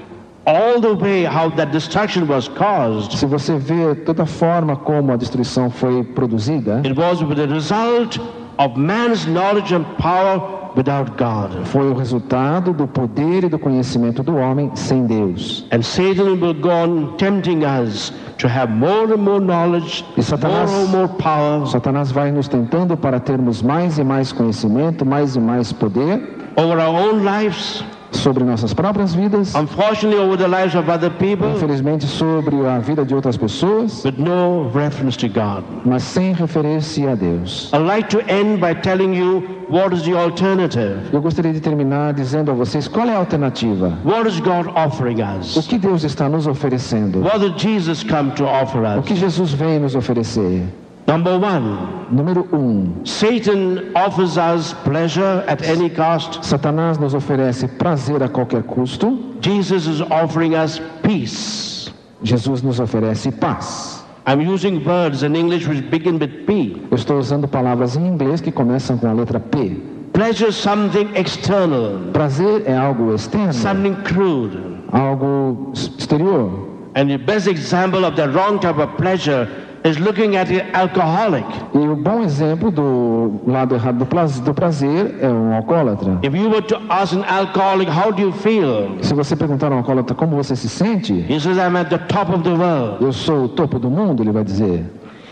all 0.45 0.79
the 0.81 0.93
way 0.95 1.23
how 1.25 1.49
that 1.55 1.71
destruction 1.71 2.27
was 2.27 2.47
caused, 2.49 3.17
Se 3.17 3.25
você 3.25 3.57
vê 3.57 3.95
toda 3.95 4.23
a 4.23 4.25
forma 4.25 4.75
como 4.75 5.11
a 5.11 5.15
destruição 5.15 5.69
foi 5.69 6.03
produzida, 6.03 6.81
it 6.85 6.93
was 6.99 7.19
the 7.19 7.47
result 7.47 8.19
of 8.57 8.77
man's 8.77 9.25
knowledge 9.25 9.73
and 9.73 9.83
power 9.97 10.41
without 10.75 11.11
God. 11.17 11.65
foi 11.65 11.89
o 11.89 11.93
resultado 11.93 12.73
do 12.73 12.87
poder 12.87 13.43
e 13.45 13.49
do 13.49 13.57
conhecimento 13.59 14.21
do 14.23 14.35
homem 14.35 14.71
sem 14.75 15.05
Deus. 15.05 15.65
And 15.71 15.81
Satan 15.83 16.23
will 16.41 16.53
go 16.55 16.69
on 16.69 17.13
tempting 17.17 17.63
us 17.63 18.11
to 18.39 18.47
have 18.47 18.71
more 18.71 19.13
and 19.13 19.17
more 19.17 19.39
knowledge, 19.39 20.03
E 20.17 20.21
Satanás- 20.23 20.69
more 20.71 20.83
and 20.83 20.87
more 20.91 21.07
power 21.19 21.67
Satanás 21.67 22.11
vai 22.11 22.31
nos 22.31 22.47
tentando 22.47 22.97
para 22.97 23.19
termos 23.19 23.61
mais 23.61 23.97
e 23.97 24.03
mais 24.03 24.31
conhecimento, 24.31 25.05
mais 25.05 25.35
e 25.35 25.39
mais 25.39 25.71
poder 25.71 26.21
over 26.57 26.77
our 26.77 26.93
own 26.93 27.23
lives, 27.23 27.83
sobre 28.17 28.43
nossas 28.43 28.73
próprias 28.73 29.13
vidas, 29.13 29.53
unfortunately 29.55 30.17
over 30.19 30.37
the 30.37 30.47
lives 30.47 30.75
of 30.75 30.89
other 30.89 31.09
people, 31.11 31.47
infelizmente 31.53 32.05
sobre 32.05 32.55
a 32.67 32.79
vida 32.79 33.03
de 33.05 33.13
outras 33.13 33.37
pessoas, 33.37 34.03
with 34.05 34.17
no 34.17 34.69
reference 34.73 35.17
to 35.17 35.27
God. 35.27 35.63
mas 35.85 36.03
sem 36.03 36.33
referência 36.33 37.11
a 37.11 37.15
Deus. 37.15 37.71
I'd 37.73 37.85
like 37.85 38.09
to 38.09 38.19
end 38.31 38.59
by 38.59 38.73
telling 38.73 39.13
you 39.13 39.43
what 39.69 39.93
is 39.93 40.03
the 40.03 40.13
alternative. 40.17 40.99
Eu 41.11 41.21
gostaria 41.21 41.53
de 41.53 41.59
terminar 41.59 42.13
dizendo 42.13 42.51
a 42.51 42.53
vocês 42.53 42.87
qual 42.87 43.07
é 43.07 43.13
a 43.13 43.17
alternativa. 43.17 43.97
What 44.03 44.27
is 44.27 44.39
God 44.39 44.67
offering 44.75 45.21
O 45.21 45.39
us? 45.39 45.67
que 45.67 45.77
Deus 45.77 46.03
está 46.03 46.27
nos 46.29 46.47
oferecendo? 46.47 47.19
What 47.21 47.39
did 47.39 47.57
Jesus 47.57 48.03
come 48.03 48.31
to 48.31 48.45
offer 48.45 48.79
O 48.83 48.99
us? 48.99 49.05
que 49.05 49.15
Jesus 49.15 49.53
vem 49.53 49.79
nos 49.79 49.95
oferecer? 49.95 50.63
Number 51.05 51.37
one, 51.37 52.07
Número 52.11 52.47
um, 52.53 53.05
Satan 53.05 53.91
offers 53.95 54.37
us 54.37 54.73
pleasure 54.85 55.43
at 55.47 55.61
any 55.63 55.89
cost. 55.89 56.41
Satanás 56.43 56.97
nos 56.97 57.13
oferece 57.13 57.67
prazer 57.67 58.23
a 58.23 58.29
qualquer 58.29 58.63
custo. 58.63 59.17
Jesus 59.41 59.85
is 59.85 60.01
offering 60.01 60.55
us 60.55 60.79
peace. 61.03 61.91
Jesus 62.23 62.63
nos 62.63 62.79
oferece 62.79 63.31
paz. 63.37 64.01
I'm 64.25 64.39
using 64.39 64.81
words 64.85 65.23
in 65.23 65.35
English 65.35 65.67
which 65.67 65.81
begin 65.91 66.17
with 66.17 66.45
P. 66.47 66.81
Eu 66.89 66.95
estou 66.95 67.19
usando 67.19 67.47
palavras 67.49 67.97
em 67.97 68.07
inglês 68.07 68.39
que 68.39 68.51
começam 68.51 68.97
com 68.97 69.07
a 69.09 69.13
letra 69.13 69.39
P. 69.41 69.75
Pleasure 70.13 70.47
is 70.49 70.55
something 70.55 71.09
external, 71.15 71.99
Prazer 72.13 72.63
é 72.65 72.77
algo 72.77 73.13
externo, 73.13 73.51
something 73.51 73.95
crude. 74.03 74.57
algo 74.93 75.71
exterior. 75.73 76.49
And 76.95 77.09
the 77.09 77.17
best 77.17 77.47
example 77.47 78.05
of 78.05 78.15
the 78.15 78.29
wrong 78.29 78.59
type 78.59 78.77
of 78.77 78.95
pleasure 78.95 79.49
is 79.83 79.97
looking 79.99 80.35
at 80.37 80.47
the 80.47 80.63
alcoholic. 80.73 81.45
E 81.73 81.77
o 81.77 81.95
bom 81.95 82.21
exemplo 82.23 82.71
do 82.71 83.41
lado 83.45 83.75
errado 83.75 83.97
do 83.97 84.05
praz- 84.05 84.39
do 84.39 84.53
prazer 84.53 85.15
é 85.21 85.27
um 85.27 85.53
alcoólatra. 85.53 86.19
If 86.23 86.33
you 86.35 86.49
were 86.49 86.61
to 86.63 86.77
ask 86.89 87.13
an 87.13 87.23
alcoholic, 87.27 87.89
how 87.91 88.11
do 88.11 88.21
you 88.21 88.31
feel? 88.31 88.97
Se 89.01 89.13
você 89.13 89.35
perguntar 89.35 89.71
a 89.71 89.75
um 89.75 89.77
alcoólatra 89.79 90.15
como 90.15 90.35
você 90.35 90.55
se 90.55 90.69
sente, 90.69 91.13
He 91.29 91.39
says, 91.39 91.57
I'm 91.57 91.75
at 91.77 91.89
the 91.89 91.97
top 91.97 92.31
of 92.33 92.43
the 92.43 92.53
world. 92.53 93.03
eu 93.03 93.11
sou 93.11 93.45
o 93.45 93.49
topo 93.49 93.77
do 93.79 93.89
mundo, 93.89 94.23
ele 94.23 94.31
vai 94.31 94.43
dizer. 94.43 94.85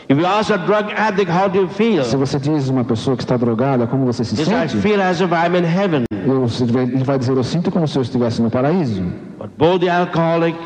If 0.10 0.18
you 0.20 0.26
ask 0.26 0.52
a 0.52 0.58
drug 0.58 0.92
addict, 0.98 1.32
how 1.32 1.48
do 1.48 1.58
you 1.60 1.70
Se 1.70 1.74
feel? 1.76 2.04
você 2.04 2.38
diz 2.38 2.68
uma 2.68 2.84
pessoa 2.84 3.16
que 3.16 3.24
está 3.24 3.38
drogada, 3.38 3.88
como 3.88 4.06
você 4.06 4.26
se 4.26 4.34
He 4.34 4.44
says, 4.44 4.48
I 4.50 4.68
sente, 4.70 4.78
feel 4.82 5.02
as 5.02 5.22
if 5.22 5.32
I'm 5.32 5.56
in 5.58 5.64
heaven. 5.64 6.04
eu- 6.12 6.46
ele 6.82 7.04
vai 7.06 7.18
dizer, 7.18 7.32
eu 7.38 7.44
sinto 7.44 7.72
como 7.72 7.88
se 7.88 7.98
eu 7.98 8.02
estivesse 8.02 8.42
no 8.42 8.50
paraíso. 8.50 9.02
But 9.40 9.52
both 9.58 9.80
the 9.80 9.90
alcoholic 9.90 10.58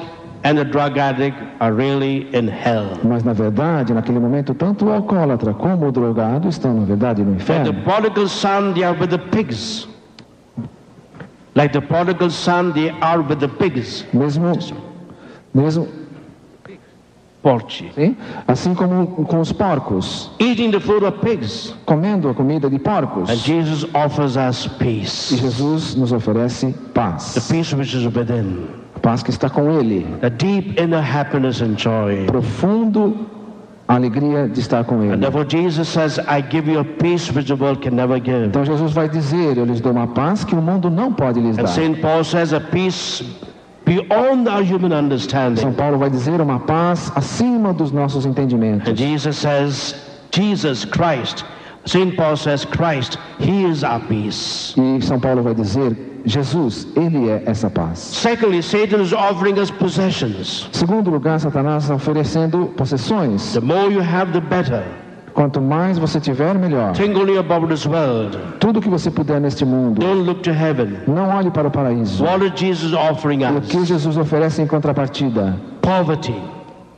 and 0.45 0.57
the 0.57 0.63
drug 0.63 0.97
addict 0.97 1.35
are 1.59 1.73
really 1.73 2.27
in 2.33 2.47
hell. 2.47 2.97
Mas 3.03 3.23
na 3.23 3.33
verdade, 3.33 3.93
naquele 3.93 4.19
momento, 4.19 4.53
tanto 4.53 4.85
o 4.85 4.91
alcoólatra 4.93 5.53
como 5.53 5.87
o 5.87 5.91
drogado 5.91 6.47
estão, 6.47 6.73
na 6.79 6.85
verdade, 6.85 7.23
no 7.23 7.31
Like 7.31 7.45
the 7.45 7.53
inferno. 7.53 7.83
prodigal 7.83 8.27
son, 8.27 8.73
they 8.73 8.83
are 8.83 8.97
with 8.97 9.09
the 9.09 9.17
pigs. 9.17 9.87
Like 11.55 11.73
the 11.73 11.81
prodigal 11.81 12.29
son, 12.29 12.73
they 12.73 12.89
are 13.01 13.21
with 13.23 13.39
the 13.39 13.47
pigs. 13.47 14.05
Mesmo, 14.13 14.53
mesmo 15.53 15.87
sim? 17.93 18.15
assim 18.47 18.73
como 18.73 19.07
com 19.25 19.39
os 19.39 19.51
porcos, 19.51 20.31
Eating 20.39 20.71
the 20.71 20.79
food 20.79 21.05
of 21.05 21.19
pigs. 21.21 21.73
comendo 21.85 22.27
a 22.29 22.33
comida 22.33 22.69
de 22.69 22.77
porcos. 22.79 23.29
And 23.29 23.35
Jesus 23.37 23.85
offers 23.93 24.35
us 24.37 24.65
E 24.65 24.69
peace. 24.83 25.35
Jesus 25.37 25.95
nos 25.95 26.11
oferece 26.11 26.67
The 26.71 26.89
paz. 26.93 27.47
peace 27.49 27.73
which 27.75 27.95
is 27.95 28.05
within. 28.05 28.67
A 29.05 29.07
paz 29.07 29.21
que 29.21 29.29
está 29.29 29.47
com 29.51 29.69
Ele. 29.69 30.03
The 30.19 30.31
deep 30.31 30.81
inner 30.81 30.99
happiness 30.99 31.61
and 31.61 31.77
joy. 31.77 32.25
Profundo 32.25 33.15
alegria 33.87 34.49
de 34.49 34.59
estar 34.59 34.83
com 34.83 34.95
And 34.95 35.03
Ele. 35.03 35.17
therefore 35.17 35.45
Jesus 35.47 35.87
says, 35.87 36.17
I 36.27 36.41
give 36.41 36.67
you 36.67 36.79
a 36.79 36.83
peace 36.83 37.31
which 37.31 37.47
the 37.47 37.55
world 37.55 37.83
can 37.83 37.95
never 37.95 38.19
give. 38.19 38.47
Então 38.47 38.65
Jesus 38.65 38.93
vai 38.93 39.07
dizer, 39.07 39.59
eu 39.59 39.65
lhes 39.65 39.79
dou 39.79 39.91
uma 39.91 40.07
paz 40.07 40.43
que 40.43 40.55
o 40.55 40.61
mundo 40.61 40.89
não 40.89 41.13
pode 41.13 41.39
lhes 41.39 41.55
And 41.55 41.61
dar. 41.61 41.67
St. 41.67 42.01
Paul 42.01 42.23
says 42.23 42.51
a 42.51 42.59
peace 42.59 43.23
beyond 43.85 44.49
our 44.49 44.63
human 44.63 44.89
São 44.89 45.03
understanding. 45.03 45.71
Paulo 45.73 45.99
vai 45.99 46.09
dizer 46.09 46.41
uma 46.41 46.59
paz 46.61 47.11
acima 47.15 47.73
dos 47.73 47.91
nossos 47.91 48.25
entendimentos. 48.25 48.89
And 48.89 48.95
Jesus 48.95 49.37
says, 49.37 49.95
Jesus 50.31 50.83
Christ. 50.83 51.45
St. 51.85 52.15
Paul 52.15 52.35
says, 52.37 52.65
Christ, 52.65 53.19
He 53.37 53.69
is 53.69 53.83
our 53.83 53.99
peace. 53.99 54.73
E 54.75 54.99
São 55.03 55.19
Paulo 55.19 55.43
vai 55.43 55.53
dizer, 55.53 55.95
Jesus, 56.25 56.87
ele 56.95 57.29
é 57.29 57.43
essa 57.45 57.69
paz. 57.69 57.99
Secondly, 57.99 58.61
Satan 58.63 59.01
is 59.01 59.13
offering 59.13 59.59
us 59.59 59.69
possessions. 59.69 60.67
Segundo 60.71 61.09
lugar, 61.09 61.39
Satanás 61.39 61.83
está 61.83 61.95
oferecendo 61.95 62.73
possessões. 62.75 63.53
The 63.53 63.61
more 63.61 63.93
you 63.93 64.01
have, 64.01 64.31
the 64.31 64.41
better. 64.41 64.83
Quanto 65.35 65.61
mais 65.61 65.97
você 65.97 66.19
tiver, 66.19 66.57
melhor. 66.57 66.93
Tudo 68.57 68.81
que 68.81 68.87
você 68.87 69.11
puder 69.11 69.41
neste 69.41 69.65
mundo, 69.65 70.01
não 71.05 71.29
olhe 71.29 71.51
para 71.51 71.67
o 71.67 71.71
paraíso. 71.71 72.23
O 72.23 73.61
que 73.61 73.77
us? 73.77 73.87
Jesus 73.87 74.17
oferece 74.17 74.61
em 74.61 74.67
contrapartida? 74.67 75.59
Poverty. 75.81 76.33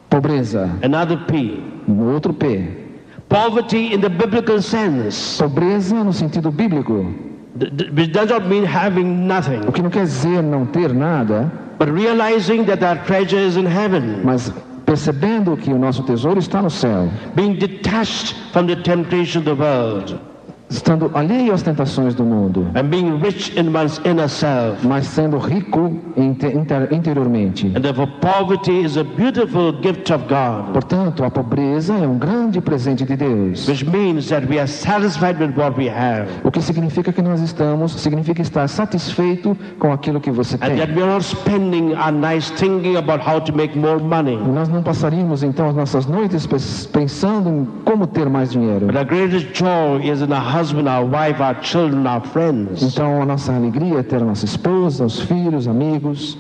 Pobreza, 0.08 0.70
Another 0.84 1.18
P. 1.26 1.60
outro 2.14 2.32
P. 2.32 2.86
Poverty 3.28 3.94
in 3.94 4.00
the 4.00 4.08
biblical 4.08 4.62
sense, 4.62 5.38
Pobreza 5.38 6.02
no 6.02 6.14
sentido 6.14 6.50
bíblico, 6.50 7.14
which 7.94 8.12
does 8.12 8.30
not 8.30 8.48
mean 8.48 8.64
having 8.64 9.28
nothing, 9.28 9.62
o 9.68 9.72
que 9.72 9.82
não 9.82 9.90
quer 9.90 10.06
dizer 10.06 10.42
não 10.44 10.66
ter 10.66 10.94
nada, 10.94 11.52
but 11.78 11.90
realizing 11.90 12.64
that 12.66 12.84
our 12.84 12.98
treasure 13.06 13.40
is 13.40 13.58
in 13.58 13.66
heaven, 13.66 14.22
mas 14.24 14.52
percebendo 14.86 15.58
que 15.58 15.72
o 15.72 15.78
nosso 15.78 16.04
tesouro 16.04 16.40
está 16.40 16.62
no 16.62 16.70
céu, 16.70 17.10
being 17.36 17.56
detached 17.56 18.36
from 18.52 18.68
the 18.68 18.76
temptation 18.76 19.40
of 19.40 19.46
the 19.46 19.56
world, 19.56 20.20
estando 20.70 21.10
alheio 21.14 21.54
às 21.54 21.62
tentações 21.62 22.14
do 22.14 22.24
mundo, 22.26 22.68
and 22.76 22.84
being 22.90 23.18
rich 23.22 23.58
in 23.58 23.70
one's 23.74 24.02
inner 24.06 24.28
self. 24.28 24.86
mas 24.86 25.08
sendo 25.08 25.38
rico 25.38 25.92
inte- 26.18 26.48
inter- 26.48 26.90
interiormente. 26.92 27.68
And 27.76 27.82
therefore, 27.82 28.12
poverty 28.20 28.84
is 28.84 28.98
a 28.98 29.04
beautiful 29.04 29.72
gift 29.82 30.12
of 30.14 30.26
God, 30.28 30.74
Portanto, 30.74 31.24
a 31.24 31.32
pobreza 31.32 31.94
é 31.94 32.06
um 32.08 32.18
grande 32.18 32.60
presente 32.60 33.06
de 33.06 33.16
Deus. 33.16 33.68
which 33.68 33.86
means 33.86 34.28
that 34.28 34.46
we 34.50 34.60
are 34.60 34.68
satisfied 34.68 35.40
with 35.40 35.58
what 35.58 35.78
we 35.78 35.88
have, 35.90 36.28
O 36.44 36.52
que 36.52 36.62
significa 36.62 37.14
que 37.14 37.22
nós 37.22 37.40
estamos, 37.42 37.94
significa 37.94 38.42
estar 38.42 38.68
satisfeito 38.68 39.58
com 39.80 39.94
aquilo 39.94 40.20
que 40.20 40.32
você 40.32 40.56
and 40.56 40.60
that 40.60 40.88
tem. 40.88 40.96
we 40.96 41.02
are 41.04 41.14
not 41.14 41.24
spending 41.24 41.94
our 41.94 42.12
nights 42.12 42.50
thinking 42.52 42.98
about 42.98 43.24
how 43.26 43.40
to 43.40 43.54
make 43.56 43.78
more 43.78 44.02
money. 44.02 44.36
Nós 44.38 44.68
não 44.68 44.84
passaríamos 44.84 45.44
então 45.44 45.70
as 45.70 45.76
nossas 45.76 46.06
noites 46.06 46.46
pensando 46.92 47.50
em 47.50 47.68
como 47.86 48.06
ter 48.06 48.30
mais 48.30 48.52
dinheiro. 48.52 48.88
But 48.88 48.96
our 48.98 49.06
greatest 49.06 49.54
joy 49.58 50.02
is 50.04 50.22
in 50.22 50.32
our 50.34 50.57
husband, 50.58 50.88
our 50.90 51.06
wife, 51.06 51.40
our 51.40 51.54
children, 51.62 52.08
our 52.08 52.22
friends. 52.22 52.82
Então 52.82 53.22
a 53.22 53.26
nossa 53.26 53.54
alegria 53.54 54.00
é 54.00 54.04
ter 54.04 54.18
a 54.18 54.26
nossa 54.26 54.46
esposa, 54.46 55.06
os 55.06 55.20
filhos, 55.20 55.68
amigos. 55.68 56.36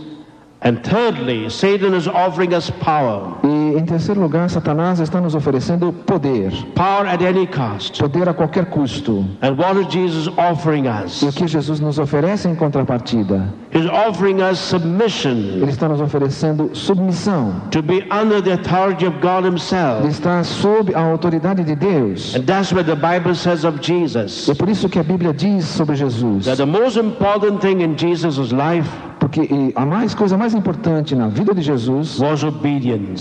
And 0.61 0.78
thirdly, 0.84 1.49
Satan 1.51 1.95
is 1.95 2.07
offering 2.07 2.55
us 2.55 2.72
power. 2.72 3.38
E 3.43 3.56
em 3.76 3.86
terceiro 3.86 4.22
lugar, 4.22 4.49
Satanás 4.49 4.99
está 4.99 5.20
nos 5.20 5.36
oferecendo 5.36 5.91
poder, 5.91 6.51
Power 6.76 7.07
at 7.07 7.22
any 7.22 7.47
cost. 7.47 7.99
poder 7.99 8.30
a 8.30 8.34
qualquer 8.34 8.65
custo. 8.68 9.26
And 9.41 9.57
what 9.57 9.78
is 9.80 9.88
Jesus 9.88 10.28
offering 10.38 10.88
us? 10.88 11.22
E 11.22 11.26
o 11.28 11.32
que 11.32 11.47
Jesus 11.47 11.80
nos 11.80 11.97
oferece 11.99 12.47
em 12.47 12.55
contrapartida? 12.55 13.47
He's 13.74 13.86
offering 13.89 14.41
us 14.41 14.57
submission 14.59 15.32
Ele 15.61 15.70
está 15.70 15.88
nos 15.88 15.99
oferecendo 16.01 16.70
submissão. 16.74 17.53
to 17.72 17.82
be 17.82 18.03
under 18.11 18.41
the 18.41 18.53
authority 18.53 19.05
of 19.05 19.15
God 19.22 19.45
Ele 19.45 19.51
Himself. 19.51 20.07
está 20.07 20.43
sob 20.43 20.93
a 20.95 20.99
autoridade 21.01 21.63
de 21.63 21.76
Deus. 21.76 22.36
And 22.36 22.43
that's 22.45 22.72
what 22.72 22.86
the 22.86 22.95
Bible 22.95 23.36
says 23.36 23.63
of 23.65 23.80
Jesus. 23.82 24.47
É 24.49 24.53
por 24.55 24.70
isso 24.70 24.88
que 24.89 24.99
a 24.99 25.03
Bíblia 25.03 25.34
diz 25.34 25.65
sobre 25.65 25.95
Jesus. 25.95 26.45
That 26.45 26.57
the 26.57 26.65
most 26.65 26.97
important 26.97 27.59
thing 27.61 27.82
in 27.82 27.95
Jesus' 27.97 28.51
life 28.51 28.89
Porque 29.28 29.73
a 29.75 29.86
mais 29.86 30.13
coisa 30.15 30.38
mais 30.38 30.53
importante 30.53 31.13
na 31.13 31.28
vida 31.28 31.53
de 31.53 31.61
Jesus 31.61 32.17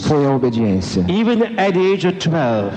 foi 0.06 0.24
a 0.24 0.30
obediência. 0.30 1.04
Even 1.08 1.42
at 1.58 1.72
the 1.74 1.92
age 1.92 2.06
of 2.06 2.16
12, 2.18 2.70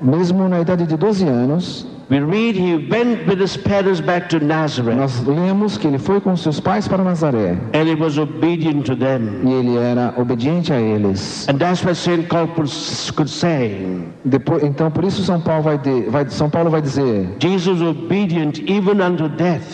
Mesmo 0.00 0.48
na 0.48 0.60
idade 0.60 0.86
de 0.86 0.94
12 0.96 1.24
anos, 1.26 1.86
we 2.10 2.20
read 2.20 2.54
he 2.56 2.74
went 2.88 3.26
with 3.26 3.40
his 3.42 3.56
parents 3.56 3.98
back 4.00 4.28
to 4.28 4.38
Nazareth 4.44 4.94
nós 4.94 5.24
lemos 5.26 5.76
que 5.78 5.88
ele 5.88 5.98
foi 5.98 6.20
com 6.20 6.36
seus 6.36 6.60
pais 6.60 6.86
para 6.86 7.02
Nazaré 7.02 7.56
and 7.74 7.88
he 7.88 7.94
was 7.96 8.18
obedient 8.18 8.84
to 8.84 8.94
them. 8.94 9.40
e 9.42 9.52
ele 9.52 9.76
era 9.76 10.14
obediente 10.16 10.72
a 10.72 10.78
eles. 10.80 11.48
And 11.48 11.56
that's 11.58 11.82
what 11.82 11.96
St. 11.96 12.24
Paul 12.28 12.46
could 12.48 12.70
could 13.16 13.28
say. 13.30 13.84
Depois, 14.24 14.62
então, 14.62 14.90
por 14.92 15.02
isso 15.02 15.24
São 15.24 15.40
Paulo 15.40 15.62
vai, 15.64 15.78
de- 15.78 16.02
vai- 16.10 16.28
São 16.28 16.48
Paulo 16.50 16.70
vai 16.70 16.82
dizer: 16.82 17.26
Jesus 17.40 17.80
obedient 17.82 18.58
even 18.70 19.00
unto 19.02 19.28
death. 19.30 19.64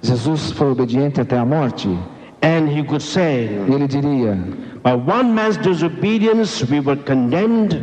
Jesus 0.00 0.52
foi 0.52 0.70
obediente 0.72 1.20
até 1.20 1.36
a 1.36 1.44
morte. 1.44 1.88
And 2.42 2.68
he 2.68 2.82
could 2.82 3.02
say, 3.02 3.48
E 3.68 3.72
ele 3.72 3.86
diria: 3.86 4.36
by 4.82 4.94
one 4.94 5.32
man's 5.32 5.56
disobedience 5.56 6.64
we 6.68 6.80
were 6.80 6.96
condemned, 6.96 7.80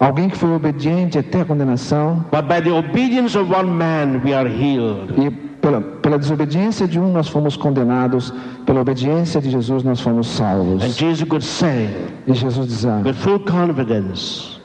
alguém 0.00 0.28
que 0.28 0.36
foi 0.36 0.50
obediente 0.50 1.18
até 1.18 1.42
a 1.42 1.44
condenação 1.44 2.24
but 2.30 2.48
by 2.48 2.60
the 2.60 2.72
obedience 2.72 3.36
of 3.38 3.48
one 3.48 3.70
man 3.70 4.20
we 4.24 4.34
are 4.34 4.48
healed. 4.48 5.14
e 5.16 5.30
pela, 5.60 5.80
pela 5.80 6.18
desobediência 6.18 6.86
de 6.86 6.98
um 6.98 7.12
nós 7.12 7.28
fomos 7.28 7.56
condenados, 7.56 8.32
pela 8.64 8.80
obediência 8.80 9.40
de 9.40 9.50
Jesus 9.50 9.82
nós 9.82 10.00
fomos 10.00 10.28
And 10.28 10.32
salvos. 10.32 10.96
Jesus 10.96 11.28
could 11.28 11.44
say 11.44 11.88
E 12.26 12.34
Jesus 12.34 12.66
dizia: 12.66 13.02
with 13.04 13.14
full 13.14 13.38
confidence, 13.40 14.60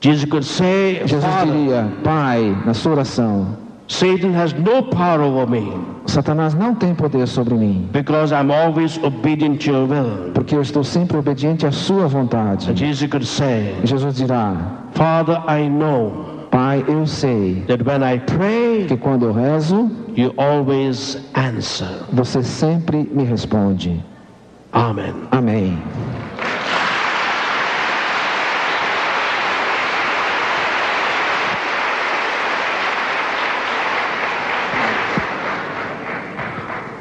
Jesus 0.00 0.24
could 0.26 0.44
say, 0.44 1.02
Jesus 1.06 1.24
diria: 1.44 1.88
Pai, 2.04 2.56
na 2.64 2.72
sua 2.72 2.92
oração, 2.92 3.56
Satan 3.88 4.34
has 4.34 4.52
no 4.52 4.82
power 4.82 5.22
over 5.22 5.46
me 5.48 5.72
Satanás 6.06 6.54
não 6.54 6.74
tem 6.74 6.94
poder 6.94 7.26
sobre 7.26 7.54
mim, 7.54 7.88
because 7.92 8.32
I'm 8.32 8.50
always 8.50 8.98
obedient 9.02 9.60
to 9.64 9.70
your 9.70 9.86
will. 9.86 10.30
porque 10.32 10.54
eu 10.54 10.62
estou 10.62 10.82
sempre 10.84 11.16
obediente 11.18 11.66
à 11.66 11.72
sua 11.72 12.04
And 12.04 12.08
vontade. 12.08 12.74
Jesus 12.74 13.10
could 13.10 13.26
say, 13.26 13.74
Jesus 13.84 14.14
dirá: 14.16 14.56
Father, 14.92 15.42
I 15.48 15.68
know 15.68 16.46
Pai, 16.50 16.82
eu 16.88 17.06
sei 17.06 17.62
that 17.66 17.82
when 17.84 18.02
I 18.02 18.18
pray, 18.20 18.86
que 18.86 18.96
quando 18.96 19.26
eu 19.26 19.32
rezo, 19.32 19.90
you 20.16 20.32
always 20.38 21.18
answer. 21.34 21.88
você 22.12 22.42
sempre 22.42 23.06
me 23.12 23.24
responde. 23.24 24.02
Amen. 24.72 25.14
Amém. 25.30 25.78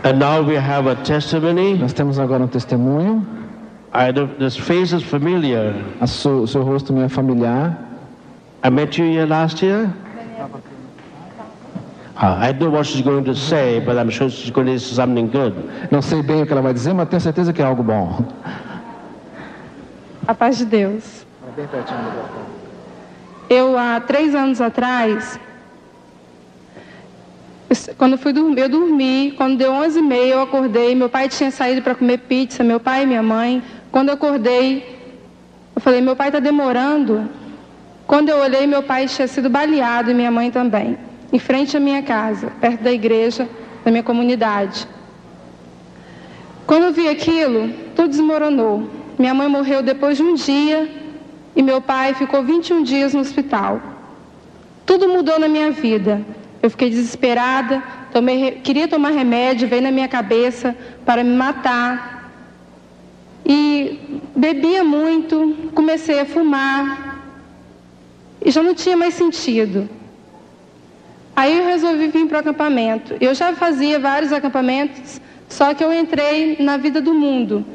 And 0.07 0.19
now 0.19 0.41
we 0.41 0.55
have 0.55 0.87
a 0.87 0.95
testimony. 1.03 1.77
Nós 1.77 1.91
temos 1.93 2.17
agora 2.17 2.43
um 2.43 2.47
testemunho. 2.47 3.25
I 3.93 4.11
don't, 4.11 4.37
this 4.39 4.55
face 4.55 4.93
is 4.93 5.03
familiar. 5.03 5.73
A 5.99 6.07
su- 6.07 6.43
O 6.43 6.47
seu 6.47 6.63
rosto 6.63 6.93
me 6.93 7.03
é 7.03 7.09
familiar. 7.09 7.75
I 8.63 8.69
met 8.69 8.97
you 8.97 9.05
here 9.05 9.25
last 9.25 9.61
year. 9.61 9.91
Ah, 12.15 12.39
I 12.41 12.51
don't 12.53 12.71
know 12.71 12.77
what 12.77 12.85
she's 12.87 13.01
going 13.03 13.23
to 13.25 13.35
say, 13.35 13.79
but 13.79 13.97
I'm 13.97 14.09
sure 14.09 14.29
she's 14.29 14.49
going 14.49 14.67
to 14.67 14.79
say 14.79 14.95
something 14.95 15.27
good. 15.27 15.53
Não 15.91 16.01
sei 16.01 16.23
bem 16.23 16.41
o 16.41 16.45
que 16.45 16.53
ela 16.53 16.61
vai 16.61 16.73
dizer, 16.73 16.93
mas 16.93 17.09
tenho 17.09 17.21
certeza 17.21 17.51
que 17.51 17.61
é 17.61 17.65
algo 17.65 17.83
bom. 17.83 18.23
A 20.27 20.33
paz 20.33 20.57
de 20.57 20.65
Deus. 20.65 21.25
Eu, 23.49 23.77
há 23.77 23.99
três 23.99 24.33
anos 24.33 24.59
atrás, 24.61 25.39
quando 27.97 28.17
fui 28.17 28.31
dormir, 28.31 28.61
eu 28.61 28.69
dormi, 28.69 29.33
quando 29.35 29.57
deu 29.57 29.71
11 29.73 29.99
e 29.99 30.01
meia 30.01 30.33
eu 30.35 30.41
acordei, 30.41 30.95
meu 30.95 31.09
pai 31.09 31.27
tinha 31.27 31.51
saído 31.51 31.81
para 31.81 31.95
comer 31.95 32.19
pizza, 32.19 32.63
meu 32.63 32.79
pai 32.79 33.03
e 33.03 33.05
minha 33.05 33.21
mãe. 33.21 33.61
Quando 33.91 34.07
eu 34.09 34.13
acordei, 34.13 34.97
eu 35.75 35.81
falei, 35.81 35.99
meu 35.99 36.15
pai 36.15 36.29
está 36.29 36.39
demorando. 36.39 37.29
Quando 38.05 38.29
eu 38.29 38.37
olhei, 38.37 38.65
meu 38.65 38.83
pai 38.83 39.07
tinha 39.07 39.27
sido 39.27 39.49
baleado 39.49 40.11
e 40.11 40.13
minha 40.13 40.31
mãe 40.31 40.49
também, 40.49 40.97
em 41.31 41.39
frente 41.39 41.75
à 41.75 41.79
minha 41.79 42.01
casa, 42.01 42.47
perto 42.61 42.81
da 42.81 42.91
igreja 42.91 43.49
da 43.83 43.91
minha 43.91 44.03
comunidade. 44.03 44.87
Quando 46.65 46.83
eu 46.83 46.93
vi 46.93 47.07
aquilo, 47.09 47.69
tudo 47.95 48.09
desmoronou. 48.09 48.89
Minha 49.19 49.33
mãe 49.33 49.47
morreu 49.47 49.81
depois 49.81 50.17
de 50.17 50.23
um 50.23 50.35
dia 50.35 50.89
e 51.55 51.61
meu 51.61 51.81
pai 51.81 52.13
ficou 52.13 52.43
21 52.43 52.83
dias 52.83 53.13
no 53.13 53.19
hospital. 53.19 53.81
Tudo 54.85 55.09
mudou 55.09 55.39
na 55.39 55.47
minha 55.47 55.71
vida. 55.71 56.21
Eu 56.61 56.69
fiquei 56.69 56.89
desesperada, 56.89 57.83
tomei 58.11 58.51
queria 58.63 58.87
tomar 58.87 59.11
remédio, 59.11 59.67
veio 59.67 59.81
na 59.81 59.91
minha 59.91 60.07
cabeça 60.07 60.75
para 61.05 61.23
me 61.23 61.35
matar. 61.35 62.31
E 63.45 64.21
bebia 64.35 64.83
muito, 64.83 65.69
comecei 65.73 66.19
a 66.19 66.25
fumar 66.25 67.07
e 68.43 68.51
já 68.51 68.61
não 68.61 68.73
tinha 68.73 68.97
mais 68.97 69.13
sentido. 69.13 69.89
Aí 71.35 71.57
eu 71.57 71.65
resolvi 71.65 72.07
vir 72.07 72.27
para 72.27 72.37
o 72.37 72.39
acampamento. 72.39 73.15
Eu 73.21 73.33
já 73.33 73.53
fazia 73.53 73.99
vários 73.99 74.33
acampamentos, 74.33 75.21
só 75.47 75.73
que 75.73 75.83
eu 75.83 75.93
entrei 75.93 76.57
na 76.59 76.77
vida 76.77 76.99
do 76.99 77.13
mundo. 77.13 77.65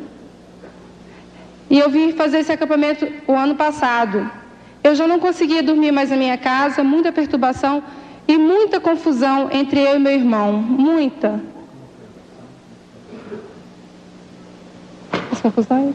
E 1.71 1.79
eu 1.79 1.89
vim 1.89 2.13
fazer 2.13 2.41
esse 2.41 2.53
acampamento 2.53 3.07
o 3.27 3.35
ano 3.35 3.55
passado. 3.55 4.31
Eu 4.83 4.95
já 4.95 5.07
não 5.07 5.19
conseguia 5.19 5.63
dormir 5.63 5.93
mais 5.93 6.11
na 6.11 6.17
minha 6.17 6.37
casa, 6.37 6.83
muita 6.83 7.13
perturbação 7.13 7.83
e 8.33 8.39
muita 8.39 8.81
confusão 8.81 9.51
entre 9.53 9.81
eu 9.81 9.97
e 9.97 9.99
meu 9.99 10.13
irmão. 10.13 10.53
Muita. 10.55 11.39
As 15.31 15.41
confusões? 15.41 15.95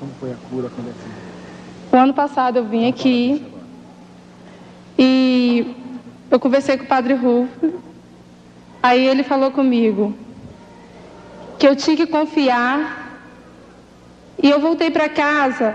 Como 0.00 0.12
foi 0.18 0.32
a 0.32 0.36
cura 0.48 0.70
quando 0.70 0.94
O 1.92 1.96
ano 1.96 2.14
passado 2.14 2.56
eu 2.56 2.64
vim 2.64 2.88
aqui 2.88 3.44
e 4.98 5.76
eu 6.30 6.40
conversei 6.40 6.78
com 6.78 6.84
o 6.84 6.88
Padre 6.88 7.14
Rufo 7.14 7.72
Aí 8.82 9.06
ele 9.06 9.22
falou 9.22 9.50
comigo 9.50 10.14
que 11.58 11.66
eu 11.66 11.74
tinha 11.76 11.96
que 11.96 12.06
confiar. 12.06 13.06
E 14.40 14.48
eu 14.48 14.60
voltei 14.60 14.90
para 14.90 15.08
casa 15.08 15.74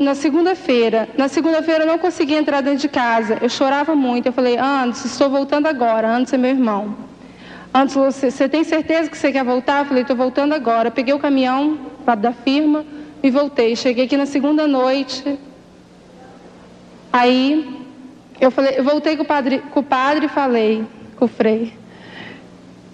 na 0.00 0.14
segunda-feira. 0.14 1.08
Na 1.16 1.28
segunda-feira 1.28 1.84
eu 1.84 1.86
não 1.86 1.98
conseguia 1.98 2.38
entrar 2.38 2.60
dentro 2.60 2.80
de 2.80 2.88
casa. 2.88 3.38
Eu 3.40 3.48
chorava 3.48 3.94
muito. 3.94 4.26
Eu 4.26 4.32
falei, 4.32 4.58
antes, 4.58 5.04
estou 5.04 5.30
voltando 5.30 5.66
agora. 5.66 6.08
Antes 6.08 6.32
é 6.32 6.36
meu 6.36 6.50
irmão. 6.50 6.96
Antes, 7.72 7.94
você, 7.94 8.30
você 8.30 8.48
tem 8.48 8.64
certeza 8.64 9.08
que 9.08 9.16
você 9.16 9.30
quer 9.30 9.44
voltar? 9.44 9.80
Eu 9.80 9.84
falei, 9.84 10.02
estou 10.02 10.16
voltando 10.16 10.52
agora. 10.52 10.90
Peguei 10.90 11.14
o 11.14 11.18
caminhão 11.18 11.78
da 12.18 12.32
firma 12.32 12.84
e 13.22 13.30
voltei. 13.30 13.76
Cheguei 13.76 14.06
aqui 14.06 14.16
na 14.16 14.26
segunda 14.26 14.66
noite. 14.66 15.38
Aí 17.12 17.86
eu 18.40 18.50
falei, 18.50 18.74
eu 18.76 18.84
voltei 18.84 19.16
com 19.16 19.22
o 19.22 19.26
padre, 19.26 19.58
com 19.70 19.80
o 19.80 19.82
padre 19.82 20.26
e 20.26 20.28
falei 20.28 20.84
com 21.16 21.24
o 21.24 21.28
frei. 21.28 21.72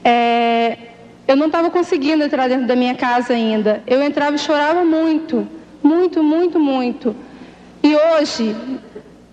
É, 0.05 0.76
eu 1.26 1.36
não 1.36 1.46
estava 1.46 1.70
conseguindo 1.70 2.22
entrar 2.22 2.48
dentro 2.48 2.66
da 2.66 2.76
minha 2.76 2.94
casa 2.94 3.32
ainda. 3.32 3.82
Eu 3.86 4.03
entrava 4.03 4.36
e 4.36 4.38
chorava 4.38 4.84
muito, 4.84 5.46
muito, 5.83 6.22
muito, 6.22 6.59
muito. 6.59 7.14
E 7.83 7.97
hoje 7.97 8.55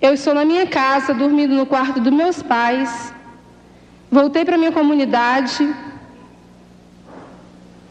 eu 0.01 0.13
estou 0.13 0.33
na 0.33 0.45
minha 0.45 0.65
casa, 0.65 1.13
dormindo 1.13 1.53
no 1.53 1.65
quarto 1.65 1.99
dos 1.99 2.11
meus 2.11 2.41
pais. 2.41 3.13
Voltei 4.11 4.43
para 4.43 4.57
minha 4.57 4.71
comunidade 4.71 5.75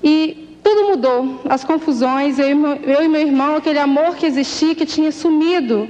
e 0.02 0.58
tudo 0.62 0.88
mudou. 0.88 1.40
As 1.48 1.64
confusões, 1.64 2.38
eu, 2.38 2.48
eu 2.48 3.02
e 3.04 3.08
meu 3.08 3.20
irmão, 3.20 3.56
aquele 3.56 3.78
amor 3.78 4.16
que 4.16 4.26
existia, 4.26 4.74
que 4.74 4.84
tinha 4.84 5.12
sumido, 5.12 5.88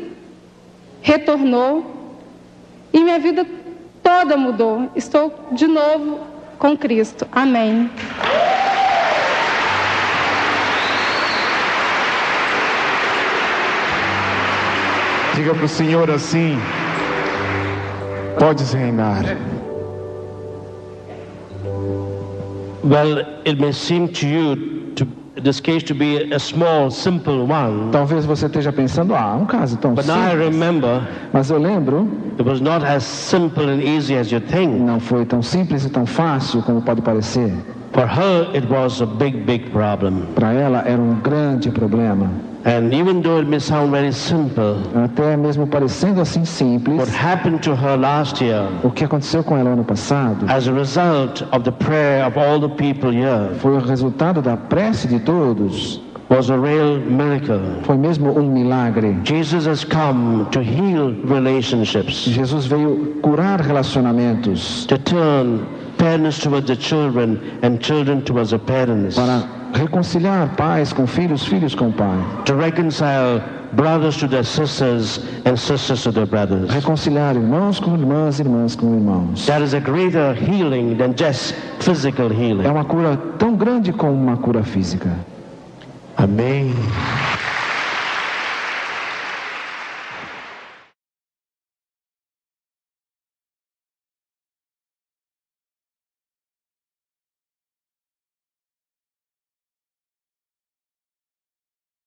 retornou. 1.01 1.97
E 2.93 3.03
minha 3.03 3.19
vida 3.19 3.47
toda 4.03 4.37
mudou. 4.37 4.91
Estou 4.95 5.33
de 5.53 5.67
novo 5.67 6.21
com 6.59 6.77
Cristo. 6.77 7.27
Amém. 7.33 7.91
Diga 15.39 15.55
para 15.55 15.67
o 15.67 15.69
Senhor 15.69 16.11
assim: 16.11 16.59
Podes 18.41 18.73
reinar. 18.73 19.23
Well, 22.83 23.21
it 23.47 23.61
may 23.61 23.73
seem 23.73 24.09
to 24.09 24.27
you 24.27 24.57
to 24.97 25.07
this 25.41 25.61
case 25.61 25.85
to 25.85 25.95
be 25.95 26.33
a 26.35 26.41
small, 26.41 26.91
simple 26.91 27.47
one. 27.47 27.93
Talvez 27.93 28.27
você 28.27 28.47
esteja 28.47 28.73
pensando, 28.73 29.15
ah, 29.15 29.37
um 29.37 29.47
caso 29.47 29.77
tão 29.77 29.95
But 29.95 30.07
simples. 30.07 30.25
now 30.25 30.33
I 30.33 30.35
remember 30.35 31.03
Mas 31.33 31.51
eu 31.51 31.59
lembro, 31.61 32.09
it 32.37 32.43
was 32.43 32.61
not 32.61 32.85
as 32.85 33.05
simple 33.05 33.63
and 33.71 33.81
easy 33.81 34.17
as 34.17 34.33
you 34.33 34.41
think. 34.41 34.73
não 34.81 34.99
foi 34.99 35.25
tão 35.25 35.41
simples 35.41 35.85
e 35.85 35.89
tão 35.89 36.05
fácil 36.05 36.63
como 36.63 36.83
pode 36.83 37.01
parecer. 37.01 37.53
For 37.93 38.09
her, 38.09 38.49
it 38.57 38.67
was 38.69 39.01
a 39.01 39.07
big, 39.07 39.45
big 39.45 39.71
problem. 39.71 40.23
Para 40.35 40.53
ela 40.53 40.83
era 40.85 41.01
um 41.01 41.15
grande 41.21 41.71
problema. 41.71 42.29
And 42.65 42.93
even 42.93 43.23
though 43.23 43.39
it 43.39 43.47
may 43.47 43.61
sound 43.61 43.93
very 43.93 44.13
simple, 44.13 44.83
Até 44.95 45.37
mesmo 45.37 45.67
parecendo 45.67 46.21
assim 46.21 46.45
simples, 46.45 46.99
what 46.99 47.09
happened 47.09 47.63
to 47.63 47.75
her 47.75 47.97
last 47.97 48.43
year, 48.43 48.69
o 48.83 48.91
que 48.91 49.05
aconteceu 49.05 49.45
com 49.45 49.57
ela 49.57 49.71
ano 49.71 49.85
passado 49.85 50.45
as 50.49 50.67
a 50.67 50.73
result 50.73 51.43
of 51.53 51.63
the 51.63 51.73
prayer 51.73 52.25
of 52.27 52.37
all 52.39 52.59
the 52.61 52.69
people 52.69 53.11
here, 53.11 53.55
foi 53.61 53.77
o 53.77 53.81
resultado 53.81 54.43
da 54.43 54.57
prece 54.57 55.07
de 55.07 55.21
todos. 55.21 56.01
was 56.29 56.51
a 56.51 56.59
real 56.59 56.99
miracle. 56.99 57.61
Foi 57.85 57.97
mesmo 57.97 58.39
um 58.39 58.51
milagre. 58.51 59.17
Jesus 59.25 59.67
has 59.67 59.83
come 59.85 60.47
to 60.51 60.61
heal 60.61 61.13
relationships, 61.25 62.27
Jesus 62.27 62.67
veio 62.67 63.19
curar 63.23 63.61
relacionamentos, 63.61 64.87
to 64.87 64.99
turn 64.99 65.67
parents 65.97 66.39
towards 66.39 66.67
the 66.67 66.77
children 66.77 67.59
and 67.63 67.81
children 67.81 68.23
towards 68.23 68.51
the 68.51 68.59
parents, 68.59 69.17
para 69.17 69.58
reconciliar 69.75 70.49
pais 70.57 70.93
com 70.93 71.07
filhos, 71.07 71.45
filhos 71.47 71.75
com 71.75 71.91
pai, 71.93 72.19
to 72.45 72.55
reconcile 72.57 73.41
brothers 73.73 74.17
to 74.17 74.27
their 74.27 74.45
sisters 74.45 75.21
and 75.45 75.57
sisters 75.57 76.03
to 76.03 76.11
their 76.13 76.27
brothers. 76.27 76.71
reconciliar 76.73 77.37
irmãos 77.37 77.79
com 77.79 77.95
irmãs, 77.97 78.41
irmãs 78.41 78.75
com 78.75 78.95
irmãos. 78.95 79.47
That 79.47 79.63
is 79.63 79.75
a 79.75 79.81
greater 79.81 80.35
healing 80.35 80.97
than 80.97 81.15
just 81.17 81.55
physical 81.81 82.31
É 82.31 82.35
healing. 82.35 82.67
uma 82.67 82.85
cura 82.85 83.17
tão 83.39 83.55
grande 83.55 83.93
como 83.93 84.13
uma 84.13 84.37
cura 84.39 84.63
física. 84.63 85.11
Amém. 86.17 86.75